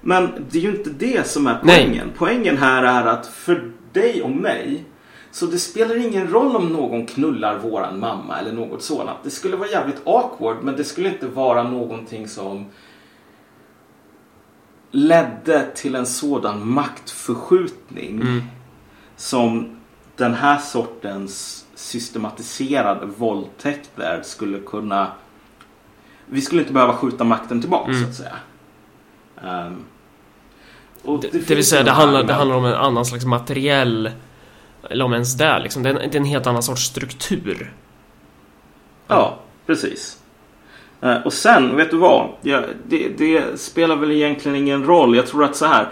Men 0.00 0.46
det 0.50 0.58
är 0.58 0.62
ju 0.62 0.70
inte 0.70 0.90
det 0.90 1.26
som 1.26 1.46
är 1.46 1.58
Nej. 1.62 1.84
poängen. 1.84 2.10
Poängen 2.16 2.56
här 2.56 2.82
är 2.82 3.06
att 3.06 3.26
för 3.26 3.72
dig 3.92 4.22
och 4.22 4.30
mig 4.30 4.84
så 5.32 5.46
det 5.46 5.58
spelar 5.58 5.96
ingen 6.06 6.30
roll 6.30 6.56
om 6.56 6.68
någon 6.68 7.06
knullar 7.06 7.58
våran 7.58 8.00
mamma 8.00 8.38
eller 8.38 8.52
något 8.52 8.82
sådant. 8.82 9.18
Det 9.22 9.30
skulle 9.30 9.56
vara 9.56 9.68
jävligt 9.68 10.02
awkward 10.06 10.56
men 10.62 10.76
det 10.76 10.84
skulle 10.84 11.08
inte 11.08 11.26
vara 11.26 11.62
någonting 11.62 12.28
som 12.28 12.66
ledde 14.90 15.66
till 15.74 15.94
en 15.94 16.06
sådan 16.06 16.68
maktförskjutning 16.68 18.20
Mm. 18.20 18.42
som 19.16 19.76
den 20.16 20.34
här 20.34 20.58
sortens 20.58 21.64
systematiserade 21.74 23.06
våldtäkter 23.06 24.20
skulle 24.22 24.58
kunna... 24.58 25.06
Vi 26.26 26.40
skulle 26.40 26.60
inte 26.60 26.72
behöva 26.72 26.92
skjuta 26.96 27.24
makten 27.24 27.60
tillbaka 27.60 27.90
Mm. 27.90 28.02
så 28.02 28.08
att 28.08 28.14
säga. 28.14 28.36
Ehm, 29.44 29.84
och 31.02 31.20
Det, 31.20 31.28
det 31.48 31.54
vill 31.54 31.66
säga, 31.66 31.82
det 31.82 31.90
de 31.90 31.94
handlar, 31.94 32.22
det 32.22 32.32
handlar 32.32 32.56
om 32.56 32.64
en 32.64 32.74
annan 32.74 33.04
slags 33.04 33.24
materiell... 33.24 34.10
Eller 34.90 35.04
om 35.04 35.12
ens 35.12 35.34
det 35.36 35.58
liksom. 35.58 35.82
Det 35.82 35.88
är 35.90 35.94
en, 35.94 36.10
det 36.10 36.16
är 36.16 36.20
en 36.20 36.24
helt 36.26 36.46
annan 36.46 36.62
sorts 36.62 36.82
struktur. 36.82 37.72
Ja, 39.08 39.38
precis. 39.66 40.18
Eh, 41.00 41.16
Och 41.16 41.32
sen, 41.32 41.76
vet 41.76 41.90
du 41.90 41.96
vad? 41.96 42.28
Ja, 42.42 42.62
det, 42.88 43.08
det 43.18 43.60
spelar 43.60 43.96
väl 43.96 44.10
egentligen 44.10 44.56
ingen 44.56 44.84
roll. 44.84 45.16
Jag 45.16 45.26
tror 45.26 45.44
att 45.44 45.56
så 45.56 45.66
här. 45.66 45.88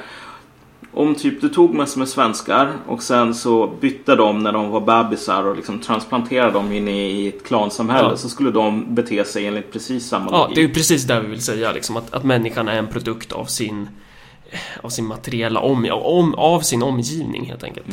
Om 0.93 1.14
typ 1.14 1.41
du 1.41 1.49
tog 1.49 1.74
massor 1.74 1.99
med 1.99 2.09
svenskar 2.09 2.72
och 2.86 3.03
sen 3.03 3.34
så 3.34 3.66
bytte 3.80 4.16
de 4.16 4.43
när 4.43 4.53
de 4.53 4.70
var 4.70 4.80
bebisar 4.80 5.45
och 5.47 5.57
liksom 5.57 5.78
transplanterade 5.78 6.51
dem 6.53 6.72
in 6.72 6.88
i 6.88 7.28
ett 7.28 7.45
klansamhälle 7.47 8.09
Ja. 8.09 8.16
så 8.16 8.28
skulle 8.28 8.51
de 8.51 8.95
bete 8.95 9.24
sig 9.24 9.47
enligt 9.47 9.72
precis 9.72 10.09
samma 10.09 10.30
Ja, 10.30 10.38
logik. 10.43 10.55
det 10.55 10.61
är 10.61 10.66
ju 10.68 10.74
precis 10.74 11.05
det 11.05 11.20
vi 11.20 11.26
vill 11.28 11.43
säga 11.43 11.72
liksom. 11.72 11.97
Att, 11.97 12.14
att 12.14 12.24
människan 12.24 12.68
är 12.68 12.76
en 12.78 12.86
produkt 12.86 13.32
av 13.32 13.45
sin... 13.45 13.88
Av 14.83 14.89
sin 14.89 15.07
materiella 15.07 15.61
om, 15.61 15.89
om, 15.93 16.35
av 16.35 16.61
sin 16.61 16.83
omgivning 16.83 17.47
helt 17.47 17.65
enkelt. 17.65 17.87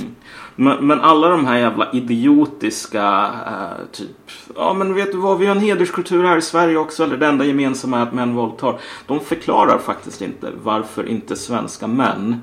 Men, 0.56 0.88
men 0.88 1.02
alla 1.02 1.30
de 1.30 1.46
här 1.46 1.58
jävla 1.58 1.92
idiotiska 1.92 3.32
eh, 3.48 3.86
typ 3.92 4.32
Ja 4.56 4.74
men 4.74 4.94
vet 4.94 5.12
du 5.12 5.18
vad, 5.18 5.40
vi 5.40 5.46
har 5.46 5.56
en 5.56 5.62
hederskultur 5.62 6.24
här 6.24 6.38
i 6.38 6.42
Sverige 6.42 6.78
också. 6.78 7.04
Eller 7.04 7.18
det 7.18 7.28
enda 7.28 7.46
gemensamma 7.46 7.98
är 8.00 8.04
att 8.04 8.14
män 8.14 8.36
våldtar. 8.36 8.80
De 9.08 9.20
förklarar 9.20 9.78
faktiskt 9.78 10.22
inte 10.22 10.52
varför 10.64 11.08
inte 11.08 11.36
svenska 11.36 11.88
män 11.88 12.42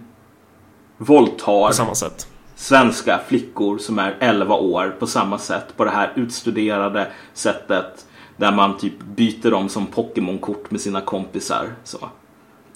våldtar 0.99 1.69
På 1.69 1.75
samma 1.75 1.95
sätt. 1.95 2.29
svenska 2.55 3.21
flickor 3.29 3.79
som 3.79 3.99
är 3.99 4.17
11 4.21 4.55
år 4.55 4.97
på 4.99 5.07
samma 5.07 5.39
sätt. 5.39 5.77
På 5.77 5.85
det 5.85 5.91
här 5.91 6.13
utstuderade 6.17 7.13
sättet. 7.33 8.07
Där 8.37 8.53
man 8.53 8.77
typ 8.79 9.03
byter 9.17 9.51
dem 9.51 9.69
som 9.69 9.87
Pokémon-kort 9.87 10.71
med 10.71 10.81
sina 10.81 11.01
kompisar. 11.01 11.67
Så. 11.85 11.99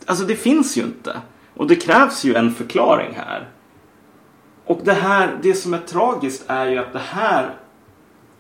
Alltså 0.09 0.25
det 0.25 0.37
finns 0.37 0.77
ju 0.77 0.83
inte. 0.83 1.21
Och 1.55 1.67
det 1.67 1.77
krävs 1.77 2.25
ju 2.25 2.35
en 2.35 2.55
förklaring 2.55 3.15
här. 3.15 3.49
Och 4.65 4.81
det 4.85 4.93
här, 4.93 5.39
det 5.43 5.55
som 5.55 5.75
är 5.75 5.79
tragiskt 5.79 6.45
är 6.47 6.67
ju 6.67 6.79
att 6.79 6.93
det 6.93 6.99
här 6.99 7.55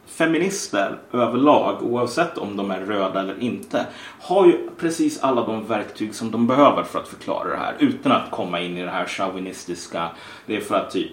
feminister 0.06 0.98
överlag, 1.12 1.82
oavsett 1.82 2.38
om 2.38 2.56
de 2.56 2.70
är 2.70 2.80
röda 2.80 3.20
eller 3.20 3.42
inte, 3.42 3.86
har 4.20 4.46
ju 4.46 4.70
precis 4.78 5.22
alla 5.22 5.46
de 5.46 5.66
verktyg 5.66 6.14
som 6.14 6.30
de 6.30 6.46
behöver 6.46 6.82
för 6.82 6.98
att 6.98 7.08
förklara 7.08 7.48
det 7.48 7.56
här 7.56 7.74
utan 7.78 8.12
att 8.12 8.30
komma 8.30 8.60
in 8.60 8.76
i 8.76 8.84
det 8.84 8.90
här 8.90 9.06
chauvinistiska. 9.06 10.10
Det 10.46 10.56
är 10.56 10.60
för 10.60 10.74
att 10.74 10.90
typ 10.90 11.12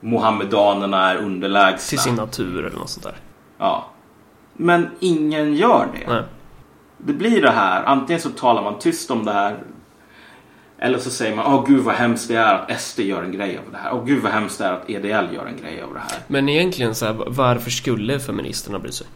Mohammedanerna 0.00 1.10
är 1.10 1.16
underlägsna. 1.16 1.88
Till 1.88 1.98
sin 1.98 2.14
natur 2.14 2.66
eller 2.66 2.78
något 2.78 2.90
sånt 2.90 3.04
där. 3.04 3.16
Ja. 3.58 3.86
Men 4.52 4.88
ingen 5.00 5.54
gör 5.54 5.88
det. 5.92 6.12
Nej. 6.12 6.22
Det 7.04 7.12
blir 7.12 7.42
det 7.42 7.50
här, 7.50 7.84
antingen 7.84 8.20
så 8.20 8.30
talar 8.30 8.62
man 8.62 8.78
tyst 8.78 9.10
om 9.10 9.24
det 9.24 9.32
här 9.32 9.56
eller 10.82 10.98
så 10.98 11.10
säger 11.10 11.36
man, 11.36 11.54
åh 11.54 11.66
gud 11.66 11.84
vad 11.84 11.94
hemskt 11.94 12.28
det 12.28 12.36
är 12.36 12.54
att 12.54 12.80
SD 12.80 13.00
gör 13.00 13.22
en 13.22 13.32
grej 13.32 13.58
av 13.58 13.72
det 13.72 13.78
här. 13.78 13.94
Åh 13.94 14.04
gud 14.04 14.22
vad 14.22 14.32
hemskt 14.32 14.58
det 14.58 14.64
är 14.64 14.72
att 14.72 14.90
EDL 14.90 15.34
gör 15.34 15.46
en 15.46 15.56
grej 15.56 15.82
av 15.82 15.94
det 15.94 16.00
här. 16.00 16.18
Men 16.26 16.48
egentligen 16.48 16.94
så 16.94 17.06
här, 17.06 17.24
varför 17.26 17.70
skulle 17.70 18.20
feministerna 18.20 18.78
bry 18.78 18.92
sig? 18.92 19.06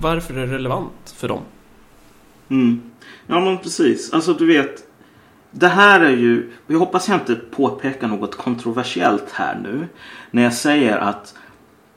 Varför 0.00 0.34
är 0.34 0.46
det 0.46 0.52
relevant 0.52 1.14
för 1.16 1.28
dem? 1.28 1.42
Mm. 2.48 2.82
Ja 3.26 3.40
men 3.40 3.58
precis. 3.58 4.12
Alltså 4.12 4.32
du 4.32 4.46
vet. 4.46 4.82
Det 5.50 5.68
här 5.68 6.00
är 6.00 6.16
ju. 6.16 6.52
Jag 6.66 6.78
hoppas 6.78 7.08
jag 7.08 7.16
inte 7.16 7.34
påpekar 7.34 8.08
något 8.08 8.36
kontroversiellt 8.36 9.30
här 9.32 9.60
nu. 9.62 9.88
När 10.30 10.42
jag 10.42 10.54
säger 10.54 10.98
att 10.98 11.34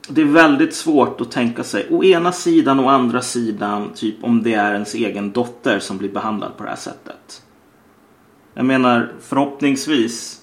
det 0.08 0.20
är 0.20 0.24
väldigt 0.26 0.74
svårt 0.74 1.20
att 1.20 1.30
tänka 1.30 1.64
sig 1.64 1.86
å 1.90 2.04
ena 2.04 2.32
sidan 2.32 2.80
och 2.80 2.92
andra 2.92 3.22
sidan 3.22 3.90
typ 3.94 4.24
om 4.24 4.42
det 4.42 4.54
är 4.54 4.72
ens 4.72 4.94
egen 4.94 5.32
dotter 5.32 5.78
som 5.78 5.98
blir 5.98 6.12
behandlad 6.12 6.56
på 6.56 6.62
det 6.62 6.68
här 6.68 6.76
sättet. 6.76 7.42
Jag 8.54 8.64
menar 8.64 9.12
förhoppningsvis 9.20 10.42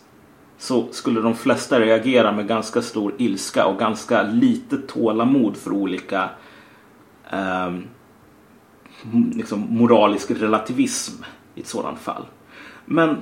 så 0.58 0.88
skulle 0.92 1.22
de 1.22 1.36
flesta 1.36 1.80
reagera 1.80 2.32
med 2.32 2.48
ganska 2.48 2.82
stor 2.82 3.14
ilska 3.18 3.66
och 3.66 3.80
ganska 3.80 4.24
lite 4.24 4.78
tålamod 4.78 5.58
för 5.58 5.72
olika 5.72 6.30
eh, 7.32 7.74
liksom 9.34 9.68
moralisk 9.70 10.32
relativism 10.32 11.24
i 11.56 11.62
ett 11.62 11.68
sådant 11.68 12.00
fall. 12.00 12.26
Men 12.86 13.18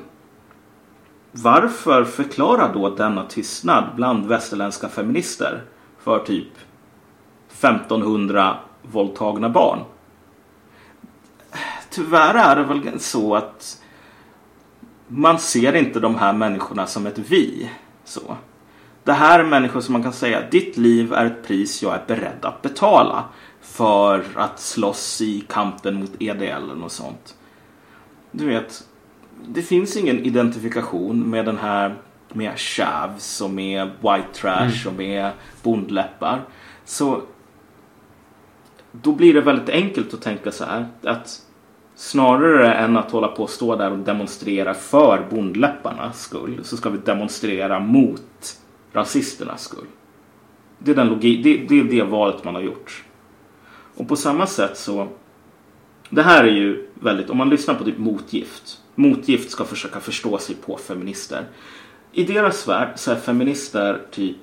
varför 1.31 2.03
förklara 2.03 2.73
då 2.73 2.89
denna 2.89 3.25
tystnad 3.25 3.83
bland 3.95 4.25
västerländska 4.25 4.89
feminister 4.89 5.63
för 6.03 6.19
typ 6.19 6.47
1500 7.49 8.57
våldtagna 8.81 9.49
barn? 9.49 9.79
Tyvärr 11.89 12.33
är 12.35 12.55
det 12.55 12.63
väl 12.63 12.99
så 12.99 13.35
att 13.35 13.81
man 15.07 15.39
ser 15.39 15.75
inte 15.75 15.99
de 15.99 16.15
här 16.15 16.33
människorna 16.33 16.87
som 16.87 17.07
ett 17.07 17.19
vi. 17.19 17.69
Så. 18.03 18.37
Det 19.03 19.13
här 19.13 19.39
är 19.39 19.43
människor 19.43 19.81
som 19.81 19.93
man 19.93 20.03
kan 20.03 20.13
säga, 20.13 20.49
ditt 20.49 20.77
liv 20.77 21.13
är 21.13 21.25
ett 21.25 21.47
pris 21.47 21.83
jag 21.83 21.95
är 21.95 22.03
beredd 22.07 22.45
att 22.45 22.61
betala 22.61 23.23
för 23.61 24.25
att 24.35 24.59
slåss 24.59 25.21
i 25.21 25.43
kampen 25.47 25.99
mot 25.99 26.21
EDL 26.21 26.83
och 26.83 26.91
sånt. 26.91 27.35
Du 28.31 28.47
vet, 28.47 28.87
det 29.47 29.61
finns 29.61 29.97
ingen 29.97 30.19
identifikation 30.19 31.29
med 31.29 31.45
den 31.45 31.57
här 31.57 31.95
med 32.33 32.59
chavs 32.59 33.41
och 33.41 33.49
med 33.49 33.87
white 33.87 34.27
trash 34.33 34.87
och 34.87 34.93
med 34.93 35.31
bondläppar. 35.63 36.41
Så 36.85 37.21
då 38.91 39.11
blir 39.11 39.33
det 39.33 39.41
väldigt 39.41 39.69
enkelt 39.69 40.13
att 40.13 40.21
tänka 40.21 40.51
så 40.51 40.65
här 40.65 40.87
att 41.03 41.41
snarare 41.95 42.73
än 42.73 42.97
att 42.97 43.11
hålla 43.11 43.27
på 43.27 43.43
och 43.43 43.49
stå 43.49 43.75
där 43.75 43.91
och 43.91 43.97
demonstrera 43.97 44.73
för 44.73 45.27
bondläpparnas 45.29 46.21
skull 46.21 46.59
så 46.63 46.77
ska 46.77 46.89
vi 46.89 46.97
demonstrera 46.97 47.79
mot 47.79 48.57
rasisternas 48.93 49.61
skull. 49.61 49.87
Det 50.77 50.91
är, 50.91 50.95
den 50.95 51.09
logi- 51.09 51.43
det, 51.43 51.57
det 51.69 51.79
är 51.79 51.83
det 51.83 52.03
valet 52.03 52.43
man 52.43 52.55
har 52.55 52.61
gjort. 52.61 53.03
Och 53.95 54.07
på 54.07 54.15
samma 54.15 54.47
sätt 54.47 54.77
så 54.77 55.07
det 56.09 56.21
här 56.21 56.43
är 56.43 56.51
ju 56.51 56.89
väldigt, 56.93 57.29
om 57.29 57.37
man 57.37 57.49
lyssnar 57.49 57.75
på 57.75 57.83
typ 57.83 57.97
motgift. 57.97 58.77
Motgift 58.95 59.51
ska 59.51 59.63
försöka 59.63 59.99
förstå 59.99 60.37
sig 60.37 60.55
på 60.55 60.77
feminister. 60.77 61.45
I 62.11 62.23
deras 62.23 62.67
värld 62.67 62.89
så 62.95 63.11
är 63.11 63.15
feminister 63.15 64.01
typ 64.11 64.37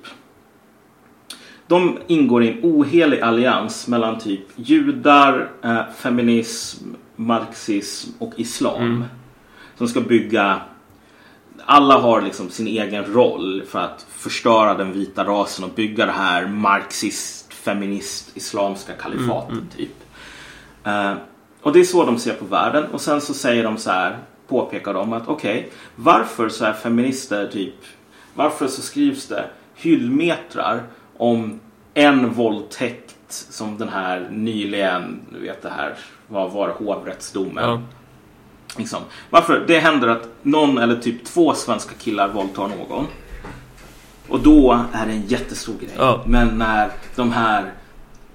de 1.69 1.99
ingår 2.07 2.43
i 2.43 2.51
en 2.51 2.59
ohelig 2.63 3.21
allians 3.21 3.87
mellan 3.87 4.19
typ 4.19 4.45
judar, 4.55 5.51
eh, 5.63 5.81
feminism, 5.95 6.85
marxism 7.15 8.09
och 8.19 8.33
islam. 8.35 8.81
Mm. 8.81 9.03
Som 9.77 9.87
ska 9.87 10.01
bygga 10.01 10.61
alla 11.65 11.97
har 11.97 12.21
liksom 12.21 12.49
sin 12.49 12.67
egen 12.67 13.05
roll 13.05 13.63
för 13.67 13.79
att 13.79 14.05
förstöra 14.09 14.73
den 14.73 14.93
vita 14.93 15.23
rasen 15.23 15.65
och 15.65 15.71
bygga 15.75 16.05
det 16.05 16.11
här 16.11 16.47
marxist, 16.47 17.53
feminist, 17.53 18.37
islamska 18.37 18.93
kalifatet 18.93 19.77
typ. 19.77 20.03
Eh, 20.83 21.13
och 21.61 21.73
det 21.73 21.79
är 21.79 21.83
så 21.83 22.05
de 22.05 22.17
ser 22.17 22.33
på 22.33 22.45
världen 22.45 22.85
och 22.85 23.01
sen 23.01 23.21
så 23.21 23.33
säger 23.33 23.63
de 23.63 23.77
så 23.77 23.91
här, 23.91 24.17
påpekar 24.49 24.93
de 24.93 25.13
att 25.13 25.27
okej, 25.27 25.71
varför 25.95 26.49
så 26.49 26.65
är 26.65 26.73
feminister 26.73 27.47
typ, 27.47 27.75
varför 28.33 28.67
så 28.67 28.81
skrivs 28.81 29.27
det 29.27 29.45
hyllmetrar 29.75 30.83
om 31.17 31.59
en 31.93 32.33
våldtäkt 32.33 33.15
som 33.29 33.77
den 33.77 33.89
här 33.89 34.29
nyligen, 34.31 35.19
du 35.33 35.39
vet 35.39 35.61
det 35.61 35.69
här, 35.69 35.95
vad 36.27 36.51
var 36.51 36.67
det, 36.67 36.73
hovrättsdomen. 36.73 37.69
Ja. 37.69 37.81
Liksom. 38.77 39.01
Varför? 39.29 39.63
Det 39.67 39.79
händer 39.79 40.07
att 40.07 40.29
någon 40.41 40.77
eller 40.77 40.95
typ 40.95 41.25
två 41.25 41.53
svenska 41.53 41.95
killar 41.95 42.27
våldtar 42.27 42.67
någon. 42.67 43.05
Och 44.29 44.39
då 44.39 44.85
är 44.93 45.05
det 45.05 45.11
en 45.11 45.27
jättestor 45.27 45.73
grej. 45.79 45.93
Ja. 45.97 46.23
Men 46.27 46.47
när 46.47 46.91
de 47.15 47.31
här 47.31 47.73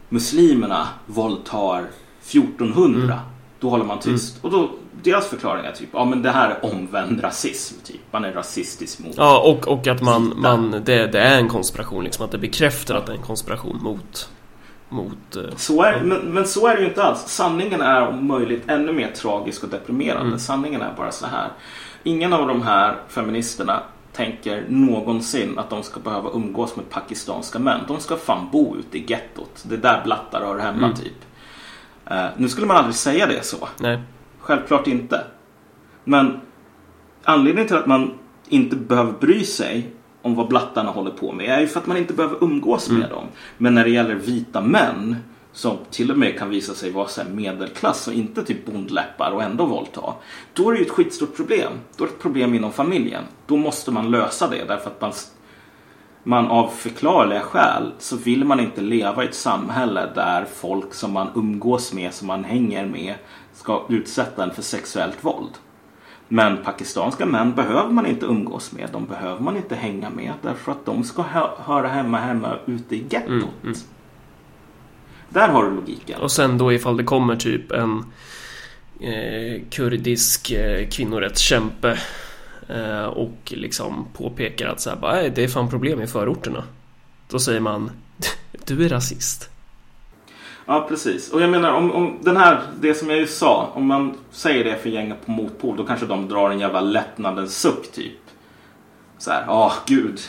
muslimerna 0.08 0.88
våldtar 1.06 1.86
1400, 2.22 3.20
då 3.60 3.68
håller 3.70 3.84
man 3.84 3.98
tyst. 3.98 4.44
Och 4.44 4.50
då, 4.50 4.70
deras 5.03 5.26
förklaring 5.26 5.64
är 5.66 5.72
typ, 5.72 5.88
ja 5.92 6.05
men 6.05 6.22
det 6.22 6.30
här 6.30 6.51
är 6.51 6.64
omvänd 6.72 7.24
rasism, 7.24 7.74
typ. 7.84 8.01
Man 8.11 8.24
är 8.24 8.32
rasistisk 8.32 8.99
mot... 8.99 9.14
Ja, 9.16 9.38
och, 9.40 9.68
och 9.68 9.86
att 9.86 10.03
man, 10.03 10.32
man 10.36 10.70
det, 10.70 11.07
det 11.07 11.20
är 11.20 11.38
en 11.38 11.49
konspiration 11.49 12.05
liksom, 12.05 12.24
att 12.24 12.30
det 12.30 12.38
bekräftar 12.38 12.95
att 12.95 13.07
det 13.07 13.12
är 13.12 13.16
en 13.16 13.22
konspiration 13.22 13.78
mot... 13.82 14.28
Mot... 14.88 15.36
eh, 15.36 15.42
Så 15.57 15.82
är, 15.82 16.01
men, 16.05 16.18
men 16.18 16.47
så 16.47 16.66
är 16.66 16.76
det 16.76 16.82
ju 16.82 16.88
inte 16.88 17.03
alls. 17.03 17.20
Sanningen 17.26 17.80
är 17.80 18.09
om 18.09 18.26
möjligt 18.26 18.62
ännu 18.70 18.92
mer 18.92 19.11
tragisk 19.11 19.62
och 19.64 19.68
deprimerande. 19.68 20.26
Mm. 20.26 20.38
Sanningen 20.38 20.82
är 20.82 20.92
bara 20.97 21.11
så 21.11 21.26
här. 21.26 21.49
Ingen 22.03 22.32
av 22.32 22.49
de 22.49 22.62
här 22.62 22.97
feministerna 23.09 23.80
tänker 24.12 24.64
någonsin 24.68 25.59
att 25.59 25.70
de 25.70 25.82
ska 25.82 26.01
behöva 26.01 26.30
umgås 26.34 26.76
med 26.76 26.90
pakistanska 26.90 27.59
män. 27.59 27.80
De 27.88 28.01
ska 28.01 28.16
fan 28.16 28.49
bo 28.53 28.76
ute 28.76 28.99
i 28.99 29.05
gettot. 29.09 29.62
Det 29.62 29.74
är 29.74 29.78
där 29.78 30.01
blattar 30.05 30.40
hör 30.40 30.59
hemma 30.59 30.86
Mm. 30.86 30.97
typ. 30.97 31.24
Eh, 32.07 32.24
nu 32.36 32.49
skulle 32.49 32.66
man 32.66 32.76
aldrig 32.76 32.95
säga 32.95 33.26
det 33.26 33.45
så. 33.45 33.68
Nej. 33.78 33.99
Självklart 34.45 34.86
inte. 34.86 35.24
Men 36.05 36.40
anledningen 37.22 37.68
till 37.68 37.76
att 37.76 37.86
man 37.86 38.11
inte 38.49 38.76
behöver 38.76 39.12
bry 39.12 39.45
sig 39.45 39.90
om 40.22 40.34
vad 40.34 40.49
blattarna 40.49 40.90
håller 40.90 41.11
på 41.11 41.32
med 41.32 41.49
är 41.49 41.61
ju 41.61 41.66
för 41.66 41.80
att 41.80 41.86
man 41.86 41.97
inte 41.97 42.14
behöver 42.14 42.45
umgås 42.45 42.90
med 42.90 43.11
dem. 43.11 43.24
Men 43.59 43.74
när 43.74 43.84
det 43.84 43.90
gäller 43.90 44.14
vita 44.14 44.61
män 44.61 45.16
som 45.53 45.76
till 45.90 46.11
och 46.11 46.18
med 46.18 46.38
kan 46.38 46.51
visa 46.51 46.74
sig 46.74 46.90
vara 46.90 47.09
så 47.09 47.20
medelklass 47.32 48.09
och 48.09 48.14
inte 48.14 48.45
typ 48.45 48.66
bondläppar 48.66 49.30
och 49.30 49.42
ändå 49.42 49.66
våldta. 49.66 50.14
Då 50.53 50.68
är 50.68 50.72
det 50.72 50.78
ju 50.78 50.84
ett 50.84 50.90
skitstort 50.90 51.36
problem. 51.36 51.72
Då 51.97 52.05
är 52.05 52.09
det 52.09 52.14
ett 52.14 52.22
problem 52.22 52.55
inom 52.55 52.72
familjen. 52.72 53.22
Då 53.47 53.57
måste 53.57 53.90
man 53.90 54.11
lösa 54.11 54.49
det 54.49 54.64
därför 54.68 54.90
att 54.90 55.01
man, 55.01 55.12
man 56.22 56.47
av 56.47 56.68
förklarliga 56.68 57.40
skäl 57.40 57.92
så 57.99 58.16
vill 58.16 58.45
man 58.45 58.61
inte 58.61 58.80
leva 58.80 59.24
i 59.24 59.26
ett 59.26 59.34
samhälle 59.34 60.09
där 60.14 60.45
folk 60.55 60.95
som 60.95 61.12
man 61.12 61.28
umgås 61.34 61.92
med, 61.92 62.14
som 62.14 62.26
man 62.26 62.45
hänger 62.45 62.86
med 62.86 63.14
ska 63.64 63.82
utsätta 63.88 64.44
en 64.44 64.50
för 64.54 64.62
sexuellt 64.62 65.24
våld. 65.24 65.50
Men 66.28 66.64
pakistanska 66.64 67.26
män 67.26 67.54
behöver 67.54 67.90
man 67.90 68.06
inte 68.06 68.26
umgås 68.26 68.72
med. 68.72 68.88
De 68.92 69.06
behöver 69.06 69.40
man 69.40 69.56
inte 69.56 69.74
hänga 69.74 70.10
med 70.10 70.32
därför 70.42 70.72
att 70.72 70.86
de 70.86 71.04
ska 71.04 71.22
hö- 71.22 71.50
höra 71.58 71.88
hemma 71.88 72.18
hemma 72.18 72.56
ute 72.66 72.96
i 72.96 73.04
gettot. 73.10 73.28
Mm, 73.28 73.44
mm. 73.62 73.74
Där 75.28 75.48
har 75.48 75.64
du 75.64 75.70
logiken. 75.70 76.20
Och 76.20 76.32
sen 76.32 76.58
då 76.58 76.72
ifall 76.72 76.96
det 76.96 77.04
kommer 77.04 77.36
typ 77.36 77.72
en 77.72 78.04
eh, 79.00 79.62
kurdisk 79.70 80.50
eh, 80.50 80.88
kvinnorättskämpe 80.88 81.98
eh, 82.68 83.04
och 83.04 83.36
liksom 83.46 84.06
påpekar 84.16 84.68
att 84.68 84.80
så 84.80 84.90
här, 84.90 84.96
bara, 84.96 85.12
"Nej, 85.12 85.32
det 85.34 85.44
är 85.44 85.48
fan 85.48 85.70
problem 85.70 86.00
i 86.02 86.06
förorterna. 86.06 86.64
Då 87.28 87.38
säger 87.38 87.60
man 87.60 87.90
du 88.66 88.84
är 88.84 88.88
rasist. 88.88 89.50
Ja, 90.66 90.86
precis. 90.88 91.32
Och 91.32 91.42
jag 91.42 91.50
menar 91.50 91.72
om, 91.72 91.92
om 91.92 92.18
den 92.22 92.36
här, 92.36 92.60
det 92.80 92.94
som 92.94 93.10
jag 93.10 93.18
ju 93.18 93.26
sa, 93.26 93.70
om 93.74 93.86
man 93.86 94.14
säger 94.30 94.64
det 94.64 94.76
för 94.76 94.88
gänget 94.90 95.26
på 95.26 95.30
motpol 95.30 95.76
då 95.76 95.84
kanske 95.86 96.06
de 96.06 96.28
drar 96.28 96.50
en 96.50 96.60
jävla 96.60 96.80
lättnadens 96.80 97.58
suck 97.60 97.92
typ. 97.92 98.20
Så 99.18 99.30
här, 99.30 99.44
ja 99.46 99.72
gud, 99.86 100.20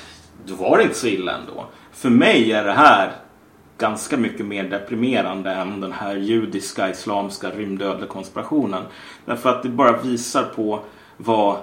då 0.46 0.56
var 0.56 0.78
det 0.78 0.84
inte 0.84 0.96
så 0.96 1.08
illa 1.08 1.32
ändå. 1.32 1.66
För 1.92 2.10
mig 2.10 2.52
är 2.52 2.64
det 2.64 2.74
här 2.74 3.12
ganska 3.78 4.18
mycket 4.18 4.46
mer 4.46 4.64
deprimerande 4.64 5.52
än 5.52 5.82
den 5.82 5.92
här 5.92 6.16
judiska, 6.16 6.90
islamska 6.90 7.50
rymdödle 7.50 8.06
konspirationen. 8.08 8.84
Därför 9.26 9.50
att 9.50 9.64
det 9.64 9.70
bara 9.70 9.98
visar 9.98 10.44
på 10.44 10.80
vad 11.18 11.58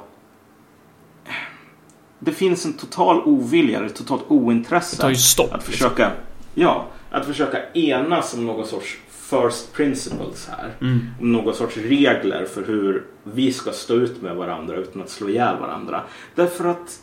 det 2.19 2.33
finns 2.33 2.67
en 2.67 2.73
total 2.73 3.23
ovilja, 3.25 3.87
ett 3.87 3.95
totalt 3.97 4.25
ointresse. 4.29 4.97
Det 4.97 5.03
tar 5.03 5.11
ju 5.11 5.17
stopp, 5.17 5.47
Att 5.53 5.69
liksom. 5.69 5.73
försöka, 5.73 6.11
ja, 6.55 6.87
att 7.13 7.27
försöka 7.27 7.73
enas 7.73 8.35
om 8.35 8.47
någon 8.47 8.67
sorts 8.67 8.99
first 9.11 9.73
principles 9.73 10.49
här. 10.49 10.75
Mm. 10.81 11.07
Om 11.21 11.33
någon 11.33 11.55
sorts 11.55 11.77
regler 11.77 12.45
för 12.45 12.65
hur 12.65 13.05
vi 13.25 13.53
ska 13.53 13.73
stå 13.73 13.95
ut 13.95 14.23
med 14.23 14.37
varandra 14.37 14.77
utan 14.77 15.03
att 15.03 15.11
slå 15.11 15.29
ihjäl 15.29 15.59
varandra. 15.59 16.03
Därför 16.35 16.65
att 16.65 17.03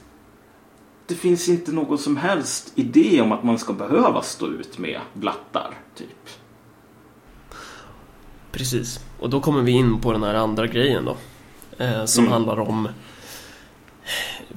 det 1.07 1.15
finns 1.15 1.49
inte 1.49 1.71
någon 1.71 1.97
som 1.97 2.17
helst 2.17 2.71
idé 2.75 3.21
om 3.21 3.31
att 3.31 3.43
man 3.43 3.59
ska 3.59 3.73
behöva 3.73 4.21
stå 4.21 4.47
ut 4.47 4.77
med 4.77 4.99
blattar, 5.13 5.73
typ. 5.95 6.29
Precis. 8.51 8.99
Och 9.19 9.29
då 9.29 9.41
kommer 9.41 9.61
vi 9.61 9.71
in 9.71 10.01
på 10.01 10.11
den 10.11 10.23
här 10.23 10.33
andra 10.33 10.67
grejen 10.67 11.05
då. 11.05 11.17
Eh, 11.83 12.05
som 12.05 12.23
Mm. 12.23 12.33
handlar 12.33 12.59
om 12.59 12.89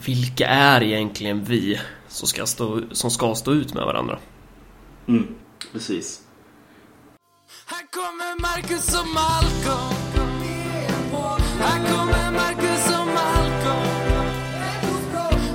vilka 0.07 0.47
är 0.47 0.83
egentligen 0.83 1.45
vi 1.45 1.81
som 2.09 2.29
ska, 2.29 2.47
stå, 2.47 2.81
som 2.91 3.11
ska 3.11 3.35
stå 3.35 3.53
ut 3.53 3.75
med 3.75 3.85
varandra? 3.85 4.19
Mm, 5.07 5.27
precis. 5.73 6.23
Här 7.67 7.87
kommer 7.91 8.41
Marcus 8.41 8.89
och 9.01 9.07
Malcolm. 9.09 9.97
Här 11.61 11.79
kommer 11.93 12.31
Marcus 12.33 12.87
och 12.99 13.07
Malcolm. 13.07 14.27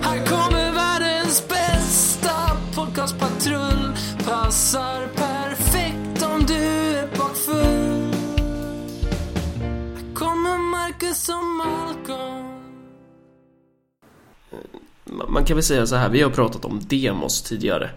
Här 0.01 0.25
kommer 0.25 0.71
världens 0.71 1.47
bästa 1.47 2.57
podcastpatrull. 2.75 3.95
Passar 4.25 5.07
perfekt 5.07 6.23
om 6.23 6.45
du 6.47 6.53
är 6.97 7.07
bakfull. 7.17 8.13
Här 9.95 10.13
kommer 10.15 10.57
Marcus 10.57 11.29
och 11.29 11.43
Malcolm. 11.45 12.47
Ma- 15.05 15.29
Man 15.29 15.45
kan 15.45 15.55
väl 15.57 15.63
säga 15.63 15.87
så 15.87 15.95
här, 15.95 16.09
vi 16.09 16.21
har 16.21 16.29
pratat 16.29 16.65
om 16.65 16.79
demos 16.87 17.41
tidigare. 17.41 17.89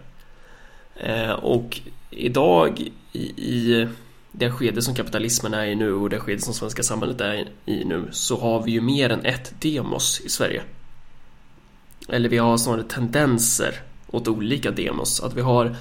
Eh, 0.95 1.31
och 1.31 1.79
idag 2.11 2.89
i, 3.11 3.19
i 3.21 3.87
det 4.31 4.51
skede 4.51 4.81
som 4.81 4.95
kapitalismen 4.95 5.53
är 5.53 5.65
i 5.65 5.75
nu 5.75 5.93
och 5.93 6.09
det 6.09 6.19
skede 6.19 6.41
som 6.41 6.53
svenska 6.53 6.83
samhället 6.83 7.21
är 7.21 7.47
i 7.65 7.85
nu 7.85 8.07
så 8.11 8.39
har 8.39 8.63
vi 8.63 8.71
ju 8.71 8.81
mer 8.81 9.09
än 9.09 9.25
ett 9.25 9.53
demos 9.61 10.21
i 10.25 10.29
Sverige. 10.29 10.63
Eller 12.09 12.29
vi 12.29 12.37
har 12.37 12.57
snarare 12.57 12.83
tendenser 12.83 13.81
åt 14.07 14.27
olika 14.27 14.71
demos. 14.71 15.21
Att 15.21 15.33
vi 15.33 15.41
har 15.41 15.75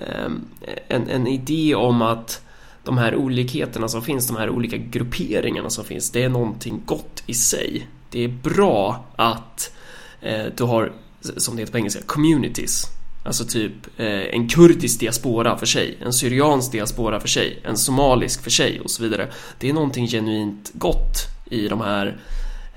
ehm, 0.00 0.44
en, 0.88 1.08
en 1.08 1.26
idé 1.26 1.74
om 1.74 2.02
att 2.02 2.42
de 2.84 2.98
här 2.98 3.16
olikheterna 3.16 3.88
som 3.88 4.02
finns, 4.02 4.26
de 4.26 4.36
här 4.36 4.50
olika 4.50 4.76
grupperingarna 4.76 5.70
som 5.70 5.84
finns, 5.84 6.10
det 6.10 6.22
är 6.22 6.28
någonting 6.28 6.82
gott 6.84 7.22
i 7.26 7.34
sig. 7.34 7.88
Det 8.10 8.24
är 8.24 8.28
bra 8.28 9.04
att 9.16 9.72
eh, 10.20 10.44
du 10.56 10.64
har, 10.64 10.92
som 11.36 11.56
det 11.56 11.62
heter 11.62 11.72
på 11.72 11.78
engelska, 11.78 12.02
communities. 12.06 12.95
Alltså 13.26 13.44
typ 13.44 13.72
eh, 13.96 14.06
en 14.06 14.48
kurdisk 14.48 15.00
diaspora 15.00 15.58
för 15.58 15.66
sig, 15.66 15.98
en 16.02 16.12
syriansk 16.12 16.72
diaspora 16.72 17.20
för 17.20 17.28
sig, 17.28 17.60
en 17.64 17.76
somalisk 17.76 18.42
för 18.42 18.50
sig 18.50 18.80
och 18.80 18.90
så 18.90 19.02
vidare. 19.02 19.32
Det 19.58 19.68
är 19.68 19.72
någonting 19.72 20.06
genuint 20.06 20.70
gott 20.74 21.16
i 21.50 21.68
de 21.68 21.80
här, 21.80 22.20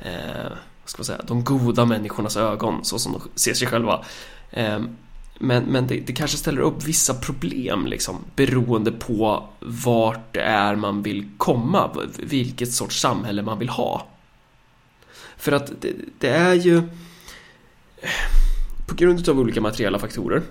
eh, 0.02 0.50
vad 0.82 0.90
ska 0.90 1.00
man 1.00 1.06
säga, 1.06 1.22
de 1.28 1.44
goda 1.44 1.86
människornas 1.86 2.38
ögon, 2.38 2.86
så 2.86 3.00
som 3.00 3.12
de 3.14 3.22
ser 3.36 3.54
sig 3.54 3.68
själva. 3.68 4.06
Eh, 4.52 4.80
men, 5.40 5.64
men 5.64 5.88
det, 5.88 6.00
det 6.00 6.14
kanske 6.14 6.38
ställer 6.38 6.62
upp 6.62 6.84
vissa 6.84 7.14
problem 7.14 7.88
liksom 7.88 8.18
beroende 8.36 8.92
på 8.92 9.50
vart 9.60 10.34
det 10.34 10.42
är 10.42 10.76
man 10.76 11.04
vill 11.04 11.30
komma, 11.38 11.90
vilket 12.18 12.74
sorts 12.74 13.00
samhälle 13.00 13.42
man 13.42 13.60
vill 13.60 13.70
ha. 13.70 14.08
För 15.38 15.52
att 15.52 15.82
det, 15.82 15.94
det 16.20 16.30
är 16.30 16.54
ju 16.54 16.78
eh, 17.98 18.10
på 18.90 18.96
grund 18.96 19.30
av 19.30 19.40
olika 19.40 19.62
materiella 19.62 20.00
faktorer 20.00 20.42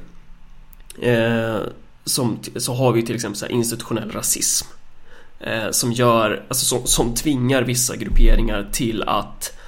eh, 1.03 1.59
som, 2.05 2.39
så 2.57 2.75
har 2.75 2.93
vi 2.93 3.03
till 3.03 3.15
exempel 3.15 3.39
så 3.39 3.47
här 3.47 3.53
institutionell 3.53 4.11
rasism 4.11 4.67
eh, 5.41 5.71
som 5.71 5.93
gör, 5.93 6.43
alltså 6.49 6.65
som, 6.65 6.87
som 6.87 7.15
tvingar 7.15 7.63
vissa 7.63 7.97
grupperingar 7.97 8.69
till 8.73 9.03
att 9.03 9.59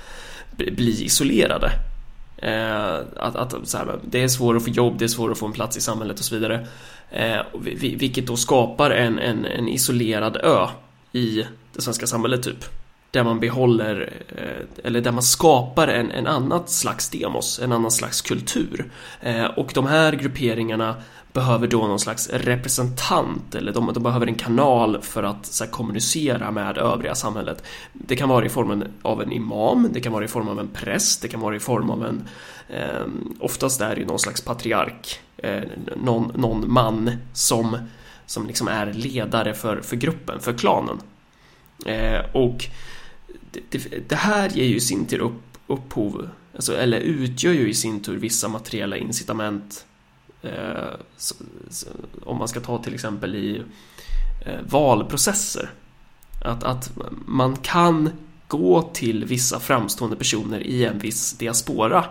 bli- 0.56 1.04
isolerade. 1.04 1.72
Eh, 2.36 2.94
att, 3.16 3.36
att 3.36 3.68
så 3.68 3.78
här, 3.78 3.98
det 4.10 4.22
är 4.22 4.28
svårare 4.28 4.56
att 4.56 4.64
få 4.64 4.70
jobb, 4.70 4.98
det 4.98 5.04
är 5.04 5.08
svårare 5.08 5.32
att 5.32 5.38
få 5.38 5.46
en 5.46 5.52
plats 5.52 5.76
i 5.76 5.80
samhället 5.80 6.18
och 6.18 6.24
så 6.24 6.34
vidare. 6.34 6.66
Eh, 7.10 7.40
vilket 7.80 8.26
då 8.26 8.36
skapar 8.36 8.90
en, 8.90 9.18
en, 9.18 9.44
en 9.44 9.68
isolerad 9.68 10.36
ö 10.36 10.66
i 11.12 11.44
det 11.74 11.82
svenska 11.82 12.06
samhället 12.06 12.42
typ. 12.42 12.64
Där 13.10 13.24
man 13.24 13.40
behåller, 13.40 14.12
eh, 14.28 14.86
eller 14.86 15.00
där 15.00 15.12
man 15.12 15.22
skapar 15.22 15.88
en, 15.88 16.10
en 16.10 16.26
annat 16.26 16.70
slags 16.70 17.10
demos, 17.10 17.58
en 17.58 17.72
annan 17.72 17.90
slags 17.90 18.20
kultur. 18.20 18.90
Eh, 19.20 19.44
och 19.44 19.70
de 19.74 19.86
här 19.86 20.12
grupperingarna 20.12 20.94
behöver 21.32 21.66
då 21.66 21.78
någon 21.78 22.00
slags 22.00 22.30
representant 22.30 23.54
eller 23.54 23.72
de, 23.72 23.92
de 23.92 24.02
behöver 24.02 24.26
en 24.26 24.34
kanal 24.34 25.02
för 25.02 25.22
att 25.22 25.46
så 25.46 25.64
här, 25.64 25.70
kommunicera 25.70 26.50
med 26.50 26.78
övriga 26.78 27.14
samhället. 27.14 27.64
Det 27.92 28.16
kan 28.16 28.28
vara 28.28 28.46
i 28.46 28.48
formen 28.48 28.84
av 29.02 29.22
en 29.22 29.32
imam, 29.32 29.88
det 29.92 30.00
kan 30.00 30.12
vara 30.12 30.24
i 30.24 30.28
form 30.28 30.48
av 30.48 30.60
en 30.60 30.68
präst, 30.68 31.22
det 31.22 31.28
kan 31.28 31.40
vara 31.40 31.56
i 31.56 31.60
form 31.60 31.90
av 31.90 32.06
en 32.06 32.28
eh, 32.68 33.06
oftast 33.40 33.80
är 33.80 33.94
det 33.94 34.00
ju 34.00 34.06
någon 34.06 34.18
slags 34.18 34.40
patriark, 34.40 35.20
eh, 35.36 35.62
någon, 35.96 36.32
någon 36.34 36.72
man 36.72 37.10
som, 37.32 37.76
som 38.26 38.46
liksom 38.46 38.68
är 38.68 38.92
ledare 38.92 39.54
för, 39.54 39.80
för 39.80 39.96
gruppen, 39.96 40.40
för 40.40 40.52
klanen. 40.52 41.00
Eh, 41.86 42.20
och 42.32 42.66
det, 43.52 44.08
det, 44.08 44.16
här 44.16 44.48
ger 44.48 44.64
ju 44.64 44.76
i 44.76 44.80
sin 44.80 45.06
tur 45.06 45.18
upp, 45.18 45.58
upphov, 45.66 46.28
alltså, 46.54 46.76
eller 46.76 47.00
utgör 47.00 47.52
ju 47.52 47.68
i 47.68 47.74
sin 47.74 48.02
tur 48.02 48.16
vissa 48.16 48.48
materiella 48.48 48.96
incitament. 48.96 49.86
Eh, 50.42 50.90
så, 51.16 51.34
så, 51.70 51.86
om 52.24 52.36
man 52.36 52.48
ska 52.48 52.60
ta 52.60 52.82
till 52.82 52.94
exempel 52.94 53.34
i 53.34 53.62
eh, 54.46 54.60
valprocesser. 54.68 55.70
Att, 56.44 56.64
att 56.64 56.92
man 57.26 57.56
kan 57.56 58.10
gå 58.48 58.82
till 58.82 59.24
vissa 59.24 59.60
framstående 59.60 60.16
personer 60.16 60.60
i 60.60 60.84
en 60.84 60.98
viss 60.98 61.32
diaspora 61.32 62.04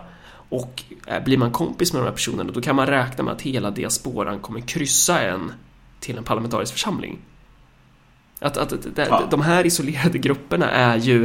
och 0.48 0.82
eh, 1.06 1.24
blir 1.24 1.38
man 1.38 1.50
kompis 1.50 1.92
med 1.92 2.02
de 2.02 2.04
här 2.04 2.12
personerna 2.12 2.52
då 2.52 2.60
kan 2.60 2.76
man 2.76 2.86
räkna 2.86 3.24
med 3.24 3.34
att 3.34 3.42
hela 3.42 3.70
diasporan 3.70 4.40
kommer 4.40 4.60
kryssa 4.60 5.20
en 5.20 5.52
till 6.00 6.18
en 6.18 6.24
parlamentarisk 6.24 6.72
församling. 6.72 7.18
Att, 8.40 8.56
att, 8.56 8.72
att 8.72 8.82
de, 8.96 9.02
Ja. 9.08 9.22
de 9.30 9.40
här 9.40 9.66
isolerade 9.66 10.18
grupperna 10.18 10.70
är 10.70 10.96
ju 10.96 11.24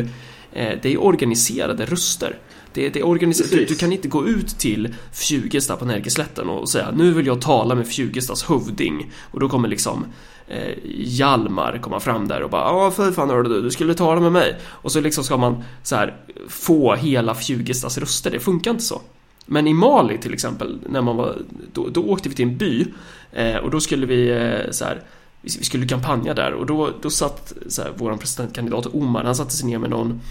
eh, 0.54 0.80
det 0.82 0.94
är 0.94 1.04
organiserade 1.04 1.86
röster. 1.86 2.38
Det, 2.74 2.90
det 2.90 3.00
är 3.00 3.08
organiserat. 3.08 3.52
Du, 3.52 3.66
du 3.66 3.76
kan 3.76 3.92
inte 3.92 4.08
gå 4.08 4.28
ut 4.28 4.48
till 4.48 4.96
Fjugesta 5.14 5.76
på 5.76 5.86
Närkeslätten 5.86 6.50
och 6.50 6.70
säga 6.70 6.92
nu 6.92 7.14
vill 7.14 7.26
jag 7.26 7.42
tala 7.42 7.76
med 7.76 7.88
Fjugestas 7.88 8.44
hövding 8.44 9.12
och 9.32 9.40
då 9.40 9.50
kommer 9.50 9.68
liksom 9.68 10.06
eh, 10.48 10.74
Hjalmar 10.96 11.80
komma 11.82 12.00
fram 12.00 12.28
där 12.28 12.42
och 12.44 12.50
bara 12.50 12.62
ja 12.62 12.92
för 12.92 13.12
fan 13.12 13.30
hörde 13.30 13.50
du, 13.50 13.62
du 13.62 13.72
skulle 13.72 13.94
tala 13.94 14.22
med 14.22 14.32
mig 14.32 14.56
och 14.64 14.92
så 14.92 15.02
liksom 15.02 15.24
ska 15.24 15.38
man 15.38 15.64
så 15.84 15.96
här 15.96 16.16
få 16.50 16.96
hela 16.96 17.36
Fjugestas 17.36 17.98
röster, 17.98 18.32
det 18.32 18.40
funkar 18.40 18.72
inte 18.72 18.84
så. 18.84 19.02
Men 19.46 19.68
i 19.68 19.74
Mali 19.74 20.18
till 20.18 20.34
exempel, 20.34 20.80
när 20.90 21.02
man 21.02 21.16
var, 21.16 21.36
då, 21.74 21.88
då 21.88 22.04
åkte 22.04 22.30
vi 22.30 22.36
till 22.36 22.46
en 22.46 22.58
by 22.58 22.86
eh, 23.32 23.56
och 23.56 23.72
då 23.72 23.80
skulle 23.80 24.06
vi 24.06 24.30
eh, 24.30 24.72
så 24.72 24.86
här, 24.86 25.02
vi 25.46 25.64
skulle 25.64 25.88
kampanja 25.88 26.34
där 26.34 26.54
och 26.54 26.66
då, 26.66 26.90
då 27.02 27.10
satt 27.10 27.54
så 27.68 27.82
här, 27.82 27.92
vår 27.96 28.18
presidentkandidat 28.18 28.86
Omar, 28.94 29.24
han 29.24 29.36
satte 29.36 29.52
sig 29.52 29.68
ner 29.68 29.78
med 29.78 29.90
någon 29.90 30.22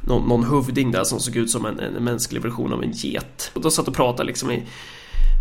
någon, 0.00 0.28
någon 0.28 0.44
hövding 0.44 0.90
där 0.90 1.04
som 1.04 1.20
såg 1.20 1.36
ut 1.36 1.50
som 1.50 1.66
en, 1.66 1.80
en 1.80 2.04
mänsklig 2.04 2.42
version 2.42 2.72
av 2.72 2.82
en 2.82 2.92
get. 2.92 3.50
Och 3.54 3.60
då 3.60 3.70
satt 3.70 3.88
och 3.88 3.94
pratade 3.94 4.26
liksom 4.26 4.50
i, 4.50 4.62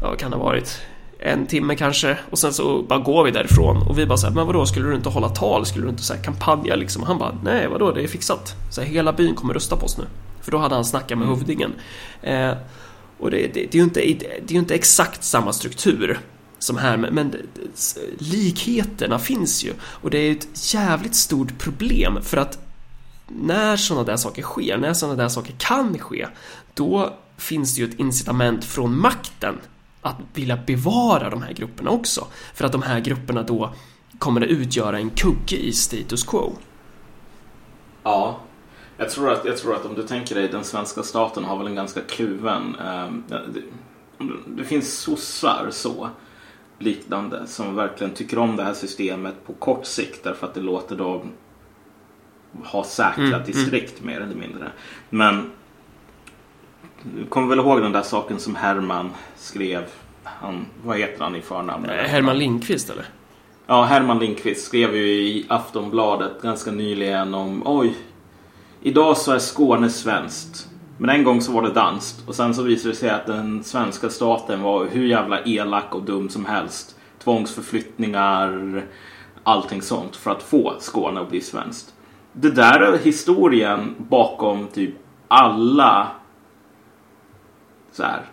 ja 0.02 0.10
vad 0.10 0.20
kan 0.20 0.32
det 0.32 0.38
ha 0.38 0.44
varit, 0.44 0.82
en 1.20 1.48
timme 1.48 1.76
kanske. 1.76 2.18
Och 2.30 2.40
sen 2.40 2.54
så 2.54 2.82
bara 2.82 3.00
går 3.00 3.24
vi 3.24 3.32
därifrån 3.32 3.88
och 3.88 4.00
vi 4.00 4.06
bara 4.06 4.18
såhär, 4.18 4.34
men 4.34 4.48
vadå, 4.48 4.66
skulle 4.66 4.90
du 4.90 4.96
inte 4.96 5.10
hålla 5.10 5.30
tal? 5.30 5.66
Skulle 5.66 5.86
du 5.86 5.90
inte 5.90 6.04
så 6.04 6.14
här 6.14 6.24
kampanja 6.24 6.76
liksom? 6.76 7.02
Och 7.02 7.08
han 7.08 7.18
bara, 7.18 7.38
nej 7.44 7.68
vadå, 7.68 7.92
det 7.92 8.04
är 8.04 8.08
fixat. 8.08 8.56
Så 8.70 8.82
här, 8.82 8.88
hela 8.88 9.14
byn 9.14 9.36
kommer 9.36 9.54
rösta 9.54 9.76
på 9.76 9.86
oss 9.86 9.98
nu. 9.98 10.04
För 10.42 10.52
då 10.52 10.58
hade 10.58 10.76
han 10.76 10.86
snackat 10.86 11.18
med 11.18 11.28
hövdingen. 11.28 11.74
Eh, 12.22 12.52
och 13.20 13.32
det, 13.32 13.38
det, 13.38 13.54
det 13.54 13.74
är 13.74 13.78
ju 13.78 13.84
inte, 13.84 14.00
det 14.00 14.50
är 14.50 14.54
ju 14.54 14.60
inte 14.60 14.76
exakt 14.76 15.24
samma 15.24 15.54
struktur 15.54 16.20
som 16.64 16.78
här, 16.78 16.98
men, 16.98 17.14
men 17.16 17.36
likheterna 18.18 19.20
finns 19.20 19.64
ju. 19.64 19.74
Och 19.84 20.10
det 20.10 20.18
är 20.18 20.24
ju 20.24 20.32
ett 20.32 20.74
jävligt 20.74 21.16
stort 21.16 21.58
problem 21.60 22.20
för 22.22 22.38
att 22.38 22.60
när 23.28 23.78
sådana 23.78 24.04
där 24.04 24.18
saker 24.18 24.42
sker, 24.42 24.78
när 24.78 24.94
sådana 24.94 25.16
där 25.16 25.30
saker 25.30 25.54
kan 25.58 26.00
ske, 26.00 26.28
då 26.74 27.14
finns 27.38 27.76
det 27.76 27.82
ju 27.82 27.90
ett 27.90 28.00
incitament 28.00 28.66
från 28.66 29.00
makten 29.00 29.58
att 30.02 30.16
vilja 30.34 30.58
bevara 30.58 31.30
de 31.30 31.42
här 31.42 31.54
grupperna 31.54 31.92
också. 31.92 32.28
För 32.54 32.66
att 32.66 32.72
de 32.72 32.82
här 32.82 33.00
grupperna 33.00 33.44
då 33.44 33.74
kommer 34.20 34.42
att 34.42 34.48
utgöra 34.48 34.98
en 34.98 35.10
kugge 35.10 35.58
i 35.58 35.74
status 35.74 36.24
quo. 36.24 36.54
Ja. 38.04 38.40
Jag 38.98 39.10
tror, 39.10 39.32
att, 39.32 39.46
jag 39.46 39.58
tror 39.58 39.76
att 39.76 39.86
om 39.86 39.96
du 39.96 40.08
tänker 40.08 40.36
dig, 40.36 40.48
den 40.48 40.64
svenska 40.64 41.04
staten 41.04 41.44
har 41.44 41.58
väl 41.58 41.68
en 41.68 41.76
ganska 41.76 42.02
kluven... 42.02 42.76
ehm, 42.76 43.24
det, 43.28 43.62
det 44.48 44.64
finns 44.64 44.94
sossar 44.94 45.68
så, 45.72 46.10
liknande, 46.82 47.48
som 47.48 47.76
verkligen 47.76 48.14
tycker 48.14 48.40
om 48.40 48.56
det 48.56 48.64
här 48.64 48.74
systemet 48.74 49.36
på 49.46 49.54
kort 49.54 49.86
sikt 49.86 50.24
därför 50.24 50.48
att 50.48 50.54
det 50.54 50.62
låter 50.62 50.96
dem 50.96 51.32
ha 52.64 52.84
säkra 52.84 53.26
Mm, 53.26 53.44
distrikt 53.46 54.04
mer 54.04 54.22
eller 54.22 54.36
mindre. 54.36 54.72
Men 55.10 55.52
du 57.04 57.26
kommer 57.26 57.48
väl 57.48 57.60
ihåg 57.60 57.82
den 57.82 57.92
där 57.92 58.02
saken 58.02 58.40
som 58.40 58.56
Herman 58.56 59.10
skrev? 59.36 59.84
Han, 60.24 60.66
vad 60.84 60.98
heter 60.98 61.24
han 61.24 61.36
i 61.36 61.42
förnamn? 61.42 61.86
Eh, 61.86 61.96
Herman 61.96 62.40
Lindqvist 62.40 62.90
eller? 62.90 63.06
Ja, 63.68 63.84
Herman 63.84 64.20
Lindqvist 64.20 64.66
skrev 64.66 64.96
ju 64.96 65.04
i 65.04 65.46
Aftonbladet 65.50 66.42
ganska 66.42 66.72
nyligen 66.72 67.34
om 67.34 67.62
oj, 67.66 67.98
idag 68.82 69.18
så 69.18 69.32
är 69.32 69.40
Skåne 69.40 69.90
svenskt. 69.90 70.68
Men 71.02 71.10
en 71.10 71.24
gång 71.24 71.42
så 71.42 71.52
var 71.52 71.62
det 71.62 71.74
danskt 71.74 72.28
och 72.28 72.36
sen 72.36 72.54
så 72.54 72.64
visade 72.64 72.94
det 72.94 72.98
sig 72.98 73.10
att 73.10 73.26
den 73.26 73.64
svenska 73.64 74.10
staten 74.10 74.62
var 74.62 74.86
hur 74.86 75.06
jävla 75.06 75.44
elak 75.44 75.96
och 75.96 76.04
dum 76.04 76.30
som 76.30 76.46
helst. 76.46 76.96
Tvångsförflyttningar, 77.24 78.84
allting 79.44 79.82
sånt 79.82 80.16
för 80.16 80.32
att 80.32 80.44
få 80.44 80.74
Skåne 80.80 81.22
att 81.22 81.30
bli 81.30 81.42
svenskt. 81.42 81.94
Det 82.34 82.52
där 82.52 82.80
är 82.80 82.98
historien 82.98 83.96
bakom 83.98 84.68
typ 84.68 84.96
alla 85.28 86.08
så 87.92 88.04
här, 88.04 88.26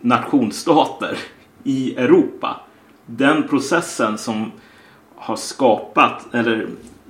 nationsstater 0.00 1.18
i 1.64 1.96
Europa. 1.96 2.60
Den 3.06 3.48
processen 3.48 4.18
som 4.18 4.52
har 5.16 5.36
skapat, 5.36 6.34
eller 6.34 6.68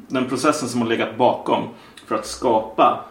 den 0.09 0.29
processen 0.29 0.69
som 0.69 0.81
har 0.81 0.89
legat 0.89 1.19
bakom 1.19 1.69
för 2.07 2.15
att 2.15 2.27
skapa 2.27 3.05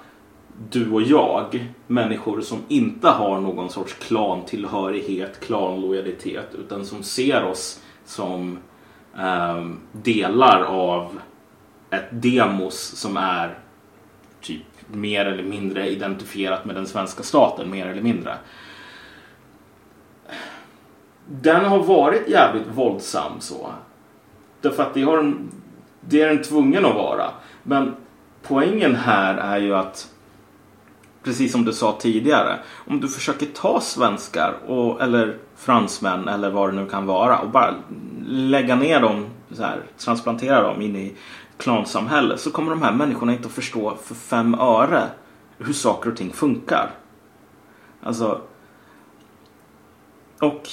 du 0.70 0.92
och 0.92 1.02
jag, 1.02 1.74
människor 1.88 2.42
som 2.42 2.60
inte 2.68 3.08
har 3.08 3.40
någon 3.42 3.70
sorts 3.70 3.94
klantillhörighet, 3.94 5.40
klanlojalitet, 5.40 6.56
utan 6.60 6.86
som 6.86 7.04
ser 7.04 7.44
oss 7.44 7.84
som 8.06 8.58
eh, 9.18 9.66
delar 9.92 10.62
av 10.64 11.20
ett 11.90 12.08
demos 12.12 12.80
som 12.80 13.18
är 13.18 13.58
typ 14.42 14.64
mer 14.88 15.26
eller 15.26 15.44
mindre 15.44 15.90
identifierat 15.90 16.66
med 16.66 16.76
den 16.76 16.88
svenska 16.88 17.24
staten, 17.24 17.70
mer 17.72 17.88
eller 17.88 18.02
mindre. 18.02 18.38
Den 21.28 21.66
har 21.66 21.80
varit 21.80 22.30
jävligt 22.30 22.68
våldsam 22.68 23.32
så. 23.40 23.72
Därför 24.62 24.84
att 24.84 24.94
det, 24.94 25.02
har 25.02 25.18
en, 25.18 25.52
det 26.02 26.22
är 26.22 26.28
den 26.28 26.44
tvungen 26.44 26.86
att 26.86 26.96
vara. 26.96 27.32
Men 27.64 27.96
poängen 28.44 28.96
här 28.96 29.38
är 29.38 29.58
ju 29.58 29.76
att 29.76 30.12
precis 31.24 31.52
som 31.52 31.66
du 31.66 31.74
sa 31.74 31.98
tidigare. 32.00 32.60
Om 32.88 33.00
du 33.00 33.08
försöker 33.08 33.46
ta 33.46 33.82
svenskar 33.82 34.58
och, 34.68 35.02
eller 35.02 35.38
fransmän 35.56 36.28
eller 36.28 36.50
vad 36.50 36.70
det 36.70 36.76
nu 36.76 36.86
kan 36.86 37.06
vara 37.06 37.40
och 37.40 37.50
bara 37.50 37.76
lägga 38.28 38.76
ner 38.76 39.02
dem, 39.02 39.26
så 39.52 39.64
här, 39.64 39.82
transplantera 39.98 40.62
dem 40.62 40.82
in 40.82 40.96
i 40.96 41.14
klansamhälle 41.58 42.38
så 42.38 42.52
kommer 42.52 42.72
de 42.72 42.82
här 42.82 42.94
människorna 42.94 43.34
inte 43.34 43.48
att 43.48 43.54
förstå 43.54 43.98
för 44.04 44.16
fem 44.16 44.54
öre 44.54 45.04
hur 45.58 45.74
saker 45.74 46.10
och 46.10 46.18
ting 46.18 46.34
funkar. 46.34 46.92
Alltså. 48.04 48.42
Och 50.40 50.70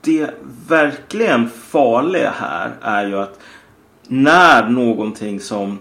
det 0.00 0.30
verkligen 0.68 1.50
farliga 1.50 2.30
här 2.30 2.76
är 2.80 3.06
ju 3.06 3.18
att 3.18 3.40
när 4.08 4.68
någonting 4.68 5.40
som 5.40 5.78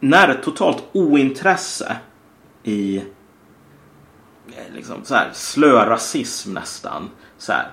när 0.00 0.28
ett 0.28 0.42
totalt 0.42 0.84
ointresse 0.92 1.96
i 2.62 3.02
Eh, 4.58 4.74
liksom 4.74 4.96
så 5.04 5.14
här 5.14 5.30
slö 5.32 5.86
rasism 5.86 6.52
nästan. 6.52 7.10
Så 7.38 7.52
här. 7.52 7.70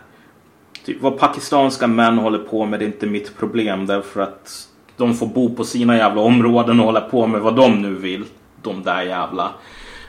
Typ 0.86 1.02
vad 1.02 1.18
pakistanska 1.18 1.88
män 1.88 2.18
håller 2.18 2.40
på 2.40 2.66
med 2.66 2.80
det 2.80 2.86
är 2.86 2.88
inte 2.88 3.08
mitt 3.08 3.38
problem. 3.38 3.86
Därför 3.86 4.22
att 4.22 4.68
de 4.98 5.16
får 5.16 5.28
bo 5.28 5.56
på 5.56 5.64
sina 5.64 5.98
jävla 5.98 6.22
områden 6.22 6.80
och 6.80 6.86
hålla 6.86 7.02
på 7.02 7.28
med 7.28 7.42
vad 7.42 7.56
de 7.56 7.82
nu 7.82 7.96
vill. 7.96 8.26
De 8.62 8.84
där 8.84 9.02
jävla. 9.02 9.52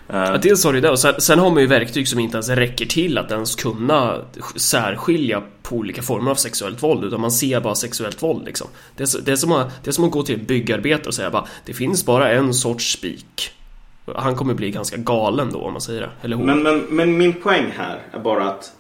Eh, 0.09 0.16
ja, 0.16 0.39
dels 0.43 0.64
har 0.64 0.72
du 0.72 0.81
det. 0.81 0.91
Och 0.91 0.99
sen, 0.99 1.20
sen 1.20 1.39
har 1.39 1.51
man 1.51 1.61
ju 1.61 1.66
verktyg 1.66 2.09
som 2.09 2.18
inte 2.18 2.37
ens 2.37 2.49
räcker 2.49 2.87
till 2.87 3.18
att 3.18 3.31
ens 3.31 3.55
kunna 3.55 4.18
särskilja 4.57 5.43
på 5.62 5.77
olika 5.77 6.03
former 6.03 6.31
av 6.31 6.35
sexuellt 6.35 6.83
våld 6.83 7.05
utan 7.05 7.20
man 7.20 7.31
ser 7.33 7.61
bara 7.61 7.74
sexuellt 7.74 8.22
våld 8.22 8.45
liksom. 8.45 8.68
Det 8.97 9.03
är, 9.03 9.20
det 9.24 9.33
är, 9.33 9.37
som, 9.37 9.53
att, 9.53 9.85
det 9.85 9.91
är 9.91 9.93
som 9.93 10.05
att 10.05 10.11
gå 10.11 10.22
till 10.22 10.41
en 10.41 10.47
byggarbetare 10.47 11.09
och 11.09 11.14
säga 11.14 11.31
bara 11.31 11.47
det 11.64 11.74
finns 11.74 12.07
bara 12.07 12.31
en 12.31 12.55
sorts 12.55 12.93
spik. 12.93 13.53
Han 14.14 14.34
kommer 14.36 14.54
bli 14.54 14.70
ganska 14.70 14.96
galen 14.96 15.50
då 15.52 15.59
om 15.61 15.72
man 15.72 15.80
säger 15.80 16.00
det, 16.00 16.11
eller 16.22 16.36
hon. 16.36 16.46
Men, 16.46 16.62
men, 16.62 16.78
men 16.78 17.18
min 17.18 17.32
poäng 17.32 17.72
här 17.76 17.98
är 18.12 18.18
bara 18.18 18.44
att 18.50 18.72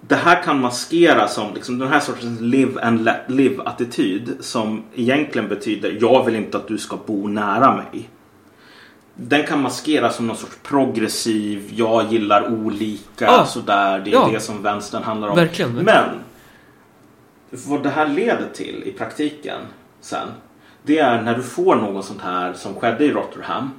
det 0.00 0.14
här 0.14 0.42
kan 0.42 0.60
maskera 0.60 1.28
som 1.28 1.54
liksom 1.54 1.78
den 1.78 1.88
här 1.88 2.00
sortens 2.00 2.40
live 2.40 2.82
and 2.82 3.04
let 3.04 3.20
live 3.28 3.62
attityd 3.64 4.36
som 4.40 4.82
egentligen 4.94 5.48
betyder 5.48 5.98
jag 6.00 6.24
vill 6.24 6.34
inte 6.36 6.56
att 6.56 6.68
du 6.68 6.78
ska 6.78 6.96
bo 7.06 7.28
nära 7.28 7.76
mig. 7.76 8.08
Den 9.14 9.46
kan 9.46 9.62
maskeras 9.62 10.16
som 10.16 10.26
någon 10.26 10.36
sorts 10.36 10.58
progressiv, 10.62 11.70
jag 11.74 12.12
gillar 12.12 12.48
olika, 12.52 13.24
Ja. 13.24 13.44
sådär. 13.46 13.98
Det 14.04 14.10
är 14.10 14.14
Ja. 14.14 14.28
det 14.32 14.40
som 14.40 14.62
vänstern 14.62 15.02
handlar 15.02 15.28
om. 15.28 15.36
Verkligen, 15.36 15.74
verkligen. 15.74 15.96
Men 17.50 17.68
vad 17.68 17.82
det 17.82 17.90
här 17.90 18.08
leder 18.08 18.48
till 18.54 18.82
i 18.86 18.92
praktiken 18.92 19.60
sen. 20.00 20.28
Det 20.82 20.98
är 20.98 21.22
när 21.22 21.34
du 21.36 21.42
får 21.42 21.76
något 21.76 22.04
sånt 22.04 22.20
här 22.22 22.52
som 22.52 22.74
skedde 22.74 23.04
i 23.04 23.10
Rotterdam. 23.12 23.70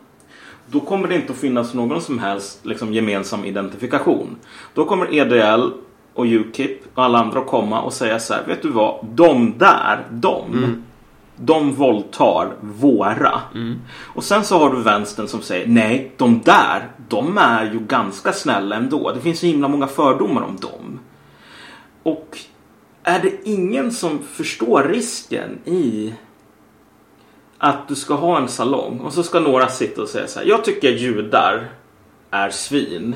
Då 0.68 0.80
kommer 0.80 1.08
det 1.08 1.16
inte 1.16 1.34
att 1.34 1.40
finnas 1.40 1.74
någon 1.74 2.02
som 2.02 2.20
helst 2.20 2.66
liksom, 2.66 2.94
gemensam 2.94 3.46
identifikation. 3.46 4.36
Då 4.74 4.86
kommer 4.86 5.14
EDL 5.14 5.70
och 6.14 6.26
Ukip 6.26 6.82
och 6.94 7.04
alla 7.04 7.20
andra 7.20 7.40
att 7.40 7.48
komma 7.48 7.82
och 7.82 7.94
säga 7.94 8.20
så 8.20 8.34
här. 8.34 8.44
Vet 8.48 8.62
du 8.62 8.70
vad? 8.70 9.06
De 9.06 9.58
där, 9.58 10.08
de. 10.10 10.84
De 11.36 11.74
våldtar 11.74 12.54
våra. 12.62 13.42
Och 14.02 14.24
sen 14.24 14.44
så 14.44 14.60
har 14.60 14.76
du 14.76 14.82
vänstern 14.82 15.28
som 15.28 15.42
säger 15.42 15.68
nej, 15.68 16.12
de 16.18 16.42
där, 16.46 16.88
de 17.10 17.38
är 17.38 17.72
ju 17.74 17.80
ganska 17.80 18.32
snälla 18.32 18.76
ändå. 18.76 19.12
Det 19.12 19.22
finns 19.22 19.40
så 19.40 19.46
himla 19.46 19.68
många 19.68 19.88
fördomar 19.88 20.42
om 20.42 20.56
dem. 20.56 21.00
Och 22.04 22.38
är 23.04 23.20
det 23.20 23.50
ingen 23.50 23.92
som 23.92 24.20
förstår 24.20 24.84
risken 24.84 25.60
i 25.66 26.14
att 27.64 27.88
du 27.88 27.96
ska 27.96 28.14
ha 28.14 28.38
en 28.38 28.48
salong 28.48 29.00
och 29.00 29.14
så 29.14 29.24
ska 29.24 29.40
några 29.40 29.68
sitta 29.68 30.02
och 30.02 30.10
säga 30.10 30.28
så 30.28 30.40
här. 30.40 30.46
Jag 30.46 30.64
tycker 30.64 30.90
judar 30.90 31.70
är 32.32 32.50
svin. 32.50 33.16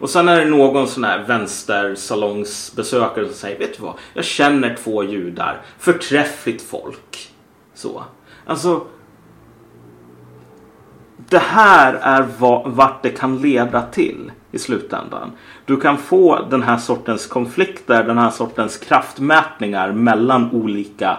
Och 0.00 0.10
sen 0.10 0.28
är 0.28 0.38
det 0.38 0.44
någon 0.50 0.88
sån 0.88 1.04
här 1.04 1.24
vänstersalongsbesökare 1.24 3.26
som 3.26 3.34
säger 3.34 3.58
Vet 3.58 3.76
du 3.76 3.82
vad? 3.82 3.94
Jag 4.14 4.24
känner 4.24 4.74
två 4.74 5.04
judar. 5.04 5.62
Förträffligt 5.78 6.62
folk. 6.62 7.32
Så. 7.74 8.02
Alltså. 8.46 8.86
Det 11.16 11.38
här 11.38 11.94
är 11.94 12.22
vart 12.64 13.02
det 13.02 13.10
kan 13.10 13.42
leda 13.42 13.82
till 13.82 14.32
i 14.52 14.58
slutändan. 14.58 15.32
Du 15.64 15.80
kan 15.80 15.98
få 15.98 16.46
den 16.50 16.62
här 16.62 16.78
sortens 16.78 17.26
konflikter, 17.26 18.04
den 18.04 18.18
här 18.18 18.30
sortens 18.30 18.76
kraftmätningar 18.76 19.92
mellan 19.92 20.50
olika 20.52 21.18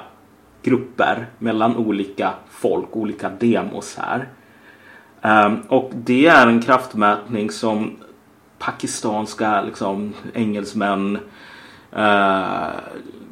grupper, 0.64 1.28
mellan 1.38 1.76
olika 1.76 2.34
folk, 2.50 2.96
olika 2.96 3.30
demos 3.30 3.98
här. 3.98 4.28
Ehm, 5.22 5.62
och 5.68 5.92
det 5.94 6.28
är 6.28 6.48
en 6.48 6.62
kraftmätning 6.62 7.52
som 7.52 7.98
pakistanska 8.60 9.62
liksom, 9.62 10.14
engelsmän, 10.34 11.20
eh, 11.92 12.68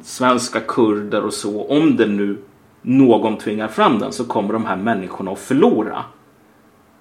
svenska 0.02 0.60
kurder 0.60 1.24
och 1.24 1.34
så. 1.34 1.66
Om 1.66 1.96
det 1.96 2.06
nu 2.06 2.38
någon 2.82 3.38
tvingar 3.38 3.68
fram 3.68 3.98
den 3.98 4.12
så 4.12 4.24
kommer 4.24 4.52
de 4.52 4.66
här 4.66 4.76
människorna 4.76 5.30
att 5.30 5.38
förlora. 5.38 6.04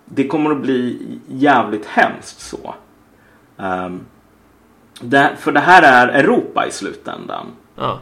Det 0.05 0.27
kommer 0.27 0.51
att 0.51 0.61
bli 0.61 0.99
jävligt 1.27 1.85
hemskt 1.85 2.39
så. 2.39 2.75
Um, 3.57 4.05
det, 5.01 5.31
för 5.37 5.51
det 5.51 5.59
här 5.59 5.83
är 5.83 6.07
Europa 6.07 6.67
i 6.67 6.71
slutändan. 6.71 7.45
Ja. 7.75 7.99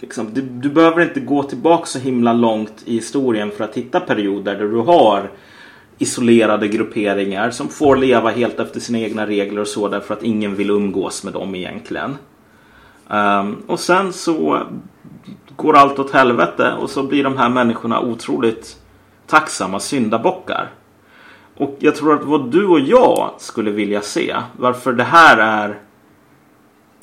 Liksom, 0.00 0.34
du, 0.34 0.40
du 0.40 0.68
behöver 0.68 1.02
inte 1.02 1.20
gå 1.20 1.42
tillbaka 1.42 1.86
så 1.86 1.98
himla 1.98 2.32
långt 2.32 2.82
i 2.84 2.94
historien 2.94 3.50
för 3.50 3.64
att 3.64 3.74
hitta 3.74 4.00
perioder 4.00 4.54
där 4.54 4.68
du 4.68 4.78
har 4.78 5.30
isolerade 5.98 6.68
grupperingar 6.68 7.50
som 7.50 7.68
får 7.68 7.96
leva 7.96 8.30
helt 8.30 8.60
efter 8.60 8.80
sina 8.80 8.98
egna 8.98 9.26
regler 9.26 9.60
och 9.60 9.68
så 9.68 9.88
därför 9.88 10.14
att 10.14 10.22
ingen 10.22 10.54
vill 10.54 10.70
umgås 10.70 11.24
med 11.24 11.32
dem 11.32 11.54
egentligen. 11.54 12.16
Um, 13.08 13.62
och 13.66 13.80
sen 13.80 14.12
så 14.12 14.62
går 15.56 15.76
allt 15.76 15.98
åt 15.98 16.10
helvete 16.10 16.72
och 16.80 16.90
så 16.90 17.02
blir 17.02 17.24
de 17.24 17.36
här 17.36 17.48
människorna 17.48 18.00
otroligt 18.00 18.76
tacksamma 19.26 19.80
syndabockar. 19.80 20.70
Och 21.56 21.76
jag 21.78 21.96
tror 21.96 22.14
att 22.14 22.24
vad 22.24 22.50
du 22.50 22.66
och 22.66 22.80
jag 22.80 23.30
skulle 23.38 23.70
vilja 23.70 24.00
se, 24.00 24.36
varför 24.56 24.92
det 24.92 25.04
här 25.04 25.38
är 25.38 25.78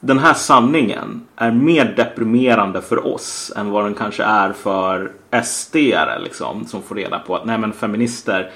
den 0.05 0.19
här 0.19 0.33
sanningen 0.33 1.21
är 1.35 1.51
mer 1.51 1.93
deprimerande 1.97 2.81
för 2.81 3.07
oss 3.07 3.51
än 3.55 3.69
vad 3.69 3.83
den 3.83 3.93
kanske 3.93 4.23
är 4.23 4.53
för 4.53 5.11
sd 5.43 5.75
liksom, 6.19 6.65
som 6.65 6.81
får 6.81 6.95
reda 6.95 7.19
på 7.19 7.35
att 7.35 7.45
nej 7.45 7.57
men 7.57 7.73
feminister 7.73 8.51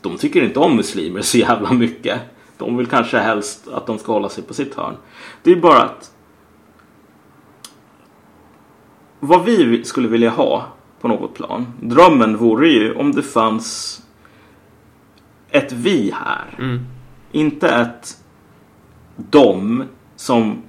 de 0.00 0.16
tycker 0.16 0.44
inte 0.44 0.58
om 0.58 0.76
muslimer 0.76 1.22
så 1.22 1.38
jävla 1.38 1.72
mycket. 1.72 2.20
De 2.56 2.76
vill 2.76 2.86
kanske 2.86 3.18
helst 3.18 3.68
att 3.68 3.86
de 3.86 3.98
ska 3.98 4.12
hålla 4.12 4.28
sig 4.28 4.44
på 4.44 4.54
sitt 4.54 4.74
hörn. 4.74 4.96
Det 5.42 5.52
är 5.52 5.56
bara 5.56 5.82
att 5.82 6.12
vad 9.20 9.44
vi 9.44 9.84
skulle 9.84 10.08
vilja 10.08 10.30
ha 10.30 10.66
på 11.00 11.08
något 11.08 11.34
plan. 11.34 11.66
Drömmen 11.80 12.36
vore 12.36 12.68
ju 12.68 12.94
om 12.94 13.12
det 13.12 13.22
fanns 13.22 14.00
ett 15.50 15.72
vi 15.72 16.14
här. 16.14 16.54
Mm. 16.58 16.80
Inte 17.32 17.68
ett 17.68 18.16
dom 19.16 19.84
som 20.16 20.62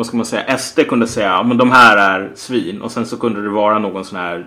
vad 0.00 0.06
ska 0.06 0.16
man 0.16 0.26
säga, 0.26 0.58
SD 0.58 0.80
kunde 0.88 1.06
säga 1.06 1.42
men 1.42 1.56
de 1.56 1.70
här 1.70 1.96
är 1.96 2.32
svin 2.34 2.82
och 2.82 2.92
sen 2.92 3.06
så 3.06 3.16
kunde 3.16 3.42
det 3.42 3.48
vara 3.48 3.78
någon 3.78 4.04
sån 4.04 4.18
här 4.18 4.46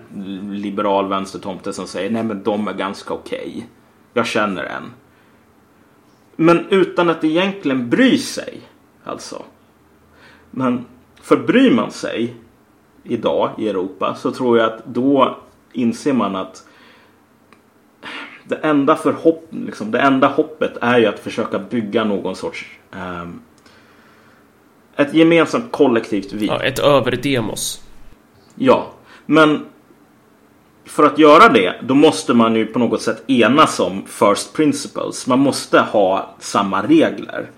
liberal 0.51 1.09
vänstertomte 1.09 1.73
som 1.73 1.87
säger 1.87 2.09
nej 2.09 2.23
men 2.23 2.43
de 2.43 2.67
är 2.67 2.73
ganska 2.73 3.13
okej. 3.13 3.67
Jag 4.13 4.27
känner 4.27 4.63
en. 4.63 4.83
Men 6.35 6.65
utan 6.69 7.09
att 7.09 7.23
egentligen 7.23 7.89
bry 7.89 8.17
sig. 8.17 8.61
Alltså. 9.03 9.43
Men 10.51 10.85
för 11.21 11.37
bryr 11.37 11.71
man 11.71 11.91
sig 11.91 12.35
idag 13.03 13.49
i 13.57 13.69
Europa 13.69 14.15
så 14.15 14.31
tror 14.31 14.57
jag 14.57 14.73
att 14.73 14.85
då 14.85 15.37
inser 15.73 16.13
man 16.13 16.35
att 16.35 16.67
det 18.43 18.55
enda, 18.55 18.95
förhopp, 18.95 19.47
liksom, 19.51 19.91
det 19.91 19.99
enda 19.99 20.27
hoppet 20.27 20.77
är 20.81 20.99
ju 20.99 21.05
att 21.05 21.19
försöka 21.19 21.59
bygga 21.59 22.03
någon 22.03 22.35
sorts 22.35 22.65
eh, 22.91 23.25
ett 24.95 25.13
gemensamt 25.13 25.71
kollektivt 25.71 26.33
vi. 26.33 26.45
ja 26.45 26.63
ett 26.63 26.79
överdemos. 26.79 27.81
Ja, 28.55 28.91
men 29.25 29.65
för 30.85 31.03
att 31.03 31.19
göra 31.19 31.49
det 31.49 31.75
då 31.81 31.95
måste 31.95 32.33
man 32.33 32.55
ju 32.55 32.65
på 32.65 32.79
något 32.79 33.01
sätt 33.01 33.29
enas 33.29 33.79
om 33.79 34.05
first 34.07 34.53
principles. 34.53 35.27
Man 35.27 35.39
måste 35.39 35.79
ha 35.79 36.35
samma 36.39 36.83
regler. 36.87 37.49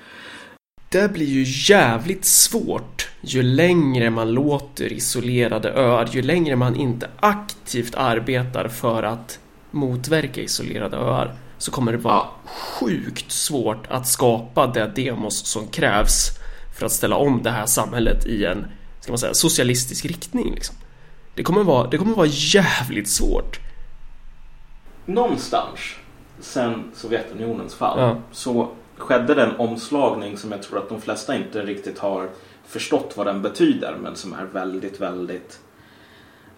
Det 0.90 1.14
blir 1.14 1.26
ju 1.26 1.74
jävligt 1.74 2.26
svårt 2.26 3.08
ju 3.22 3.44
längre 3.44 4.10
man 4.10 4.32
låter 4.32 4.94
isolerade 4.94 5.72
öar, 5.72 6.10
ju 6.12 6.22
längre 6.22 6.56
man 6.56 6.76
inte 6.76 7.10
aktivt 7.20 7.96
arbetar 7.96 8.68
för 8.68 9.04
att 9.04 9.40
motverka 9.72 10.42
isolerade 10.42 10.98
öar 10.98 11.36
så 11.58 11.72
kommer 11.72 11.92
det 11.92 11.98
vara 11.98 12.16
Ja. 12.16 12.32
sjukt 12.46 13.32
svårt 13.32 13.88
att 13.90 14.08
skapa 14.08 14.68
det 14.68 14.92
demos 14.96 15.46
som 15.46 15.68
krävs 15.68 16.30
för 16.76 16.86
att 16.86 16.92
ställa 16.92 17.16
om 17.16 17.44
det 17.44 17.52
här 17.52 17.66
samhället 17.66 18.26
i 18.26 18.46
en, 18.46 18.68
ska 19.00 19.12
man 19.12 19.20
säga, 19.20 19.34
socialistisk 19.34 20.06
riktning 20.06 20.54
liksom. 20.54 20.76
Det 21.36 21.44
kommer 21.44 21.64
vara, 21.64 21.88
det 21.88 21.98
kommer 21.98 22.16
vara 22.16 22.28
jävligt 22.30 23.10
svårt. 23.10 23.60
Någonstans 25.06 25.80
sen 26.40 26.92
Sovjetunionens 26.96 27.76
fall 27.76 28.00
Ja. 28.00 28.18
så 28.32 28.70
skedde 28.98 29.34
det 29.36 29.44
en 29.44 29.56
omslagning 29.56 30.38
som 30.38 30.52
jag 30.52 30.64
tror 30.64 30.78
att 30.78 30.90
de 30.90 31.02
flesta 31.02 31.36
inte 31.36 31.62
riktigt 31.62 32.00
har 32.00 32.30
förstått 32.68 33.14
vad 33.16 33.28
den 33.28 33.42
betyder 33.42 33.98
men 34.02 34.16
som 34.16 34.34
är 34.34 34.46
väldigt, 34.46 35.02
väldigt 35.02 35.60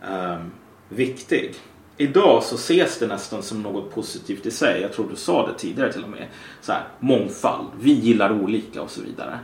ehm, 0.09 0.51
viktig. 0.89 1.55
Idag 1.97 2.43
så 2.43 2.55
ses 2.55 2.99
det 2.99 3.07
nästan 3.07 3.43
som 3.43 3.61
något 3.63 3.95
positivt 3.95 4.45
i 4.45 4.51
sig. 4.51 4.81
Jag 4.81 4.93
tror 4.93 5.09
du 5.09 5.15
sa 5.15 5.47
det 5.47 5.53
tidigare 5.57 5.93
till 5.93 6.03
och 6.03 6.09
med. 6.09 6.27
Så 6.61 6.71
här, 6.71 6.83
mångfald, 6.99 7.67
vi 7.79 7.91
gillar 7.91 8.31
olika 8.31 8.81
och 8.81 8.89
så 8.89 9.01
vidare. 9.01 9.39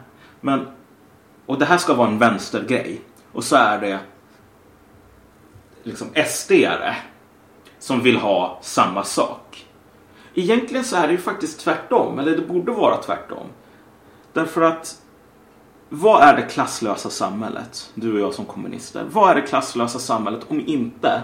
Men, 0.46 0.68
och 1.46 1.60
det 1.60 1.66
här 1.66 1.78
ska 1.78 1.94
vara 1.94 2.08
en 2.08 2.18
vänstergrej. 2.18 3.02
Och 3.32 3.44
så 3.44 3.56
är 3.56 3.82
det 3.82 4.00
liksom 5.84 6.08
SD-are 6.16 6.94
som 7.80 8.04
vill 8.04 8.18
ha 8.18 8.60
samma 8.62 9.04
sak. 9.04 9.66
Egentligen 10.34 10.84
så 10.84 10.96
är 10.96 11.08
det 11.08 11.14
ju 11.14 11.20
faktiskt 11.20 11.60
tvärtom, 11.60 12.20
eller 12.20 12.38
det 12.38 12.48
borde 12.48 12.72
vara 12.72 12.98
tvärtom. 12.98 13.48
Därför 14.34 14.62
att 14.62 15.02
vad 15.90 16.24
är 16.24 16.36
det 16.36 16.42
klasslösa 16.42 17.10
samhället? 17.10 17.92
Du 17.94 18.14
och 18.14 18.20
jag 18.20 18.34
som 18.34 18.46
kommunister. 18.46 19.06
Vad 19.12 19.32
är 19.32 19.36
det 19.36 19.48
klasslösa 19.48 20.00
samhället 20.00 20.42
om 20.48 20.64
inte 20.68 21.22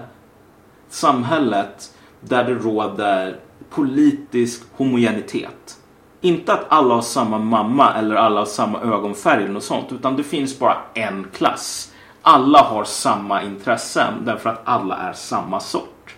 samhället 0.89 1.93
där 2.21 2.43
det 2.43 2.53
råder 2.53 3.39
politisk 3.69 4.63
homogenitet? 4.71 5.78
Inte 6.21 6.53
att 6.53 6.65
alla 6.69 6.95
har 6.95 7.01
samma 7.01 7.37
mamma 7.37 7.93
eller 7.93 8.15
alla 8.15 8.39
har 8.39 8.45
samma 8.45 8.81
ögonfärg 8.81 9.43
eller 9.43 9.53
något 9.53 9.63
sånt, 9.63 9.91
utan 9.91 10.17
det 10.17 10.23
finns 10.23 10.59
bara 10.59 10.77
en 10.93 11.27
klass. 11.33 11.93
Alla 12.21 12.59
har 12.59 12.83
samma 12.83 13.43
intressen 13.43 14.13
därför 14.25 14.49
att 14.49 14.61
alla 14.63 14.97
är 14.97 15.13
samma 15.13 15.59
sort. 15.59 16.15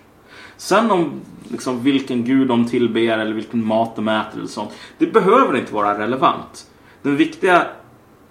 Sen 0.58 0.92
om 0.92 1.12
liksom, 1.48 1.84
vilken 1.84 2.26
gud 2.26 2.48
de 2.48 2.66
tillber 2.66 3.02
eller 3.02 3.34
vilken 3.34 3.66
mat 3.66 3.96
de 3.96 4.08
äter 4.08 4.38
eller 4.38 4.48
sånt. 4.48 4.72
Det 4.98 5.08
behöver 5.08 5.58
inte 5.58 5.74
vara 5.74 6.00
relevant. 6.00 6.66
Den 7.02 7.18
viktiga 7.18 7.68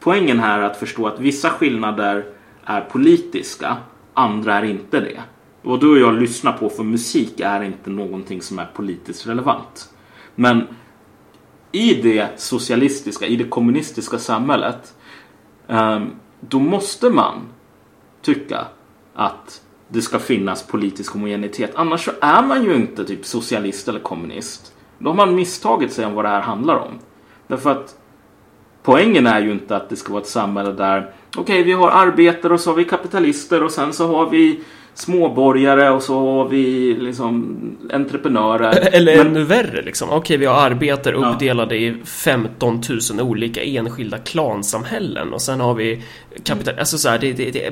poängen 0.00 0.40
här 0.40 0.58
är 0.58 0.62
att 0.62 0.76
förstå 0.76 1.06
att 1.06 1.20
vissa 1.20 1.50
skillnader 1.50 2.24
är 2.64 2.80
politiska, 2.80 3.76
andra 4.14 4.54
är 4.54 4.64
inte 4.64 5.00
det. 5.00 5.20
Vad 5.62 5.80
du 5.80 5.90
och 5.90 5.98
jag 5.98 6.20
lyssnar 6.20 6.52
på 6.52 6.68
för 6.68 6.82
musik 6.82 7.40
är 7.40 7.62
inte 7.62 7.90
någonting 7.90 8.42
som 8.42 8.58
är 8.58 8.68
politiskt 8.74 9.26
relevant. 9.26 9.90
Men 10.34 10.66
i 11.72 11.94
det 11.94 12.40
socialistiska, 12.40 13.26
i 13.26 13.36
det 13.36 13.44
kommunistiska 13.44 14.18
samhället 14.18 14.94
ehm, 15.68 16.10
då 16.40 16.58
måste 16.58 17.10
man 17.10 17.34
tycka 18.22 18.66
att 19.14 19.62
det 19.88 20.02
ska 20.02 20.18
finnas 20.18 20.66
politisk 20.66 21.12
homogenitet. 21.12 21.70
Annars 21.74 22.04
så 22.04 22.10
är 22.20 22.42
man 22.42 22.64
ju 22.64 22.74
inte 22.74 23.04
typ 23.04 23.26
socialist 23.26 23.88
eller 23.88 24.00
kommunist. 24.00 24.74
Då 24.98 25.10
har 25.10 25.16
man 25.16 25.34
misstagit 25.34 25.92
sig 25.92 26.06
om 26.06 26.14
vad 26.14 26.24
det 26.24 26.28
här 26.28 26.40
handlar 26.40 26.76
om. 26.76 26.98
Därför 27.46 27.70
att 27.70 27.96
poängen 28.82 29.26
är 29.26 29.40
ju 29.40 29.52
inte 29.52 29.76
att 29.76 29.88
det 29.88 29.96
ska 29.96 30.12
vara 30.12 30.22
ett 30.22 30.28
samhälle 30.28 30.72
där 30.72 31.12
okej, 31.36 31.62
vi 31.62 31.72
har 31.72 31.90
arbetare 31.90 32.54
och 32.54 32.60
så 32.60 32.70
har 32.70 32.76
vi 32.76 32.84
kapitalister 32.84 33.62
och 33.62 33.70
sen 33.70 33.92
så 33.92 34.06
har 34.06 34.30
vi 34.30 34.60
småborgare 34.94 35.90
och 35.90 36.02
så 36.02 36.18
har 36.18 36.48
vi 36.48 36.94
liksom 36.94 37.56
entreprenörer. 37.92 38.88
Eller 38.92 39.16
Men- 39.16 39.26
ännu 39.26 39.44
värre 39.44 39.82
liksom. 39.82 40.10
Okej, 40.10 40.36
vi 40.36 40.46
har 40.46 40.54
arbetare 40.70 41.16
Ja. 41.20 41.30
uppdelade 41.32 41.76
i 41.76 41.94
15 42.04 42.80
000 43.18 43.20
olika 43.20 43.62
enskilda 43.62 44.18
klansamhällen 44.18 45.32
och 45.32 45.42
sen 45.42 45.60
har 45.60 45.74
vi 45.74 46.02
kapital... 46.44 46.78
Alltså 46.78 46.98
så 46.98 47.08
här, 47.08 47.18
det, 47.18 47.32
det, 47.32 47.50
det, 47.50 47.70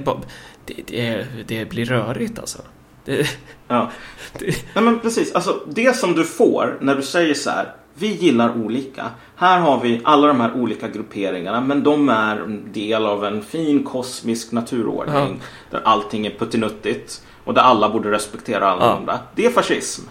det, 0.67 0.83
det, 0.87 1.27
det 1.47 1.69
blir 1.71 1.85
rörigt 1.85 2.39
alltså. 2.39 2.59
Det, 3.05 3.27
Ja. 3.69 3.91
det, 4.39 4.47
Nej 4.75 4.85
men 4.85 5.01
precis, 5.01 5.33
alltså 5.33 5.61
det 5.69 5.97
som 5.97 6.15
du 6.15 6.25
får 6.25 6.79
när 6.81 6.95
du 6.95 7.03
säger 7.03 7.35
så 7.35 7.51
här. 7.51 7.73
Vi 7.95 8.07
gillar 8.07 8.57
olika. 8.65 9.05
Här 9.41 9.61
har 9.61 9.81
vi 9.81 10.01
alla 10.05 10.27
de 10.27 10.41
här 10.41 10.53
olika 10.55 10.89
grupperingarna 10.89 11.61
men 11.61 11.83
de 11.83 12.09
är 12.09 12.37
en 12.37 12.73
del 12.73 13.07
av 13.07 13.25
en 13.25 13.43
fin 13.43 13.85
kosmisk 13.85 14.53
naturordning. 14.53 15.41
Där 15.71 15.81
allting 15.85 16.27
är 16.27 16.31
puttinuttigt 16.31 17.23
och 17.45 17.55
där 17.55 17.63
alla 17.63 17.89
borde 17.89 18.11
respektera 18.11 18.71
alla 18.71 18.85
Ja. 18.87 18.97
andra. 18.97 19.19
Det 19.35 19.47
är 19.47 19.51
fascism. 19.51 20.03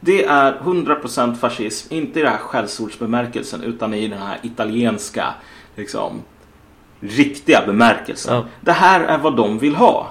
Det 0.00 0.24
är 0.24 0.52
100% 0.64 1.34
fascism, 1.34 1.94
inte 1.94 2.20
i 2.20 2.22
den 2.22 2.32
här 2.32 2.38
skällsordsbemärkelsen 2.38 3.62
utan 3.62 3.94
i 3.94 4.08
den 4.08 4.18
här 4.22 4.38
italienska 4.42 5.34
liksom 5.76 6.22
riktiga 7.00 7.62
bemärkelsen. 7.66 8.34
Ja. 8.36 8.44
Det 8.60 8.72
här 8.72 9.00
är 9.00 9.18
vad 9.18 9.36
de 9.36 9.58
vill 9.58 9.74
ha. 9.74 10.08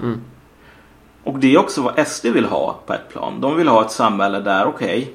Och 1.24 1.40
det 1.40 1.54
är 1.54 1.58
också 1.60 1.82
vad 1.82 2.08
SD 2.08 2.26
vill 2.26 2.46
ha 2.46 2.80
på 2.86 2.94
ett 2.94 3.10
plan. 3.10 3.42
De 3.42 3.56
vill 3.58 3.68
ha 3.68 3.82
ett 3.86 3.92
samhälle 3.92 4.40
där, 4.40 4.66
okej, 4.66 5.14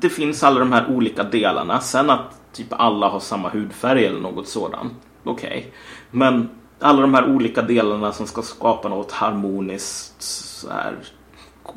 det 0.00 0.08
finns 0.08 0.42
alla 0.42 0.58
de 0.58 0.72
här 0.72 0.86
olika 0.90 1.24
delarna. 1.24 1.80
Sen 1.80 2.10
att 2.10 2.40
typ 2.52 2.66
alla 2.70 3.08
har 3.08 3.20
samma 3.20 3.48
hudfärg 3.48 4.06
eller 4.06 4.20
något 4.20 4.48
sådant, 4.48 4.92
okej. 5.24 5.72
Men 6.10 6.48
alla 6.80 7.00
de 7.00 7.14
här 7.14 7.34
olika 7.34 7.62
delarna 7.62 8.12
som 8.12 8.26
ska 8.26 8.42
skapa 8.42 8.88
något 8.88 9.12
harmoniskt 9.12 10.22
så 10.22 10.70
här, 10.70 10.94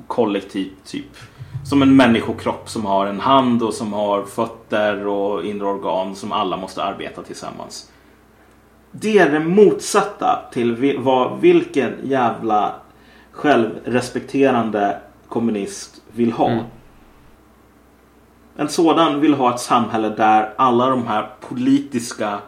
kollektivt, 0.08 0.86
typ. 0.86 1.18
Som 1.66 1.82
en 1.82 1.96
människokropp 1.96 2.70
som 2.70 2.86
har 2.86 3.08
en 3.08 3.20
hand 3.20 3.64
och 3.64 3.74
som 3.74 3.94
har 3.94 4.24
fötter 4.24 5.08
och 5.08 5.46
inre 5.46 5.66
organ 5.66 6.16
som 6.16 6.32
alla 6.32 6.58
måste 6.58 6.84
arbeta 6.84 7.24
tillsammans. 7.24 7.92
Det 8.92 9.18
är 9.18 9.32
det 9.32 9.40
motsatta 9.40 10.50
till 10.52 10.98
vad 11.00 11.40
vilken 11.40 11.94
jävla 12.04 12.76
självrespekterande 13.32 15.02
kommunist 15.28 16.02
vill 16.12 16.32
ha. 16.32 16.50
Mm. 16.50 16.64
En 18.58 18.70
sådan 18.70 19.22
vill 19.22 19.34
ha 19.34 19.54
ett 19.54 19.60
samhälle 19.60 20.10
där 20.10 20.54
alla 20.58 20.90
de 20.90 21.08
här 21.08 21.30
politiska 21.50 22.40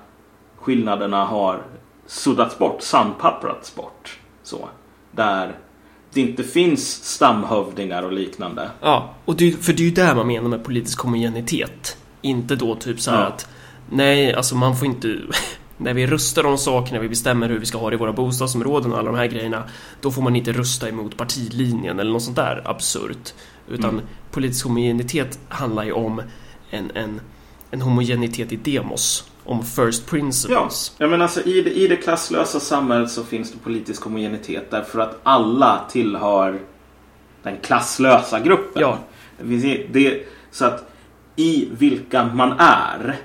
skillnaderna 0.58 1.26
har 1.26 1.62
suddats 2.05 2.58
bort, 2.58 2.82
sandpapprats 2.82 3.76
bort. 3.76 4.20
Så. 4.43 4.70
Där 5.12 5.55
det 6.14 6.22
inte 6.22 6.43
finns 6.43 7.03
stamhövdingar 7.03 8.03
och 8.03 8.12
liknande. 8.14 8.70
ja, 8.82 9.14
och 9.26 9.36
det, 9.36 9.51
för 9.51 9.74
det 9.74 9.82
är 9.82 9.86
ju 9.86 9.91
där 9.91 10.16
man 10.16 10.28
menar 10.28 10.49
med 10.49 10.64
politisk 10.64 10.99
homogenitet. 11.01 11.97
Inte 12.22 12.55
då 12.55 12.76
typ 12.76 12.99
så 12.99 13.12
här 13.12 13.22
Ja. 13.22 13.28
att 13.28 13.49
nej, 13.89 14.34
alltså 14.34 14.55
man 14.55 14.76
får 14.76 14.88
inte 14.88 15.18
när 15.78 15.94
vi 15.94 16.08
röstar 16.08 16.46
om 16.46 16.58
saker, 16.58 16.94
när 16.94 17.00
vi 17.00 17.10
bestämmer 17.10 17.50
hur 17.50 17.60
vi 17.60 17.66
ska 17.66 17.78
ha 17.78 17.90
det 17.90 17.94
i 17.94 17.98
våra 17.98 18.14
bostadsområden 18.14 18.92
och 18.94 19.00
alla 19.00 19.12
de 19.12 19.18
här 19.18 19.28
grejerna 19.28 19.64
då 20.02 20.12
får 20.12 20.22
man 20.22 20.36
inte 20.36 20.52
rösta 20.52 20.90
emot 20.90 21.18
partilinjen 21.18 22.00
eller 22.00 22.12
något 22.12 22.24
sånt 22.24 22.36
där 22.36 22.62
absurt. 22.66 23.34
Utan 23.70 23.90
Mm. 23.90 24.06
politisk 24.32 24.66
homogenitet 24.66 25.40
handlar 25.50 25.84
ju 25.84 25.92
om 25.92 26.22
en, 26.70 26.92
en, 26.96 27.22
en 27.72 27.82
homogenitet 27.82 28.52
i 28.52 28.56
demos. 28.56 29.30
Om 29.44 29.64
first 29.66 30.04
Ja, 30.06 30.10
principles. 30.10 30.96
jag 30.98 31.10
menar 31.10 31.24
alltså 31.26 31.42
i 31.42 31.62
det, 31.62 31.72
i 31.72 31.88
det 31.88 31.96
klasslösa 31.96 32.60
samhället 32.60 33.12
så 33.12 33.24
finns 33.24 33.52
det 33.52 33.58
politisk 33.58 34.04
homogenitet 34.04 34.72
därför 34.72 35.00
att 35.00 35.20
alla 35.24 35.86
tillhör 35.92 36.60
den 37.44 37.58
klasslösa 37.62 38.40
gruppen. 38.40 38.82
Ja. 38.82 38.98
Det 39.42 39.88
det, 39.92 40.24
så 40.52 40.66
att 40.66 40.90
i 41.36 41.70
vilka 41.78 42.26
man 42.26 42.52
är 42.60 43.16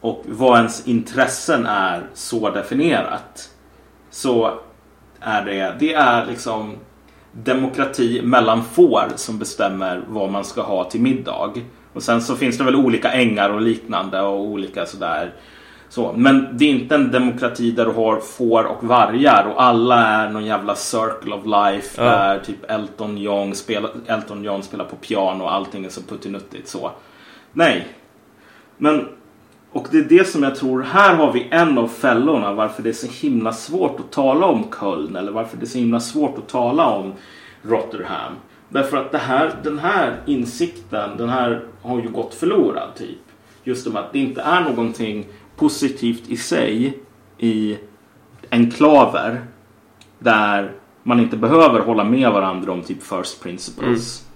och 0.00 0.22
vad 0.26 0.58
ens 0.58 0.86
intressen 0.86 1.66
är 1.66 2.06
så 2.14 2.50
definierat 2.50 3.50
så 4.10 4.58
är 5.20 5.44
det, 5.44 5.74
det 5.78 5.94
är 5.94 6.26
liksom 6.26 6.76
demokrati 7.32 8.22
mellan 8.22 8.64
får 8.64 9.04
som 9.16 9.38
bestämmer 9.38 10.02
vad 10.08 10.30
man 10.30 10.44
ska 10.44 10.62
ha 10.62 10.84
till 10.84 11.00
middag. 11.00 11.52
Och 11.92 12.02
sen 12.02 12.22
så 12.22 12.36
finns 12.36 12.58
det 12.58 12.64
väl 12.64 12.76
olika 12.76 13.12
ängar 13.12 13.50
och 13.50 13.60
liknande 13.60 14.20
och 14.20 14.40
olika 14.40 14.86
sådär. 14.86 15.34
Så, 15.88 16.12
men 16.16 16.48
det 16.52 16.64
är 16.64 16.70
inte 16.70 16.94
en 16.94 17.10
demokrati 17.10 17.70
där 17.70 17.86
du 17.86 17.92
har 17.92 18.20
får 18.20 18.64
och 18.64 18.84
vargar 18.84 19.46
och 19.46 19.62
alla 19.62 20.06
är 20.06 20.30
någon 20.30 20.44
jävla 20.44 20.74
circle 20.74 21.34
of 21.34 21.44
life 21.46 22.02
Ja. 22.04 22.10
där 22.10 22.38
typ 22.38 22.70
Elton 22.70 23.18
John, 23.18 23.54
spelar, 23.54 23.90
Elton 24.06 24.44
John 24.44 24.62
spelar 24.62 24.84
på 24.84 24.96
piano 24.96 25.44
och 25.44 25.52
allting 25.52 25.84
är 25.84 25.88
så 25.88 26.02
puttinuttigt 26.02 26.68
så. 26.68 26.90
Nej. 27.52 27.88
Men 28.76 29.08
och 29.72 29.86
det 29.90 29.98
är 29.98 30.02
det 30.02 30.28
som 30.28 30.42
jag 30.42 30.56
tror, 30.56 30.82
här 30.82 31.14
har 31.14 31.32
vi 31.32 31.48
en 31.50 31.78
av 31.78 31.88
fällorna 31.88 32.52
varför 32.52 32.82
det 32.82 32.88
är 32.88 32.92
så 32.92 33.26
himla 33.26 33.52
svårt 33.52 34.00
att 34.00 34.12
tala 34.12 34.46
om 34.46 34.64
Köln 34.80 35.16
eller 35.16 35.32
varför 35.32 35.56
det 35.56 35.64
är 35.64 35.66
så 35.66 35.78
himla 35.78 36.00
svårt 36.00 36.38
att 36.38 36.48
tala 36.48 36.86
om 36.86 37.12
Rotterdam. 37.62 38.32
Därför 38.68 38.96
att 38.96 39.14
här, 39.20 39.54
den 39.62 39.78
här 39.78 40.20
insikten, 40.26 41.16
den 41.16 41.28
här 41.28 41.64
har 41.82 42.00
ju 42.00 42.08
gått 42.08 42.34
förlorad 42.34 42.94
typ. 42.96 43.18
Just 43.64 43.86
om 43.86 43.96
att 43.96 44.12
det 44.12 44.18
inte 44.18 44.40
är 44.42 44.60
någonting 44.60 45.26
positivt 45.56 46.28
i 46.28 46.36
sig 46.36 46.98
i 47.38 47.78
enklaver 48.50 49.44
där 50.18 50.72
man 51.02 51.20
inte 51.20 51.36
behöver 51.36 51.80
hålla 51.80 52.04
med 52.04 52.32
varandra 52.32 52.72
om 52.72 52.82
typ 52.82 53.02
first 53.02 53.42
principles. 53.42 54.26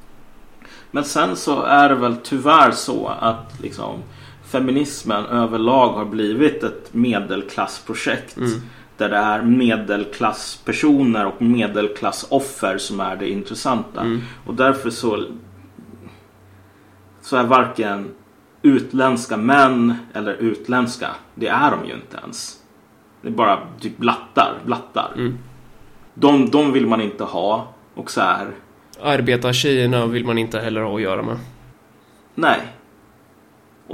Men 0.90 1.04
sen 1.04 1.36
så 1.36 1.62
är 1.62 1.88
det 1.88 1.94
väl 1.94 2.16
tyvärr 2.16 2.70
så 2.70 3.08
att 3.20 3.60
liksom 3.62 4.02
feminismen 4.54 5.26
överlag 5.26 5.92
har 5.92 6.04
blivit 6.04 6.62
ett 6.62 6.94
medelklassprojekt. 6.94 8.36
Mm. 8.36 8.50
Där 8.96 9.08
det 9.08 9.16
är 9.16 9.42
medelklasspersoner 9.42 11.26
och 11.26 11.42
medelklassoffer 11.42 12.78
som 12.78 13.00
är 13.00 13.16
det 13.16 13.28
intressanta. 13.30 14.00
Mm. 14.00 14.20
Och 14.46 14.54
därför 14.54 14.90
så, 14.90 15.24
så 17.20 17.36
är 17.36 17.44
varken 17.44 18.14
utländska 18.62 19.36
män 19.36 19.94
eller 20.12 20.34
utländska, 20.34 21.10
det 21.34 21.48
är 21.48 21.70
de 21.70 21.88
ju 21.88 21.94
inte 21.94 22.16
ens. 22.22 22.58
Det 23.22 23.28
är 23.28 23.32
bara 23.32 23.58
typ 23.80 23.98
blattar, 23.98 24.54
blattar. 24.66 25.12
Mm. 25.16 25.38
De, 26.14 26.50
de 26.50 26.72
vill 26.72 26.86
man 26.86 27.00
inte 27.00 27.24
ha. 27.24 27.74
Och 27.94 28.10
så 28.10 28.20
här, 28.20 28.50
Arbetartjejerna 29.02 30.06
vill 30.06 30.24
man 30.24 30.38
inte 30.38 30.60
heller 30.60 30.80
ha 30.80 30.94
att 30.94 31.02
göra 31.02 31.22
med. 31.22 31.38
nej. 32.34 32.60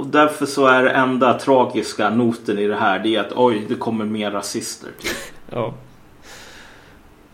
Och 0.01 0.07
därför 0.07 0.45
så 0.45 0.67
är 0.67 0.83
det 0.83 0.89
enda 0.89 1.39
tragiska 1.39 2.09
noten 2.09 2.57
i 2.59 2.67
det 2.67 2.75
här 2.75 2.99
det 2.99 3.15
är 3.15 3.19
att 3.19 3.33
oj, 3.35 3.65
det 3.69 3.75
kommer 3.75 4.05
mer 4.05 4.31
rasister. 4.31 4.89
Typ. 5.01 5.11
Ja. 5.53 5.73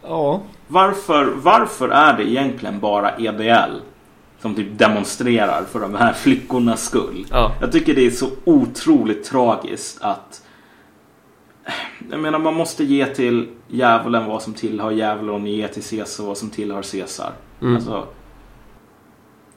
Ja. 0.04 0.42
Varför, 0.68 1.26
varför 1.26 1.90
är 1.90 2.18
det 2.18 2.30
egentligen 2.30 2.80
bara 2.80 3.18
EDL 3.18 3.76
som 4.40 4.56
typ 4.56 4.80
demonstrerar 4.80 5.64
för 5.64 5.80
de 5.80 5.96
här 5.96 6.14
flickornas 6.14 6.86
skull? 6.86 7.26
Ja. 7.30 7.52
Jag 7.62 7.72
tycker 7.72 7.96
det 7.96 8.06
är 8.06 8.12
så 8.12 8.30
otroligt 8.44 9.24
tragiskt 9.24 10.02
att 10.02 10.42
jag 12.12 12.20
menar 12.20 12.40
man 12.40 12.54
måste 12.54 12.84
ge 12.84 13.06
till 13.06 13.48
djävulen 13.68 14.26
vad 14.26 14.42
som 14.42 14.54
tillhör 14.54 14.92
djävulen 14.92 15.42
och 15.42 15.48
ge 15.48 15.68
till 15.68 15.84
Caesar 15.84 16.24
vad 16.24 16.38
som 16.38 16.50
tillhör 16.50 16.84
Caesar. 16.92 17.32
Mm. 17.62 17.76
Alltså, 17.76 18.08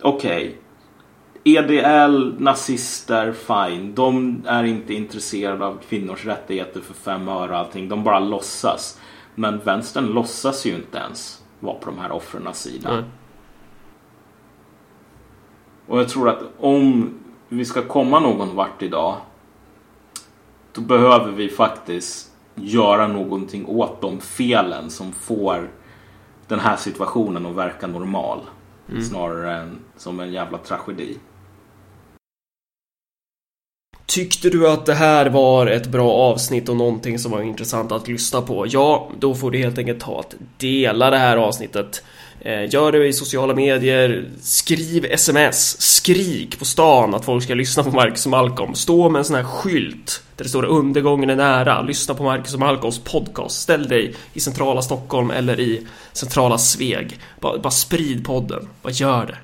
Okej. 0.01 0.57
EDL, 1.45 2.35
nazister, 2.39 3.33
fine. 3.33 3.95
De 3.95 4.43
är 4.47 4.65
inte 4.65 4.95
intresserade 4.95 5.67
av 5.67 5.79
kvinnors 5.89 6.25
rättigheter 6.25 6.81
för 6.81 6.95
fem 6.95 7.29
öre 7.29 7.51
och 7.51 7.59
allting. 7.59 7.89
De 7.89 8.05
bara 8.05 8.19
låtsas. 8.19 9.01
Men 9.35 9.59
vänstern 9.59 10.07
låtsas 10.07 10.67
ju 10.67 10.75
inte 10.75 10.99
ens 10.99 11.45
vara 11.61 11.75
på 11.75 11.91
de 11.91 11.99
här 11.99 12.13
offrens 12.13 12.63
sida. 12.63 12.93
Nej. 12.93 13.05
Och 15.87 15.99
jag 15.99 16.09
tror 16.09 16.29
att 16.29 16.43
om 16.59 17.15
vi 17.49 17.65
ska 17.65 17.83
komma 17.83 18.21
någon 18.21 18.57
vart 18.57 18.83
idag 18.83 19.17
då 20.73 20.81
behöver 20.81 21.33
vi 21.33 21.49
faktiskt 21.49 22.31
göra 22.55 23.09
någonting 23.09 23.67
åt 23.67 24.01
de 24.01 24.21
felen 24.21 24.91
som 24.91 25.13
får 25.13 25.71
den 26.49 26.61
här 26.61 26.77
situationen 26.77 27.47
att 27.47 27.55
verka 27.55 27.87
normal. 27.87 28.41
Snarare 29.11 29.57
än 29.57 29.79
som 29.97 30.21
en 30.21 30.33
jävla 30.33 30.59
tragedi. 30.59 31.19
Tyckte 34.11 34.51
du 34.51 34.69
att 34.69 34.87
det 34.87 34.95
här 34.95 35.27
var 35.27 35.67
ett 35.67 35.87
bra 35.87 36.13
avsnitt 36.13 36.69
och 36.69 36.77
någonting 36.77 37.19
som 37.19 37.33
var 37.33 37.43
intressant 37.43 37.93
att 37.93 38.09
lyssna 38.09 38.43
på? 38.43 38.67
Ja, 38.69 39.11
då 39.19 39.35
får 39.35 39.51
du 39.51 39.59
helt 39.59 39.79
enkelt 39.79 40.01
ta 40.01 40.21
att 40.21 40.35
dela 40.59 41.11
det 41.11 41.19
här 41.19 41.37
avsnittet. 41.37 42.03
Eh, 42.41 42.75
gör 42.75 42.93
det 42.93 43.07
i 43.07 43.13
sociala 43.13 43.55
medier, 43.55 44.29
skriv 44.41 45.05
sms, 45.05 45.81
skrik 45.81 46.59
på 46.59 46.65
stan 46.65 47.15
att 47.15 47.25
folk 47.25 47.45
ska 47.45 47.55
lyssna 47.55 47.83
på 47.83 47.91
Marcus 47.91 48.27
och 48.27 48.31
Malcolm. 48.31 48.75
Stå 48.75 49.09
med 49.09 49.19
en 49.19 49.25
sån 49.25 49.37
här 49.37 49.45
skylt 49.45 50.23
där 50.37 50.45
det 50.45 50.51
står 50.51 50.65
undergången 50.65 51.31
är 51.31 51.37
nära. 51.37 51.83
Lyssna 51.83 52.15
på 52.15 52.23
Marcus 52.23 52.55
och 52.55 52.61
Malcolms 52.61 52.99
podcast. 52.99 53.61
Ställ 53.61 53.89
dig 53.89 54.15
i 54.33 54.41
centrala 54.41 54.83
Stockholm 54.83 55.31
eller 55.31 55.61
i 55.61 55.87
centrala 56.13 56.59
Sveg. 56.59 57.19
Bara, 57.41 57.59
bara 57.59 57.71
sprid 57.71 58.25
podden. 58.25 58.69
Bara 58.83 58.93
gör 58.93 59.27
det. 59.27 59.37